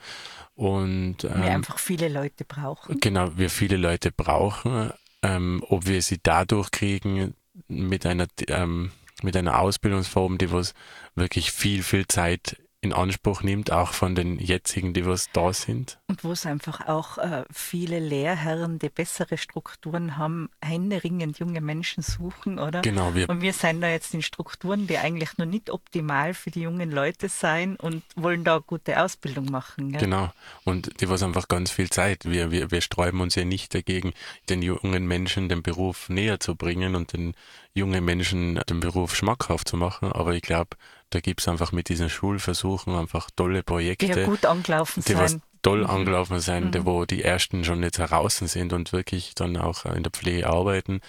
und 0.55 1.25
ähm, 1.25 1.43
wir 1.43 1.51
einfach 1.53 1.79
viele 1.79 2.09
Leute 2.09 2.45
brauchen. 2.45 3.01
Genau, 3.01 3.37
wir 3.37 3.51
viele 3.51 3.77
Leute 3.77 4.13
brauchen. 4.13 4.93
Ähm, 5.23 5.65
ob 5.69 5.87
wir 5.87 6.03
sie 6.03 6.21
dadurch 6.23 6.71
kriegen 6.71 7.35
mit 7.69 8.07
einer 8.07 8.27
ähm, 8.49 8.93
mit 9.23 9.37
einer 9.37 9.59
Ausbildungsform, 9.59 10.39
die 10.39 10.53
was 10.53 10.75
wirklich 11.15 11.51
viel, 11.51 11.83
viel 11.83 12.07
Zeit 12.07 12.57
in 12.85 12.93
Anspruch 12.93 13.43
nimmt, 13.43 13.73
auch 13.73 13.93
von 13.93 14.15
den 14.15 14.39
jetzigen, 14.39 14.93
die 14.93 15.07
was 15.07 15.31
da 15.33 15.53
sind. 15.53 15.99
Und 16.07 16.23
wo 16.23 16.33
es 16.33 16.47
einfach 16.47 16.87
auch 16.87 17.19
äh, 17.19 17.45
viele 17.51 17.99
Lehrherren, 17.99 18.79
die 18.79 18.91
bessere 18.91 19.39
Strukturen 19.39 20.19
haben, 20.19 20.51
händeringend 20.63 21.39
junge 21.39 21.61
Menschen 21.61 22.03
suchen, 22.03 22.59
oder? 22.59 22.83
Genau. 22.83 23.15
Wir 23.15 23.29
und 23.29 23.41
wir 23.41 23.53
sind 23.53 23.81
da 23.81 23.89
jetzt 23.89 24.13
in 24.15 24.23
Strukturen, 24.23 24.87
die 24.87 24.99
eigentlich 24.99 25.39
noch 25.39 25.47
nicht 25.47 25.71
optimal 25.71 26.35
für 26.35 26.51
die 26.51 26.61
jungen 26.61 26.91
Leute 26.91 27.29
sein 27.29 27.77
und 27.77 28.03
wollen 28.17 28.45
da 28.45 28.59
gute 28.59 29.01
Ausbildung 29.01 29.47
machen. 29.47 29.93
Gell? 29.93 30.01
Genau. 30.01 30.31
Und 30.65 31.01
die 31.01 31.09
was 31.09 31.23
einfach 31.23 31.49
ganz 31.49 31.71
viel 31.71 31.91
Zeit. 31.91 32.25
Wir, 32.25 32.51
wir, 32.51 32.71
wir 32.71 32.81
sträuben 32.81 33.21
uns 33.21 33.35
ja 33.35 33.45
nicht 33.45 33.75
dagegen, 33.75 34.13
den 34.49 34.63
jungen 34.63 35.07
Menschen 35.07 35.49
den 35.49 35.63
Beruf 35.63 36.09
näher 36.09 36.39
zu 36.39 36.55
bringen 36.55 36.95
und 36.95 37.13
den 37.13 37.35
jungen 37.73 38.05
Menschen 38.05 38.61
den 38.69 38.81
Beruf 38.81 39.17
schmackhaft 39.17 39.69
zu 39.69 39.77
machen. 39.77 40.13
Aber 40.13 40.35
ich 40.35 40.43
glaube, 40.43 40.77
da 41.15 41.21
gibt 41.21 41.41
es 41.41 41.49
einfach 41.49 41.71
mit 41.71 41.89
diesen 41.89 42.11
Schulversuchen 42.11 42.95
einfach 42.97 43.31
tolle 43.37 43.63
Projekte. 43.63 44.07
Die 44.07 44.13
ja 44.13 44.27
gut 44.27 44.45
angelaufen 44.45 45.03
die 45.07 45.13
sein. 45.13 45.43
toll 45.63 45.85
mhm. 45.85 45.91
angelaufen 45.91 46.41
sein, 46.41 46.71
mhm. 46.75 46.85
wo 46.85 47.05
die 47.05 47.23
ersten 47.23 47.65
schon 47.65 47.83
jetzt 47.85 48.01
heraus 48.01 48.39
sind 48.39 48.73
und 48.73 48.93
wirklich 48.93 49.35
dann 49.37 49.57
auch 49.57 49.85
in 49.85 50.03
der 50.03 50.11
Pflege 50.11 50.49
arbeiten 50.49 51.01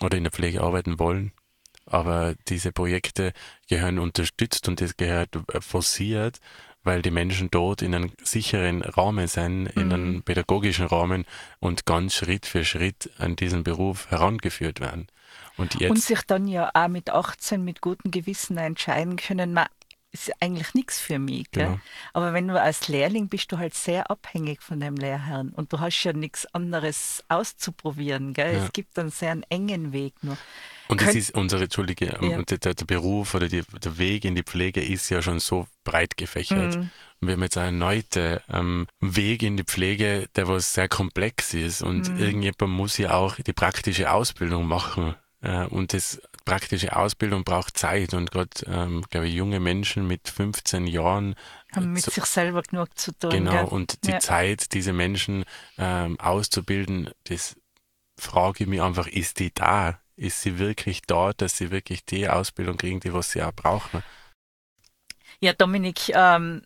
oder 0.00 0.16
in 0.16 0.24
der 0.24 0.32
Pflege 0.32 0.62
arbeiten 0.62 1.00
wollen. 1.00 1.32
Aber 1.84 2.34
diese 2.46 2.70
Projekte 2.70 3.32
gehören 3.68 3.98
unterstützt 3.98 4.68
und 4.68 4.80
das 4.80 4.96
gehört 4.96 5.30
forciert, 5.58 6.38
weil 6.84 7.02
die 7.02 7.10
Menschen 7.10 7.50
dort 7.50 7.82
in 7.82 7.94
einem 7.94 8.12
sicheren 8.22 8.82
Rahmen 8.82 9.26
sind, 9.26 9.66
in 9.66 9.86
mhm. 9.86 9.92
einem 9.92 10.22
pädagogischen 10.22 10.86
Rahmen 10.86 11.24
und 11.58 11.86
ganz 11.86 12.14
Schritt 12.14 12.46
für 12.46 12.64
Schritt 12.64 13.10
an 13.18 13.34
diesen 13.34 13.64
Beruf 13.64 14.10
herangeführt 14.10 14.78
werden. 14.78 15.08
Und, 15.60 15.74
jetzt, 15.74 15.90
und 15.90 15.98
sich 15.98 16.22
dann 16.22 16.48
ja 16.48 16.70
auch 16.72 16.88
mit 16.88 17.10
18 17.10 17.62
mit 17.62 17.80
gutem 17.80 18.10
Gewissen 18.10 18.56
entscheiden 18.56 19.16
können, 19.16 19.52
man 19.52 19.66
ist 20.12 20.32
eigentlich 20.40 20.74
nichts 20.74 20.98
für 20.98 21.18
mich. 21.18 21.50
Gell? 21.52 21.66
Genau. 21.66 21.80
Aber 22.12 22.32
wenn 22.32 22.48
du 22.48 22.60
als 22.60 22.88
Lehrling 22.88 23.28
bist, 23.28 23.52
du 23.52 23.58
halt 23.58 23.74
sehr 23.74 24.10
abhängig 24.10 24.62
von 24.62 24.80
deinem 24.80 24.96
Lehrherrn 24.96 25.50
und 25.50 25.72
du 25.72 25.78
hast 25.78 26.02
ja 26.02 26.12
nichts 26.12 26.46
anderes 26.54 27.22
auszuprobieren. 27.28 28.32
Gell? 28.32 28.56
Ja. 28.56 28.64
Es 28.64 28.72
gibt 28.72 28.98
einen 28.98 29.10
sehr 29.10 29.38
engen 29.48 29.92
Weg 29.92 30.14
nur. 30.22 30.36
Und 30.88 31.00
das 31.00 31.14
ist 31.14 31.34
unsere, 31.36 31.64
Entschuldige, 31.64 32.18
ja. 32.20 32.42
der, 32.42 32.74
der, 32.74 32.84
Beruf 32.84 33.34
oder 33.34 33.46
die, 33.46 33.62
der 33.62 33.98
Weg 33.98 34.24
in 34.24 34.34
die 34.34 34.42
Pflege 34.42 34.82
ist 34.82 35.08
ja 35.08 35.22
schon 35.22 35.38
so 35.38 35.68
breit 35.84 36.16
gefächert. 36.16 36.76
Mhm. 36.76 36.90
Und 37.20 37.28
wir 37.28 37.34
haben 37.34 37.42
jetzt 37.42 37.58
einen 37.58 37.80
erneuten 37.80 38.40
ähm, 38.52 38.86
Weg 38.98 39.44
in 39.44 39.56
die 39.56 39.62
Pflege, 39.62 40.28
der 40.34 40.48
was 40.48 40.72
sehr 40.72 40.88
komplex 40.88 41.54
ist. 41.54 41.82
Und 41.82 42.12
mhm. 42.12 42.18
irgendjemand 42.18 42.72
muss 42.72 42.98
ja 42.98 43.12
auch 43.12 43.36
die 43.36 43.52
praktische 43.52 44.10
Ausbildung 44.10 44.66
machen. 44.66 45.14
Äh, 45.42 45.66
und 45.66 45.92
das 45.92 46.20
praktische 46.44 46.96
Ausbildung 46.96 47.44
braucht 47.44 47.78
Zeit 47.78 48.14
und 48.14 48.30
gerade, 48.30 48.50
ähm, 48.66 49.04
glaube 49.10 49.28
ich, 49.28 49.34
junge 49.34 49.60
Menschen 49.60 50.06
mit 50.06 50.28
15 50.28 50.86
Jahren 50.86 51.34
haben 51.74 51.92
mit 51.92 52.02
so, 52.02 52.10
sich 52.10 52.24
selber 52.24 52.62
genug 52.62 52.98
zu 52.98 53.12
tun. 53.12 53.30
Genau, 53.30 53.52
gell? 53.52 53.64
und 53.64 54.06
die 54.06 54.12
ja. 54.12 54.20
Zeit, 54.20 54.72
diese 54.74 54.92
Menschen 54.92 55.44
ähm, 55.78 56.18
auszubilden, 56.20 57.10
das 57.24 57.56
frage 58.18 58.64
ich 58.64 58.68
mich 58.68 58.82
einfach, 58.82 59.06
ist 59.06 59.38
die 59.38 59.52
da? 59.54 60.00
Ist 60.16 60.42
sie 60.42 60.58
wirklich 60.58 61.02
da, 61.02 61.32
dass 61.32 61.56
sie 61.56 61.70
wirklich 61.70 62.04
die 62.04 62.28
Ausbildung 62.28 62.76
kriegen, 62.76 63.00
die 63.00 63.14
was 63.14 63.30
sie 63.30 63.42
auch 63.42 63.52
brauchen? 63.52 64.02
Ja, 65.40 65.54
Dominik, 65.54 66.10
ähm, 66.10 66.62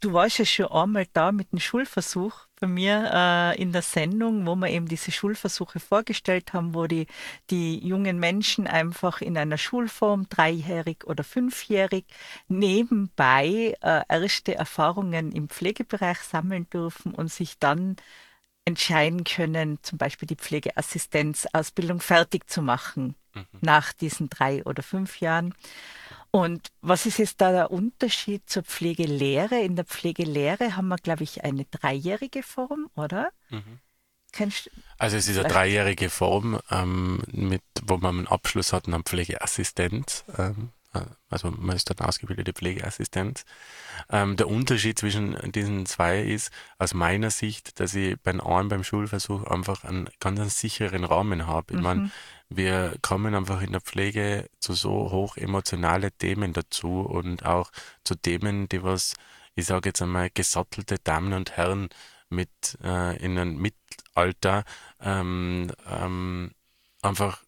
du 0.00 0.14
warst 0.14 0.38
ja 0.38 0.46
schon 0.46 0.68
einmal 0.68 1.06
da 1.12 1.32
mit 1.32 1.52
dem 1.52 1.60
Schulversuch 1.60 2.45
bei 2.60 2.66
mir 2.66 3.10
äh, 3.12 3.60
in 3.60 3.72
der 3.72 3.82
Sendung, 3.82 4.46
wo 4.46 4.54
wir 4.56 4.68
eben 4.68 4.88
diese 4.88 5.12
Schulversuche 5.12 5.78
vorgestellt 5.78 6.52
haben, 6.52 6.74
wo 6.74 6.86
die, 6.86 7.06
die 7.50 7.78
jungen 7.86 8.18
Menschen 8.18 8.66
einfach 8.66 9.20
in 9.20 9.36
einer 9.36 9.58
Schulform, 9.58 10.28
dreijährig 10.28 11.04
oder 11.04 11.22
fünfjährig, 11.22 12.06
nebenbei 12.48 13.74
äh, 13.82 14.02
erste 14.08 14.54
Erfahrungen 14.54 15.32
im 15.32 15.48
Pflegebereich 15.48 16.18
sammeln 16.18 16.68
dürfen 16.70 17.14
und 17.14 17.30
sich 17.30 17.58
dann 17.58 17.96
entscheiden 18.64 19.24
können, 19.24 19.78
zum 19.82 19.98
Beispiel 19.98 20.26
die 20.26 20.36
Pflegeassistenzausbildung 20.36 22.00
fertig 22.00 22.50
zu 22.50 22.62
machen 22.62 23.14
mhm. 23.34 23.44
nach 23.60 23.92
diesen 23.92 24.28
drei 24.28 24.64
oder 24.64 24.82
fünf 24.82 25.20
Jahren. 25.20 25.54
Und 26.36 26.68
was 26.82 27.06
ist 27.06 27.18
jetzt 27.18 27.40
da 27.40 27.50
der 27.50 27.70
Unterschied 27.70 28.42
zur 28.44 28.62
Pflegelehre? 28.62 29.58
In 29.60 29.74
der 29.74 29.86
Pflegelehre 29.86 30.76
haben 30.76 30.88
wir, 30.88 30.98
glaube 30.98 31.24
ich, 31.24 31.44
eine 31.44 31.64
dreijährige 31.64 32.42
Form, 32.42 32.90
oder? 32.94 33.30
Mhm. 33.48 33.80
also 34.98 35.16
es 35.16 35.28
ist 35.28 35.38
eine 35.38 35.48
dreijährige 35.48 36.10
Form, 36.10 36.60
ähm, 36.70 37.22
mit, 37.32 37.62
wo 37.86 37.96
man 37.96 38.18
einen 38.18 38.26
Abschluss 38.26 38.74
hat, 38.74 38.86
einen 38.86 39.02
Pflegeassistent. 39.02 40.26
Ähm, 40.36 40.72
äh, 40.92 41.06
also 41.30 41.50
man 41.50 41.74
ist 41.74 41.88
dann 41.88 42.06
ausgebildete 42.06 42.52
Pflegeassistenz. 42.52 43.46
Ähm, 44.10 44.36
der 44.36 44.48
Unterschied 44.48 44.98
zwischen 44.98 45.38
diesen 45.52 45.86
zwei 45.86 46.20
ist 46.20 46.52
aus 46.78 46.92
meiner 46.92 47.30
Sicht, 47.30 47.80
dass 47.80 47.94
ich 47.94 48.20
beim 48.20 48.42
einen 48.42 48.68
beim 48.68 48.84
Schulversuch 48.84 49.44
einfach 49.44 49.84
einen 49.84 50.10
ganz 50.20 50.38
einen 50.38 50.50
sicheren 50.50 51.04
Rahmen 51.04 51.46
habe. 51.46 51.72
Ich 51.72 51.78
Mhm. 51.78 51.82
meine, 51.82 52.10
wir 52.48 52.96
kommen 53.02 53.34
einfach 53.34 53.62
in 53.62 53.72
der 53.72 53.80
Pflege 53.80 54.48
zu 54.60 54.74
so 54.74 55.10
hoch 55.10 55.36
emotionale 55.36 56.12
Themen 56.12 56.52
dazu 56.52 57.00
und 57.00 57.44
auch 57.44 57.70
zu 58.04 58.14
Themen, 58.14 58.68
die 58.68 58.82
was, 58.82 59.14
ich 59.54 59.66
sage 59.66 59.88
jetzt 59.88 60.02
einmal, 60.02 60.30
gesattelte 60.30 60.98
Damen 60.98 61.32
und 61.32 61.56
Herren 61.56 61.88
mit 62.28 62.78
äh, 62.82 63.16
in 63.18 63.38
einem 63.38 63.56
Mittelalter 63.56 64.64
ähm, 65.00 65.72
ähm, 65.88 66.52
einfach 67.02 67.42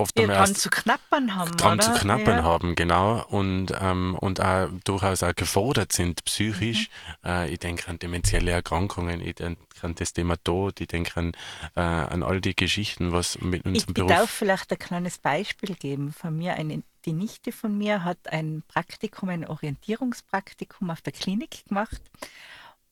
oft 0.00 0.18
Ihr 0.18 0.26
dran 0.26 0.54
zu 0.54 0.70
knappern 0.70 1.36
haben, 1.36 1.56
dran 1.56 1.78
oder? 1.78 1.82
zu 1.82 1.92
knappern 1.92 2.38
ja. 2.38 2.42
haben, 2.42 2.74
genau, 2.74 3.24
und, 3.28 3.72
ähm, 3.80 4.16
und 4.16 4.40
auch 4.40 4.68
durchaus 4.84 5.22
auch 5.22 5.34
gefordert 5.34 5.92
sind 5.92 6.24
psychisch. 6.24 6.90
Mhm. 7.22 7.30
Äh, 7.30 7.50
ich 7.50 7.58
denke 7.58 7.88
an 7.88 7.98
dementielle 7.98 8.50
Erkrankungen, 8.50 9.20
ich 9.20 9.36
denke 9.36 9.60
an 9.82 9.94
das 9.94 10.12
Thema 10.12 10.36
Tod, 10.42 10.80
ich 10.80 10.88
denke 10.88 11.16
an, 11.16 11.32
äh, 11.76 11.80
an 11.80 12.22
all 12.22 12.40
die 12.40 12.56
Geschichten, 12.56 13.12
was 13.12 13.38
mit 13.40 13.60
Ich, 13.60 13.66
unserem 13.66 13.90
ich 13.90 13.94
Beruf. 13.94 14.10
darf 14.10 14.30
vielleicht 14.30 14.72
ein 14.72 14.78
kleines 14.78 15.18
Beispiel 15.18 15.74
geben 15.74 16.12
von 16.12 16.36
mir. 16.36 16.54
Eine, 16.54 16.82
die 17.04 17.12
Nichte 17.12 17.52
von 17.52 17.76
mir 17.76 18.04
hat 18.04 18.28
ein 18.28 18.62
Praktikum, 18.68 19.28
ein 19.28 19.46
Orientierungspraktikum 19.46 20.90
auf 20.90 21.00
der 21.00 21.12
Klinik 21.12 21.66
gemacht. 21.68 22.00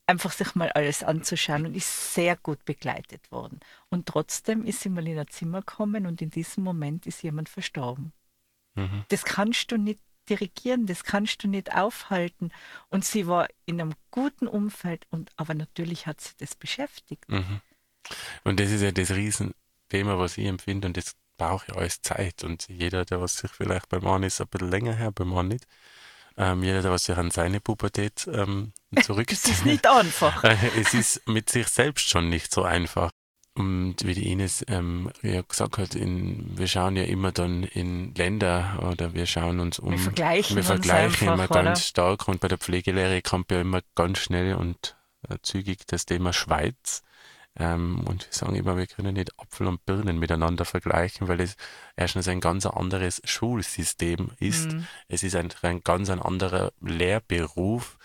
Einfach 0.08 0.32
sich 0.32 0.54
mal 0.54 0.70
alles 0.70 1.04
anzuschauen 1.04 1.66
und 1.66 1.76
ist 1.76 2.14
sehr 2.14 2.34
gut 2.36 2.64
begleitet 2.64 3.30
worden. 3.30 3.60
Und 3.90 4.06
trotzdem 4.06 4.64
ist 4.64 4.80
sie 4.80 4.88
mal 4.88 5.06
in 5.06 5.18
ein 5.18 5.28
Zimmer 5.28 5.60
gekommen 5.60 6.06
und 6.06 6.22
in 6.22 6.30
diesem 6.30 6.64
Moment 6.64 7.06
ist 7.06 7.22
jemand 7.22 7.50
verstorben. 7.50 8.14
Mhm. 8.74 9.04
Das 9.08 9.24
kannst 9.24 9.70
du 9.70 9.76
nicht 9.76 10.00
dirigieren, 10.30 10.86
das 10.86 11.04
kannst 11.04 11.42
du 11.44 11.48
nicht 11.48 11.74
aufhalten. 11.74 12.52
Und 12.88 13.04
sie 13.04 13.26
war 13.26 13.48
in 13.66 13.80
einem 13.80 13.92
guten 14.10 14.46
Umfeld, 14.46 15.06
und, 15.10 15.30
aber 15.36 15.52
natürlich 15.54 16.06
hat 16.06 16.22
sie 16.22 16.32
das 16.38 16.54
beschäftigt. 16.54 17.28
Mhm. 17.28 17.60
Und 18.44 18.60
das 18.60 18.70
ist 18.70 18.80
ja 18.80 18.92
das 18.92 19.10
Riesenthema, 19.10 20.18
was 20.18 20.38
ich 20.38 20.46
empfinde, 20.46 20.88
und 20.88 20.96
das 20.96 21.16
braucht 21.36 21.68
ja 21.68 21.74
alles 21.74 22.00
Zeit. 22.00 22.44
Und 22.44 22.68
jeder, 22.68 23.04
der 23.04 23.20
was 23.20 23.36
sich 23.36 23.50
vielleicht 23.50 23.90
beim 23.90 24.06
einen 24.06 24.24
ist 24.24 24.40
ein 24.40 24.48
bisschen 24.48 24.70
länger 24.70 24.94
her, 24.94 25.12
beim 25.12 25.28
anderen 25.28 25.48
nicht, 25.48 25.66
ähm, 26.38 26.62
jeder, 26.62 26.82
der 26.82 26.92
was 26.92 27.04
sich 27.04 27.16
an 27.16 27.30
seine 27.30 27.60
Pubertät 27.60 28.28
ähm, 28.32 28.72
zurück 29.02 29.26
Das 29.28 29.44
ist 29.44 29.66
nicht 29.66 29.86
einfach. 29.86 30.44
Äh, 30.48 30.56
es 30.80 30.94
ist 30.94 31.28
mit 31.28 31.50
sich 31.50 31.68
selbst 31.68 32.08
schon 32.08 32.28
nicht 32.28 32.52
so 32.52 32.62
einfach. 32.62 33.10
Und 33.54 33.96
wie 34.04 34.14
die 34.14 34.30
Ines 34.30 34.64
ähm, 34.68 35.10
ja 35.22 35.42
gesagt 35.42 35.78
hat, 35.78 35.96
in, 35.96 36.56
wir 36.56 36.68
schauen 36.68 36.94
ja 36.94 37.02
immer 37.02 37.32
dann 37.32 37.64
in 37.64 38.14
Länder 38.14 38.78
oder 38.88 39.14
wir 39.14 39.26
schauen 39.26 39.58
uns 39.58 39.80
um. 39.80 39.90
Wir 39.90 39.98
vergleichen 39.98 40.56
wir 40.56 40.62
vergleichen 40.62 41.28
einfach, 41.28 41.34
immer 41.34 41.48
ganz 41.48 41.80
oder? 41.80 41.86
stark 41.86 42.28
und 42.28 42.38
bei 42.38 42.46
der 42.46 42.58
Pflegelehre 42.58 43.20
kommt 43.20 43.50
ja 43.50 43.60
immer 43.60 43.80
ganz 43.96 44.18
schnell 44.18 44.54
und 44.54 44.96
äh, 45.28 45.38
zügig 45.42 45.88
das 45.88 46.06
Thema 46.06 46.32
Schweiz. 46.32 47.02
Ähm, 47.58 48.04
und 48.06 48.26
wir 48.26 48.32
sagen 48.32 48.54
immer, 48.54 48.76
wir 48.76 48.86
können 48.86 49.14
nicht 49.14 49.38
Apfel 49.38 49.66
und 49.66 49.84
Birnen 49.84 50.18
miteinander 50.18 50.64
vergleichen, 50.64 51.28
weil 51.28 51.40
es 51.40 51.56
erstens 51.96 52.28
ein 52.28 52.40
ganz 52.40 52.66
anderes 52.66 53.20
Schulsystem 53.24 54.30
ist. 54.38 54.72
Mhm. 54.72 54.86
Es 55.08 55.22
ist 55.22 55.34
ein, 55.34 55.48
ein 55.62 55.80
ganz 55.82 56.08
ein 56.10 56.22
anderer 56.22 56.72
Lehrberuf 56.80 57.98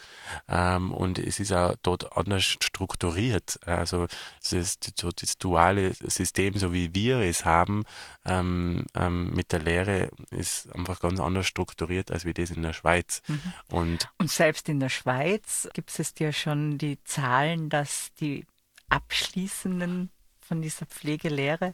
ähm, 0.47 0.91
und 0.91 1.19
es 1.19 1.39
ist 1.39 1.53
auch 1.53 1.75
dort 1.83 2.17
anders 2.17 2.43
strukturiert. 2.43 3.59
Also 3.65 4.07
es 4.41 4.53
ist 4.53 4.93
so 4.99 5.11
das 5.11 5.37
duale 5.37 5.93
System, 5.93 6.57
so 6.57 6.73
wie 6.73 6.95
wir 6.95 7.19
es 7.19 7.45
haben, 7.45 7.83
ähm, 8.25 8.85
ähm, 8.95 9.33
mit 9.33 9.51
der 9.51 9.59
Lehre 9.59 10.09
ist 10.31 10.73
einfach 10.73 10.99
ganz 10.99 11.19
anders 11.19 11.45
strukturiert 11.45 12.11
als 12.11 12.25
wie 12.25 12.33
das 12.33 12.49
in 12.49 12.63
der 12.63 12.73
Schweiz. 12.73 13.21
Mhm. 13.27 13.53
Und 13.69 14.09
Und 14.17 14.31
selbst 14.31 14.67
in 14.69 14.79
der 14.79 14.89
Schweiz 14.89 15.69
gibt 15.73 15.97
es 15.97 16.13
ja 16.17 16.31
schon 16.31 16.77
die 16.77 16.97
Zahlen, 17.03 17.69
dass 17.69 18.11
die 18.19 18.45
Abschließenden 18.93 20.09
von 20.47 20.61
dieser 20.61 20.85
Pflegelehre, 20.85 21.73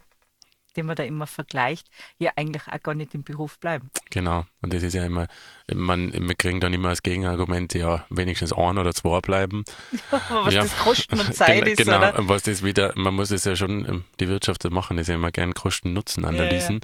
die 0.76 0.84
man 0.84 0.94
da 0.94 1.02
immer 1.02 1.26
vergleicht, 1.26 1.88
ja 2.18 2.30
eigentlich 2.36 2.62
auch 2.68 2.80
gar 2.80 2.94
nicht 2.94 3.12
im 3.14 3.24
Beruf 3.24 3.58
bleiben. 3.58 3.90
Genau, 4.10 4.44
und 4.62 4.72
das 4.72 4.84
ist 4.84 4.94
ja 4.94 5.04
immer, 5.04 5.26
man, 5.74 6.12
wir 6.12 6.34
kriegen 6.36 6.60
dann 6.60 6.72
immer 6.72 6.90
als 6.90 7.02
Gegenargument, 7.02 7.74
ja, 7.74 8.06
wenigstens 8.08 8.52
ein 8.52 8.78
oder 8.78 8.94
zwei 8.94 9.20
bleiben. 9.20 9.64
Aber 10.12 10.46
was 10.46 10.54
Ja. 10.54 10.62
das 10.62 10.78
Kosten 10.78 11.18
und 11.18 11.34
Zeit 11.34 11.64
genau, 11.64 11.70
ist, 11.72 11.76
genau. 11.78 11.96
oder? 11.98 12.14
Was 12.28 12.44
das 12.44 12.62
wieder, 12.62 12.92
man 12.96 13.14
muss 13.14 13.32
es 13.32 13.44
ja 13.44 13.56
schon, 13.56 14.04
die 14.20 14.28
Wirtschaft 14.28 14.62
machen, 14.70 14.96
ist 14.98 15.08
ja 15.08 15.16
immer 15.16 15.32
gern 15.32 15.54
Kosten-Nutzen-Analysen. 15.54 16.80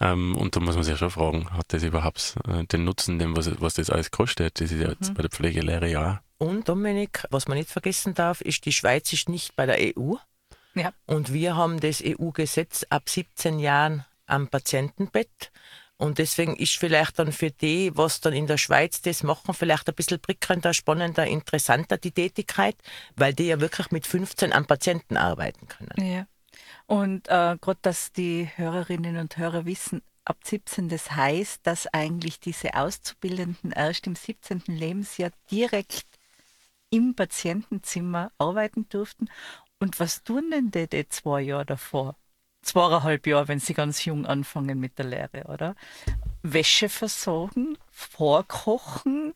Ähm, 0.00 0.36
und 0.36 0.56
da 0.56 0.60
muss 0.60 0.74
man 0.74 0.82
sich 0.82 0.92
ja 0.94 0.98
schon 0.98 1.10
fragen, 1.10 1.48
hat 1.52 1.72
das 1.72 1.84
überhaupt 1.84 2.34
äh, 2.48 2.64
den 2.64 2.82
Nutzen, 2.84 3.20
den, 3.20 3.36
was, 3.36 3.48
was 3.60 3.74
das 3.74 3.88
alles 3.90 4.10
kostet? 4.10 4.60
Das 4.60 4.72
ist 4.72 4.80
ja 4.80 4.88
Mhm. 4.88 4.96
jetzt 4.98 5.14
bei 5.14 5.22
der 5.22 5.30
Pflegelehre 5.30 5.88
ja. 5.88 6.20
Und 6.38 6.68
Dominik, 6.68 7.24
was 7.30 7.48
man 7.48 7.58
nicht 7.58 7.70
vergessen 7.70 8.14
darf, 8.14 8.40
ist, 8.40 8.64
die 8.64 8.72
Schweiz 8.72 9.12
ist 9.12 9.28
nicht 9.28 9.56
bei 9.56 9.66
der 9.66 9.78
EU. 9.98 10.14
Ja. 10.74 10.92
Und 11.06 11.32
wir 11.32 11.56
haben 11.56 11.80
das 11.80 12.02
EU-Gesetz 12.04 12.86
ab 12.88 13.08
17 13.08 13.58
Jahren 13.58 14.04
am 14.26 14.48
Patientenbett. 14.48 15.50
Und 15.96 16.18
deswegen 16.18 16.54
ist 16.54 16.76
vielleicht 16.76 17.18
dann 17.18 17.32
für 17.32 17.50
die, 17.50 17.90
was 17.96 18.20
dann 18.20 18.32
in 18.32 18.46
der 18.46 18.56
Schweiz 18.56 19.02
das 19.02 19.24
machen, 19.24 19.52
vielleicht 19.52 19.88
ein 19.88 19.94
bisschen 19.96 20.20
prickelnder, 20.20 20.72
spannender, 20.72 21.26
interessanter 21.26 21.98
die 21.98 22.12
Tätigkeit, 22.12 22.76
weil 23.16 23.34
die 23.34 23.48
ja 23.48 23.60
wirklich 23.60 23.90
mit 23.90 24.06
15 24.06 24.52
am 24.52 24.64
Patienten 24.64 25.16
arbeiten 25.16 25.66
können. 25.66 26.08
Ja. 26.08 26.26
Und 26.86 27.26
äh, 27.26 27.56
gerade, 27.60 27.78
dass 27.82 28.12
die 28.12 28.48
Hörerinnen 28.54 29.16
und 29.16 29.36
Hörer 29.36 29.66
wissen, 29.66 30.02
ab 30.24 30.38
17, 30.44 30.88
das 30.88 31.10
heißt, 31.12 31.66
dass 31.66 31.86
eigentlich 31.92 32.38
diese 32.38 32.74
Auszubildenden 32.74 33.72
erst 33.72 34.06
im 34.06 34.14
17. 34.14 34.62
Lebensjahr 34.66 35.30
direkt 35.50 36.06
im 36.90 37.14
Patientenzimmer 37.14 38.30
arbeiten 38.38 38.88
durften. 38.88 39.28
Und 39.80 40.00
was 40.00 40.22
tun 40.22 40.50
denn 40.50 40.70
die, 40.70 40.88
die 40.88 41.08
zwei 41.08 41.42
Jahre 41.42 41.66
davor? 41.66 42.16
Zweieinhalb 42.62 43.26
Jahre, 43.26 43.48
wenn 43.48 43.60
sie 43.60 43.74
ganz 43.74 44.04
jung 44.04 44.26
anfangen 44.26 44.80
mit 44.80 44.98
der 44.98 45.06
Lehre, 45.06 45.44
oder? 45.44 45.76
Wäsche 46.42 46.88
versorgen, 46.88 47.78
vorkochen, 47.90 49.34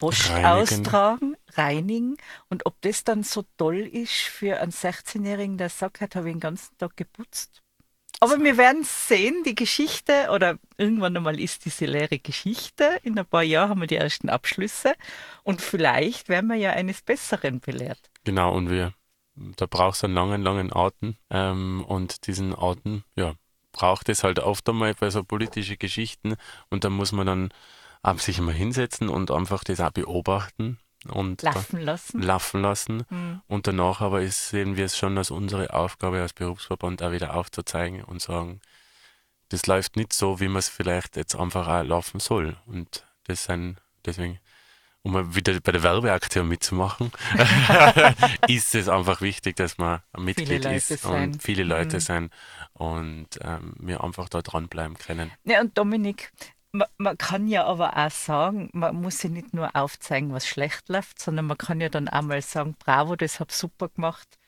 Post 0.00 0.30
Reinigen. 0.30 0.46
austragen, 0.46 1.36
reinigen. 1.52 2.16
Und 2.48 2.66
ob 2.66 2.80
das 2.80 3.04
dann 3.04 3.22
so 3.22 3.44
toll 3.58 3.80
ist 3.80 4.12
für 4.12 4.58
einen 4.60 4.72
16-Jährigen, 4.72 5.58
der 5.58 5.68
sagt, 5.68 6.00
heute 6.00 6.18
habe 6.18 6.28
ich 6.28 6.34
den 6.34 6.40
ganzen 6.40 6.76
Tag 6.78 6.96
geputzt. 6.96 7.62
Aber 8.22 8.38
wir 8.38 8.58
werden 8.58 8.84
sehen, 8.84 9.42
die 9.46 9.54
Geschichte, 9.54 10.28
oder 10.30 10.58
irgendwann 10.76 11.16
einmal 11.16 11.40
ist 11.40 11.64
diese 11.64 11.86
leere 11.86 12.18
Geschichte. 12.18 13.00
In 13.02 13.18
ein 13.18 13.24
paar 13.24 13.42
Jahren 13.42 13.70
haben 13.70 13.80
wir 13.80 13.86
die 13.86 13.96
ersten 13.96 14.28
Abschlüsse. 14.28 14.92
Und 15.42 15.62
vielleicht 15.62 16.28
werden 16.28 16.50
wir 16.50 16.56
ja 16.56 16.72
eines 16.72 17.00
Besseren 17.00 17.60
belehrt. 17.60 18.10
Genau, 18.24 18.54
und 18.54 18.68
wir, 18.68 18.92
da 19.56 19.64
brauchst 19.64 20.02
du 20.02 20.06
einen 20.06 20.14
langen, 20.14 20.42
langen 20.42 20.70
Atem. 20.70 21.16
Ähm, 21.30 21.82
und 21.88 22.26
diesen 22.26 22.54
Atem, 22.54 23.04
ja, 23.16 23.32
braucht 23.72 24.10
es 24.10 24.22
halt 24.22 24.38
oft 24.38 24.68
einmal 24.68 24.92
bei 24.92 25.08
so 25.08 25.24
politischen 25.24 25.78
Geschichten. 25.78 26.34
Und 26.68 26.84
da 26.84 26.90
muss 26.90 27.12
man 27.12 27.26
dann 27.26 27.48
ab 28.02 28.20
sich 28.20 28.38
mal 28.38 28.52
hinsetzen 28.52 29.08
und 29.08 29.30
einfach 29.30 29.64
das 29.64 29.80
auch 29.80 29.92
beobachten 29.92 30.78
und 31.08 31.42
Laufen 31.42 31.80
lassen. 31.80 32.22
laufen 32.22 32.62
lassen. 32.62 33.02
Mhm. 33.08 33.40
Und 33.46 33.66
danach 33.66 34.00
aber 34.00 34.20
ist, 34.22 34.50
sehen 34.50 34.76
wir 34.76 34.84
es 34.84 34.96
schon 34.98 35.16
als 35.18 35.30
unsere 35.30 35.72
Aufgabe 35.72 36.20
als 36.20 36.32
Berufsverband 36.32 37.02
auch 37.02 37.12
wieder 37.12 37.34
aufzuzeigen 37.34 38.04
und 38.04 38.20
sagen, 38.20 38.60
das 39.48 39.66
läuft 39.66 39.96
nicht 39.96 40.12
so, 40.12 40.40
wie 40.40 40.48
man 40.48 40.58
es 40.58 40.68
vielleicht 40.68 41.16
jetzt 41.16 41.34
einfach 41.34 41.66
auch 41.66 41.82
laufen 41.84 42.20
soll. 42.20 42.56
Und 42.66 43.04
das 43.24 43.44
sind 43.44 43.78
deswegen, 44.04 44.38
um 45.02 45.34
wieder 45.34 45.58
bei 45.60 45.72
der 45.72 45.82
Werbeaktion 45.82 46.46
mitzumachen, 46.46 47.10
ist 48.48 48.74
es 48.74 48.88
einfach 48.88 49.20
wichtig, 49.22 49.56
dass 49.56 49.78
man 49.78 50.02
ein 50.12 50.24
Mitglied 50.24 50.64
ist 50.66 50.88
sein. 50.88 51.32
und 51.32 51.42
viele 51.42 51.64
Leute 51.64 51.96
Mhm. 51.96 52.00
sein 52.00 52.30
und 52.74 53.28
ähm, 53.40 53.74
wir 53.78 54.04
einfach 54.04 54.28
da 54.28 54.42
dranbleiben 54.42 54.98
können. 54.98 55.32
Ja, 55.44 55.60
und 55.60 55.76
Dominik, 55.76 56.30
man, 56.72 56.88
man 56.98 57.18
kann 57.18 57.48
ja 57.48 57.64
aber 57.64 57.96
auch 57.96 58.10
sagen, 58.10 58.70
man 58.72 58.96
muss 58.96 59.22
ja 59.22 59.30
nicht 59.30 59.54
nur 59.54 59.74
aufzeigen, 59.74 60.32
was 60.32 60.46
schlecht 60.46 60.88
läuft, 60.88 61.20
sondern 61.20 61.46
man 61.46 61.58
kann 61.58 61.80
ja 61.80 61.88
dann 61.88 62.08
auch 62.08 62.22
mal 62.22 62.40
sagen, 62.42 62.76
bravo, 62.78 63.16
das 63.16 63.40
hab 63.40 63.52
super 63.52 63.88
gemacht, 63.88 64.38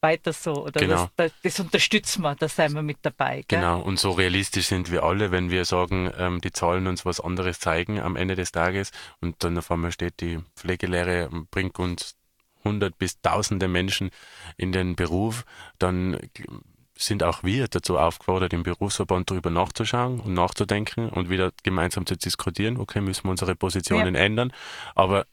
weiter 0.00 0.32
so. 0.32 0.64
Oder 0.64 0.80
Genau. 0.80 1.10
das, 1.16 1.32
das, 1.32 1.32
das 1.42 1.60
unterstützen 1.60 2.22
wir, 2.22 2.34
da 2.36 2.48
sind 2.48 2.74
wir 2.74 2.82
mit 2.82 2.98
dabei. 3.02 3.44
Gell? 3.48 3.60
Genau, 3.60 3.80
und 3.80 3.98
so 3.98 4.12
realistisch 4.12 4.66
sind 4.68 4.90
wir 4.90 5.02
alle, 5.02 5.30
wenn 5.32 5.50
wir 5.50 5.64
sagen, 5.64 6.10
ähm, 6.16 6.40
die 6.40 6.52
Zahlen 6.52 6.86
uns 6.86 7.04
was 7.04 7.20
anderes 7.20 7.58
zeigen 7.58 8.00
am 8.00 8.14
Ende 8.16 8.36
des 8.36 8.52
Tages 8.52 8.92
und 9.20 9.42
dann 9.42 9.58
auf 9.58 9.70
einmal 9.70 9.92
steht 9.92 10.20
die 10.20 10.38
Pflegelehre, 10.56 11.28
bringt 11.50 11.78
uns 11.78 12.14
hundert 12.64 12.98
bis 12.98 13.20
tausende 13.20 13.68
Menschen 13.68 14.10
in 14.56 14.72
den 14.72 14.94
Beruf, 14.96 15.44
dann 15.78 16.18
sind 16.98 17.22
auch 17.22 17.42
wir 17.44 17.68
dazu 17.68 17.98
aufgefordert, 17.98 18.52
im 18.52 18.62
Berufsverband 18.64 19.30
darüber 19.30 19.50
nachzuschauen 19.50 20.20
und 20.20 20.34
nachzudenken 20.34 21.08
und 21.08 21.30
wieder 21.30 21.52
gemeinsam 21.62 22.06
zu 22.06 22.16
diskutieren, 22.16 22.76
okay, 22.76 23.00
müssen 23.00 23.24
wir 23.24 23.30
unsere 23.30 23.54
Positionen 23.54 24.14
ändern, 24.14 24.52
aber 24.94 25.26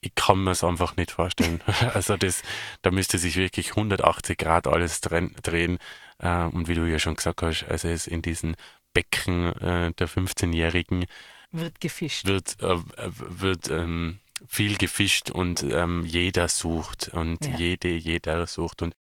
ich 0.00 0.14
kann 0.16 0.42
mir 0.42 0.50
es 0.50 0.64
einfach 0.64 0.96
nicht 0.96 1.12
vorstellen. 1.12 1.60
Also 1.94 2.16
das, 2.16 2.42
da 2.82 2.90
müsste 2.90 3.18
sich 3.18 3.36
wirklich 3.36 3.70
180 3.70 4.36
Grad 4.36 4.66
alles 4.66 5.00
drehen. 5.00 5.78
Äh, 6.18 6.44
und 6.46 6.66
wie 6.68 6.74
du 6.74 6.84
ja 6.86 6.98
schon 6.98 7.14
gesagt 7.14 7.42
hast, 7.42 7.64
also 7.68 7.88
es 7.88 8.06
in 8.08 8.20
diesen 8.20 8.56
Becken 8.94 9.52
äh, 9.60 9.92
der 9.92 10.08
15-Jährigen 10.08 11.06
Wird 11.52 11.80
gefischt. 11.80 12.26
wird, 12.26 12.60
äh, 12.60 12.78
wird 12.96 13.68
ähm, 13.70 14.18
viel 14.48 14.76
gefischt 14.76 15.30
und 15.30 15.62
ähm, 15.62 16.04
jeder 16.04 16.48
sucht 16.48 17.10
und 17.12 17.46
Ja. 17.46 17.56
jede, 17.56 17.88
jeder 17.90 18.46
sucht 18.48 18.82
und 18.82 18.92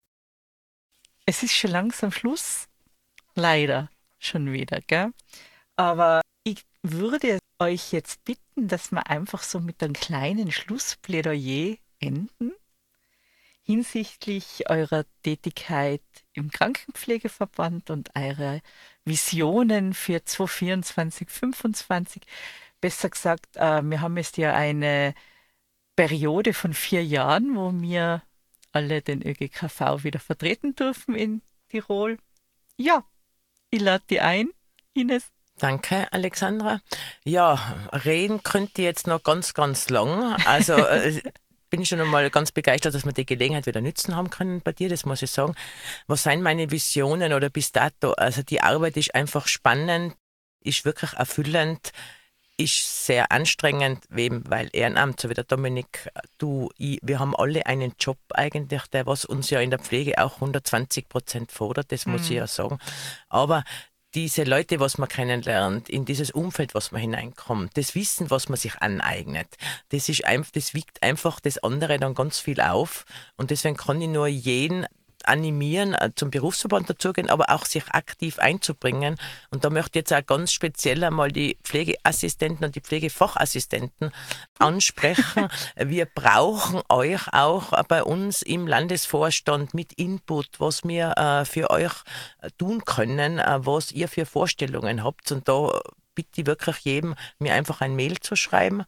Es 1.31 1.45
ist 1.45 1.55
schon 1.55 1.71
langsam 1.71 2.11
Schluss. 2.11 2.67
Leider 3.37 3.89
schon 4.19 4.53
wieder, 4.53 4.81
gell? 4.81 5.13
Aber 5.77 6.23
ich 6.43 6.65
würde 6.83 7.39
euch 7.61 7.93
jetzt 7.93 8.25
bitten, 8.25 8.67
dass 8.67 8.91
wir 8.91 9.07
einfach 9.07 9.45
so 9.45 9.61
mit 9.61 9.81
einem 9.81 9.93
kleinen 9.93 10.51
Schlussplädoyer 10.51 11.77
enden 12.01 12.51
hinsichtlich 13.63 14.69
eurer 14.69 15.05
Tätigkeit 15.23 16.03
im 16.33 16.51
Krankenpflegeverband 16.51 17.91
und 17.91 18.11
eurer 18.17 18.59
Visionen 19.05 19.95
für 19.95 20.25
2024, 20.25 21.29
2025. 21.29 22.23
Besser 22.81 23.09
gesagt, 23.09 23.57
äh, 23.57 23.83
wir 23.83 24.01
haben 24.01 24.17
jetzt 24.17 24.37
ja 24.37 24.53
eine 24.53 25.15
Periode 25.95 26.55
von 26.55 26.75
vier 26.75 27.05
Jahren, 27.05 27.55
wo 27.55 27.71
wir 27.81 28.23
alle 28.73 29.03
den 29.03 29.27
ÖGKV 29.27 30.05
wieder 30.05 30.21
vertreten 30.21 30.75
dürfen 30.75 31.15
in 31.15 31.43
Tirol. 31.69 32.19
Ja, 32.77 33.05
ich 33.71 33.81
lade 33.81 34.05
die 34.11 34.21
ein, 34.21 34.51
Ines. 34.95 35.31
Danke, 35.59 36.11
Alexandra. 36.13 36.81
Ja, 37.25 37.91
reden 38.05 38.43
könnte 38.43 38.81
ich 38.81 38.87
jetzt 38.87 39.07
noch 39.07 39.23
ganz, 39.23 39.53
ganz 39.53 39.91
lang. 39.91 40.35
Also 40.47 40.75
äh, 40.87 41.21
bin 41.69 41.83
ich 41.83 41.89
schon 41.89 42.01
einmal 42.01 42.29
ganz 42.31 42.51
begeistert, 42.51 42.95
dass 42.95 43.05
wir 43.05 43.13
die 43.13 43.27
Gelegenheit 43.27 43.67
wieder 43.67 43.81
nützen 43.81 44.17
haben 44.17 44.31
können 44.31 44.61
bei 44.61 44.73
dir, 44.73 44.89
das 44.89 45.05
muss 45.05 45.23
ich 45.23 45.31
sagen. 45.31 45.55
Was 46.07 46.25
sind 46.25 46.43
meine 46.43 46.71
Visionen 46.71 47.33
oder 47.33 47.51
bis 47.51 47.73
dato? 47.73 48.13
Also 48.13 48.43
die 48.43 48.63
Arbeit 48.63 48.97
ist 48.97 49.15
einfach 49.15 49.47
spannend, 49.47 50.17
ist 50.63 50.85
wirklich 50.85 51.13
erfüllend, 51.13 51.93
ist 52.61 53.07
sehr 53.07 53.33
anstrengend, 53.33 54.05
weil 54.11 54.69
Ehrenamt, 54.73 55.21
so 55.21 55.31
wie 55.31 55.35
der 55.35 55.45
Dominik, 55.45 56.11
du, 56.39 56.71
ich, 56.77 56.99
wir 57.03 57.19
haben 57.19 57.35
alle 57.35 57.67
einen 57.67 57.95
Job 57.99 58.19
eigentlich, 58.35 58.83
der 58.89 59.07
was 59.07 59.25
uns 59.25 59.51
ja 59.51 59.61
in 59.61 59.71
der 59.71 59.79
Pflege 59.79 60.23
auch 60.23 60.35
120 60.37 61.09
Prozent 61.09 61.53
fordert, 61.53 61.91
das 61.91 62.07
muss 62.07 62.25
ich 62.25 62.37
ja 62.37 62.47
sagen. 62.47 62.79
Aber 63.29 63.65
diese 64.15 64.43
Leute, 64.43 64.81
was 64.81 64.99
man 64.99 65.09
kennenlernt, 65.09 65.89
in 65.89 66.05
dieses 66.05 66.31
Umfeld, 66.33 66.75
was 66.75 66.91
man 66.91 67.01
hineinkommt, 67.01 67.77
das 67.77 67.95
Wissen, 67.95 68.31
was 68.31 68.49
man 68.49 68.59
sich 68.59 68.77
aneignet, 68.77 69.49
das 69.91 70.09
ist 70.09 70.25
einfach, 70.25 70.51
das 70.51 70.75
wiegt 70.75 71.03
einfach 71.03 71.41
das 71.41 71.59
andere 71.59 71.99
dann 71.99 72.15
ganz 72.15 72.41
viel 72.41 72.61
auf. 72.61 73.05
Und 73.37 73.51
deswegen 73.51 73.77
kann 73.77 74.01
ich 74.03 74.09
nur 74.09 74.27
jeden 74.27 74.87
animieren, 75.29 75.95
äh, 75.95 76.11
zum 76.15 76.31
Berufsverband 76.31 76.89
dazugehen, 76.89 77.31
aber 77.31 77.51
auch 77.51 77.65
sich 77.65 77.89
aktiv 77.91 78.39
einzubringen. 78.39 79.17
Und 79.51 79.65
da 79.65 79.71
möchte 79.71 79.99
ich 79.99 80.03
jetzt 80.03 80.13
auch 80.13 80.27
ganz 80.27 80.53
speziell 80.53 81.03
einmal 81.05 81.33
die 81.33 81.59
Pflegeassistenten 81.63 82.67
und 82.67 82.75
die 82.75 82.81
Pflegefachassistenten 82.81 84.13
ansprechen. 84.59 85.49
Wir 85.77 86.07
brauchen 86.07 86.83
euch 86.89 87.33
auch 87.33 87.73
bei 87.85 88.03
uns 88.03 88.43
im 88.43 88.67
Landesvorstand 88.67 89.75
mit 89.75 89.93
Input, 89.95 90.59
was 90.59 90.85
wir 90.85 91.17
äh, 91.17 91.45
für 91.45 91.71
euch 91.71 91.93
äh, 92.41 92.51
tun 92.59 92.85
können, 92.85 93.39
äh, 93.39 93.67
was 93.67 93.93
ihr 93.93 94.09
für 94.09 94.27
Vorstellungen 94.27 95.05
habt. 95.05 95.31
Und 95.33 95.49
da 95.49 95.81
bitte 96.15 96.41
ich 96.41 96.47
wirklich 96.47 96.79
jedem, 96.81 97.15
mir 97.39 97.55
einfach 97.55 97.81
ein 97.81 97.97
Mail 97.97 98.19
zu 98.21 98.37
schreiben. 98.37 98.85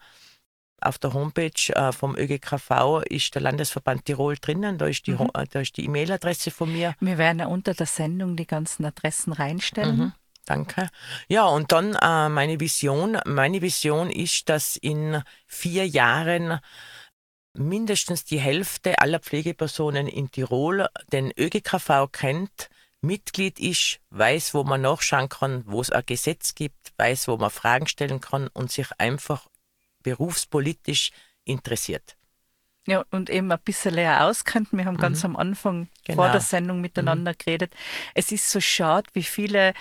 Auf 0.82 0.98
der 0.98 1.12
Homepage 1.12 1.72
äh, 1.74 1.92
vom 1.92 2.16
ÖGKV 2.16 3.02
ist 3.08 3.34
der 3.34 3.42
Landesverband 3.42 4.04
Tirol 4.04 4.36
drinnen. 4.40 4.78
Da 4.78 4.86
ist 4.86 5.06
die, 5.06 5.16
Ho- 5.18 5.30
äh, 5.34 5.46
da 5.50 5.60
ist 5.60 5.76
die 5.76 5.84
E-Mail-Adresse 5.84 6.50
von 6.50 6.72
mir. 6.72 6.94
Wir 7.00 7.18
werden 7.18 7.38
ja 7.38 7.46
unter 7.46 7.74
der 7.74 7.86
Sendung 7.86 8.36
die 8.36 8.46
ganzen 8.46 8.84
Adressen 8.84 9.32
reinstellen. 9.32 9.96
Mhm. 9.96 10.12
Danke. 10.44 10.88
Ja, 11.28 11.46
und 11.46 11.70
dann 11.70 11.94
äh, 11.94 12.28
meine 12.28 12.58
Vision. 12.58 13.18
Meine 13.24 13.62
Vision 13.62 14.10
ist, 14.10 14.48
dass 14.48 14.76
in 14.76 15.22
vier 15.46 15.86
Jahren 15.86 16.58
mindestens 17.54 18.24
die 18.24 18.40
Hälfte 18.40 18.98
aller 18.98 19.20
Pflegepersonen 19.20 20.08
in 20.08 20.30
Tirol 20.30 20.86
den 21.12 21.32
ÖGKV 21.38 22.08
kennt, 22.10 22.70
Mitglied 23.02 23.58
ist, 23.60 23.98
weiß, 24.10 24.54
wo 24.54 24.64
man 24.64 24.80
nachschauen 24.80 25.28
kann, 25.28 25.64
wo 25.66 25.80
es 25.80 25.90
ein 25.90 26.04
Gesetz 26.06 26.54
gibt, 26.54 26.92
weiß, 26.98 27.28
wo 27.28 27.36
man 27.36 27.50
Fragen 27.50 27.86
stellen 27.86 28.20
kann 28.20 28.48
und 28.48 28.70
sich 28.70 28.86
einfach 28.98 29.48
berufspolitisch 30.02 31.10
interessiert. 31.44 32.16
Ja, 32.86 33.04
und 33.10 33.30
eben 33.30 33.50
ein 33.52 33.60
bisschen 33.64 33.94
leer 33.94 34.24
auskennt. 34.26 34.68
Wir 34.72 34.84
haben 34.86 34.96
ganz 34.98 35.24
am 35.24 35.36
Anfang 35.36 35.86
vor 36.06 36.14
Genau. 36.16 36.32
der 36.32 36.40
Sendung 36.40 36.80
miteinander 36.80 37.32
geredet. 37.34 37.74
Es 38.14 38.32
ist 38.32 38.50
so 38.50 38.60
schade, 38.60 39.08
wie 39.12 39.22
viele, 39.22 39.72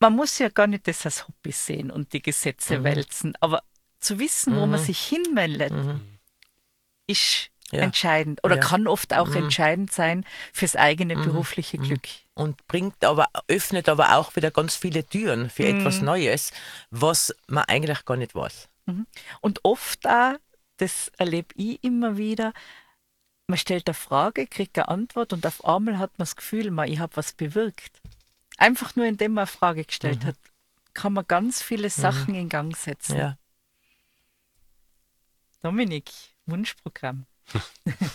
man 0.00 0.14
muss 0.16 0.38
ja 0.40 0.48
gar 0.48 0.66
nicht 0.66 0.88
das 0.88 1.04
als 1.06 1.28
Hobby 1.28 1.52
sehen 1.52 1.90
und 1.92 2.12
die 2.12 2.22
Gesetze 2.22 2.82
wälzen, 2.82 3.34
aber 3.40 3.62
zu 4.00 4.18
wissen, 4.18 4.56
wo 4.56 4.66
man 4.66 4.80
sich 4.80 4.98
hinwendet, 5.00 5.72
ist 7.06 7.50
Ja. 7.72 7.80
entscheidend 7.80 8.42
oder 8.44 8.56
Ja. 8.56 8.62
kann 8.62 8.86
oft 8.86 9.14
auch 9.14 9.34
entscheidend 9.34 9.92
sein 9.92 10.24
fürs 10.52 10.76
eigene 10.76 11.16
berufliche 11.16 11.78
Glück. 11.78 12.06
und 12.34 12.66
bringt 12.66 13.04
aber, 13.04 13.28
öffnet 13.48 13.88
aber 13.88 14.16
auch 14.16 14.34
wieder 14.36 14.50
ganz 14.50 14.74
viele 14.76 15.04
Türen 15.06 15.50
für 15.50 15.66
etwas 15.66 16.02
Neues, 16.02 16.52
was 16.90 17.32
man 17.46 17.64
eigentlich 17.64 18.04
gar 18.04 18.16
nicht 18.16 18.34
weiß. 18.34 18.68
Und 19.40 19.60
oft 19.62 20.06
auch, 20.06 20.34
das 20.76 21.08
erlebe 21.18 21.54
ich 21.56 21.82
immer 21.82 22.16
wieder, 22.16 22.52
man 23.46 23.58
stellt 23.58 23.88
eine 23.88 23.94
Frage, 23.94 24.46
kriegt 24.46 24.78
eine 24.78 24.88
Antwort 24.88 25.32
und 25.32 25.46
auf 25.46 25.64
einmal 25.64 25.98
hat 25.98 26.18
man 26.18 26.24
das 26.24 26.36
Gefühl, 26.36 26.70
man, 26.70 26.88
ich 26.88 26.98
habe 26.98 27.16
was 27.16 27.32
bewirkt. 27.32 28.00
Einfach 28.56 28.96
nur, 28.96 29.06
indem 29.06 29.34
man 29.34 29.42
eine 29.42 29.46
Frage 29.46 29.84
gestellt 29.84 30.24
hat, 30.24 30.36
kann 30.94 31.12
man 31.12 31.26
ganz 31.26 31.60
viele 31.60 31.90
Sachen 31.90 32.34
in 32.34 32.48
Gang 32.48 32.76
setzen. 32.76 33.18
Ja. 33.18 33.38
Dominik, 35.62 36.10
Wunschprogramm. 36.46 37.26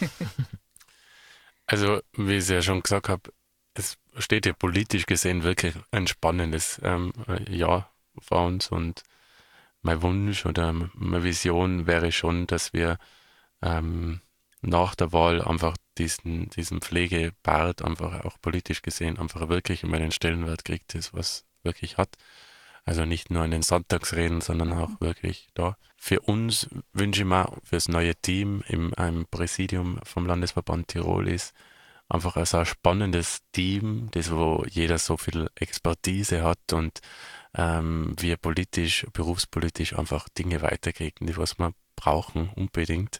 Also, 1.71 2.01
wie 2.13 2.31
ich 2.31 2.39
es 2.39 2.49
ja 2.49 2.63
schon 2.63 2.81
gesagt 2.81 3.09
habe, 3.09 3.31
es 3.75 3.99
steht 4.17 4.47
ja 4.47 4.53
politisch 4.53 5.05
gesehen 5.05 5.43
wirklich 5.43 5.75
ein 5.91 6.07
spannendes 6.07 6.81
ähm, 6.83 7.13
Jahr 7.47 7.93
vor 8.19 8.47
uns 8.47 8.69
und 8.69 9.03
mein 9.81 10.01
Wunsch 10.01 10.45
oder 10.45 10.73
meine 10.73 11.23
Vision 11.23 11.87
wäre 11.87 12.11
schon, 12.11 12.47
dass 12.47 12.73
wir 12.73 12.97
ähm, 13.61 14.21
nach 14.61 14.95
der 14.95 15.13
Wahl 15.13 15.41
einfach 15.41 15.77
diesen, 15.97 16.49
diesen 16.49 16.81
Pflegebart 16.81 17.81
einfach 17.81 18.25
auch 18.25 18.37
politisch 18.41 18.81
gesehen 18.81 19.17
einfach 19.17 19.49
wirklich 19.49 19.83
immer 19.83 19.99
den 19.99 20.11
Stellenwert 20.11 20.65
kriegt, 20.65 20.95
das 20.95 21.13
was 21.13 21.45
wirklich 21.63 21.97
hat. 21.97 22.15
Also 22.85 23.05
nicht 23.05 23.29
nur 23.29 23.45
in 23.45 23.51
den 23.51 23.61
Sonntagsreden, 23.61 24.41
sondern 24.41 24.73
auch 24.73 24.99
wirklich 24.99 25.49
da. 25.53 25.77
Für 25.95 26.21
uns 26.21 26.69
wünsche 26.93 27.21
ich 27.21 27.27
mir, 27.27 27.51
fürs 27.63 27.87
neue 27.87 28.15
Team 28.15 28.63
im 28.67 28.93
einem 28.95 29.25
Präsidium 29.27 29.99
vom 30.03 30.25
Landesverband 30.25 30.87
Tirol 30.87 31.27
ist, 31.27 31.53
einfach 32.07 32.35
ein 32.37 32.45
so 32.45 32.57
ein 32.57 32.65
spannendes 32.65 33.41
Team, 33.51 34.09
das 34.11 34.31
wo 34.31 34.65
jeder 34.67 34.97
so 34.97 35.17
viel 35.17 35.49
Expertise 35.55 36.43
hat 36.43 36.73
und 36.73 36.99
ähm, 37.55 38.15
wir 38.19 38.37
politisch, 38.37 39.05
berufspolitisch 39.13 39.97
einfach 39.97 40.29
Dinge 40.29 40.61
weiterkriegen, 40.61 41.27
die 41.27 41.37
was 41.37 41.57
wir 41.57 41.73
brauchen 41.99 42.49
unbedingt. 42.55 43.19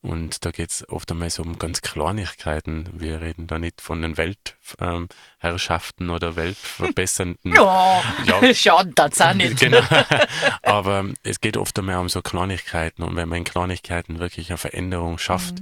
Und 0.00 0.44
da 0.44 0.50
geht's 0.50 0.88
oft 0.88 1.10
einmal 1.10 1.30
so 1.30 1.42
um 1.42 1.58
ganz 1.58 1.80
Kleinigkeiten. 1.80 2.88
Wir 2.92 3.20
reden 3.20 3.46
da 3.46 3.58
nicht 3.58 3.80
von 3.80 4.02
den 4.02 4.16
Weltherrschaften 4.16 6.08
ähm, 6.08 6.14
oder 6.14 6.36
weltverbessernden 6.36 7.52
Ja, 7.52 8.02
Ja. 8.24 8.54
schaden 8.54 8.94
das 8.94 9.20
auch 9.20 9.34
nicht. 9.34 9.58
Genau. 9.60 9.80
Aber 10.62 11.04
es 11.22 11.40
geht 11.40 11.56
oft 11.56 11.78
einmal 11.78 11.98
um 11.98 12.08
so 12.08 12.22
Kleinigkeiten 12.22 13.02
und 13.02 13.16
wenn 13.16 13.28
man 13.28 13.38
in 13.38 13.44
Kleinigkeiten 13.44 14.18
wirklich 14.18 14.50
eine 14.50 14.58
Veränderung 14.58 15.18
schafft, 15.18 15.60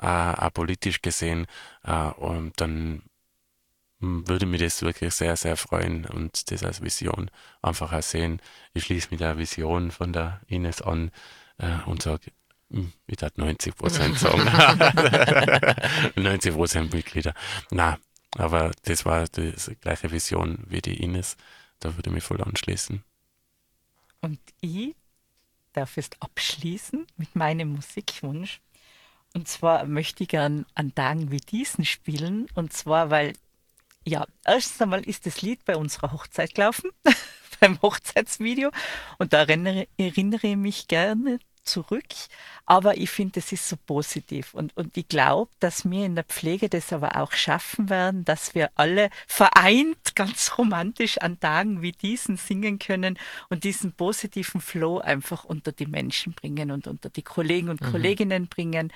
äh, 0.00 0.06
auch 0.06 0.52
politisch 0.52 1.02
gesehen, 1.02 1.46
äh, 1.84 1.92
und 1.92 2.60
dann 2.60 3.02
würde 4.02 4.46
mich 4.46 4.60
das 4.60 4.82
wirklich 4.82 5.14
sehr, 5.14 5.36
sehr 5.36 5.56
freuen 5.56 6.04
und 6.04 6.50
das 6.50 6.64
als 6.64 6.82
Vision 6.82 7.30
einfach 7.62 7.92
auch 7.92 8.02
sehen. 8.02 8.40
Ich 8.74 8.84
schließe 8.84 9.08
mit 9.10 9.20
der 9.20 9.38
Vision 9.38 9.90
von 9.90 10.12
der 10.12 10.40
Ines 10.48 10.82
an 10.82 11.10
äh, 11.58 11.78
und 11.86 12.02
sage, 12.02 12.32
ich 13.06 13.16
darf 13.16 13.36
90 13.36 13.76
Prozent 13.76 14.18
sagen. 14.18 14.42
90 16.22 16.52
Prozent 16.54 16.92
Mitglieder. 16.92 17.34
Na, 17.70 17.98
aber 18.36 18.72
das 18.84 19.04
war 19.04 19.28
die 19.28 19.54
gleiche 19.80 20.10
Vision 20.10 20.64
wie 20.66 20.80
die 20.80 21.02
Ines. 21.02 21.36
Da 21.80 21.96
würde 21.96 22.10
ich 22.10 22.14
mich 22.14 22.24
voll 22.24 22.42
anschließen. 22.42 23.02
Und 24.20 24.40
ich 24.60 24.94
darf 25.72 25.96
jetzt 25.96 26.16
abschließen 26.20 27.06
mit 27.16 27.34
meinem 27.36 27.72
Musikwunsch. 27.72 28.60
Und 29.34 29.48
zwar 29.48 29.86
möchte 29.86 30.24
ich 30.24 30.28
gern 30.28 30.66
an 30.74 30.94
Tagen 30.94 31.30
wie 31.30 31.38
diesen 31.38 31.84
spielen. 31.84 32.46
Und 32.54 32.72
zwar, 32.72 33.10
weil, 33.10 33.32
ja, 34.04 34.26
erstens 34.44 34.82
einmal 34.82 35.02
ist 35.02 35.26
das 35.26 35.42
Lied 35.42 35.64
bei 35.64 35.76
unserer 35.76 36.12
Hochzeit 36.12 36.54
gelaufen, 36.54 36.90
beim 37.60 37.80
Hochzeitsvideo. 37.82 38.70
Und 39.18 39.32
da 39.32 39.40
erinnere, 39.40 39.88
erinnere 39.96 40.48
ich 40.48 40.56
mich 40.56 40.88
gerne 40.88 41.38
zurück, 41.64 42.04
aber 42.66 42.96
ich 42.96 43.10
finde, 43.10 43.40
es 43.40 43.52
ist 43.52 43.68
so 43.68 43.76
positiv 43.76 44.54
und, 44.54 44.76
und 44.76 44.96
ich 44.96 45.08
glaube, 45.08 45.50
dass 45.60 45.88
wir 45.88 46.04
in 46.04 46.14
der 46.14 46.24
Pflege 46.24 46.68
das 46.68 46.92
aber 46.92 47.16
auch 47.16 47.32
schaffen 47.32 47.88
werden, 47.88 48.24
dass 48.24 48.54
wir 48.54 48.70
alle 48.74 49.10
vereint, 49.26 49.96
ganz 50.14 50.58
romantisch 50.58 51.18
an 51.18 51.38
Tagen 51.40 51.82
wie 51.82 51.92
diesen 51.92 52.36
singen 52.36 52.78
können 52.78 53.18
und 53.48 53.64
diesen 53.64 53.92
positiven 53.92 54.60
Flow 54.60 54.98
einfach 54.98 55.44
unter 55.44 55.72
die 55.72 55.86
Menschen 55.86 56.34
bringen 56.34 56.70
und 56.70 56.86
unter 56.86 57.10
die 57.10 57.22
Kollegen 57.22 57.68
und 57.68 57.80
mhm. 57.80 57.90
Kolleginnen 57.90 58.48
bringen 58.48 58.92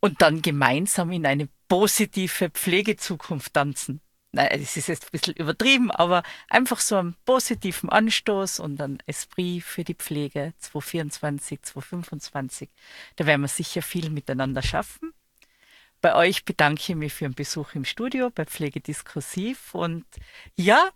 und 0.00 0.22
dann 0.22 0.42
gemeinsam 0.42 1.12
in 1.12 1.26
eine 1.26 1.48
positive 1.68 2.50
Pflegezukunft 2.50 3.54
tanzen 3.54 4.00
naja, 4.32 4.50
es 4.50 4.76
ist 4.76 4.86
jetzt 4.86 5.06
ein 5.06 5.10
bisschen 5.12 5.34
übertrieben, 5.34 5.90
aber 5.90 6.22
einfach 6.48 6.80
so 6.80 6.96
einen 6.96 7.16
positiven 7.24 7.88
Anstoß 7.88 8.60
und 8.60 8.80
ein 8.80 8.98
Esprit 9.06 9.62
für 9.62 9.82
die 9.82 9.94
Pflege 9.94 10.54
2024, 10.58 11.62
2025. 11.62 12.68
Da 13.16 13.26
werden 13.26 13.42
wir 13.42 13.48
sicher 13.48 13.82
viel 13.82 14.10
miteinander 14.10 14.62
schaffen. 14.62 15.12
Bei 16.00 16.14
euch 16.14 16.44
bedanke 16.44 16.80
ich 16.80 16.96
mich 16.96 17.12
für 17.12 17.24
den 17.24 17.34
Besuch 17.34 17.74
im 17.74 17.84
Studio 17.84 18.30
bei 18.30 18.46
Pflege 18.46 18.80
Diskursiv 18.80 19.74
und 19.74 20.04
ja, 20.56 20.90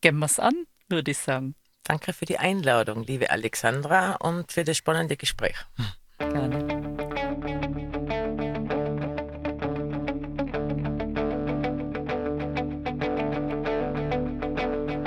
gehen 0.00 0.18
wir 0.18 0.26
es 0.26 0.40
an, 0.40 0.66
würde 0.88 1.12
ich 1.12 1.18
sagen. 1.18 1.54
Danke 1.84 2.14
für 2.14 2.24
die 2.24 2.38
Einladung, 2.38 3.04
liebe 3.04 3.30
Alexandra, 3.30 4.14
und 4.16 4.50
für 4.50 4.64
das 4.64 4.78
spannende 4.78 5.16
Gespräch. 5.16 5.56
Gerne. 6.18 6.83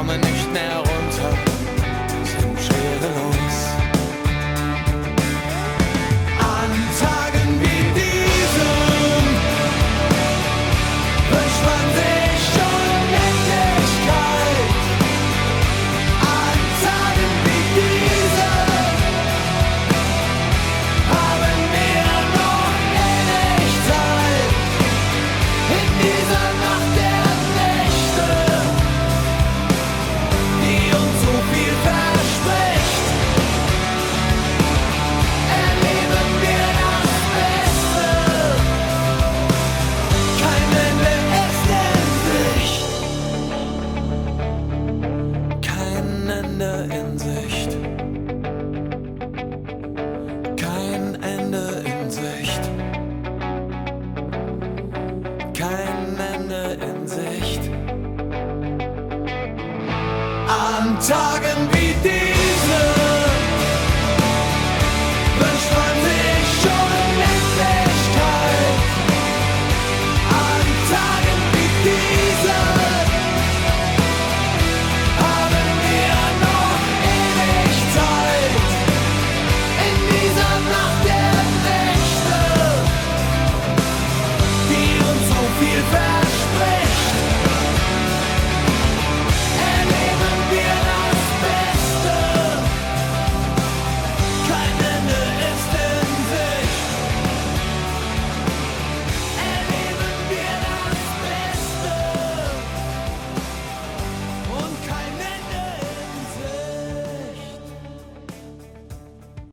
Tagen 0.00 0.22
wie 0.22 0.89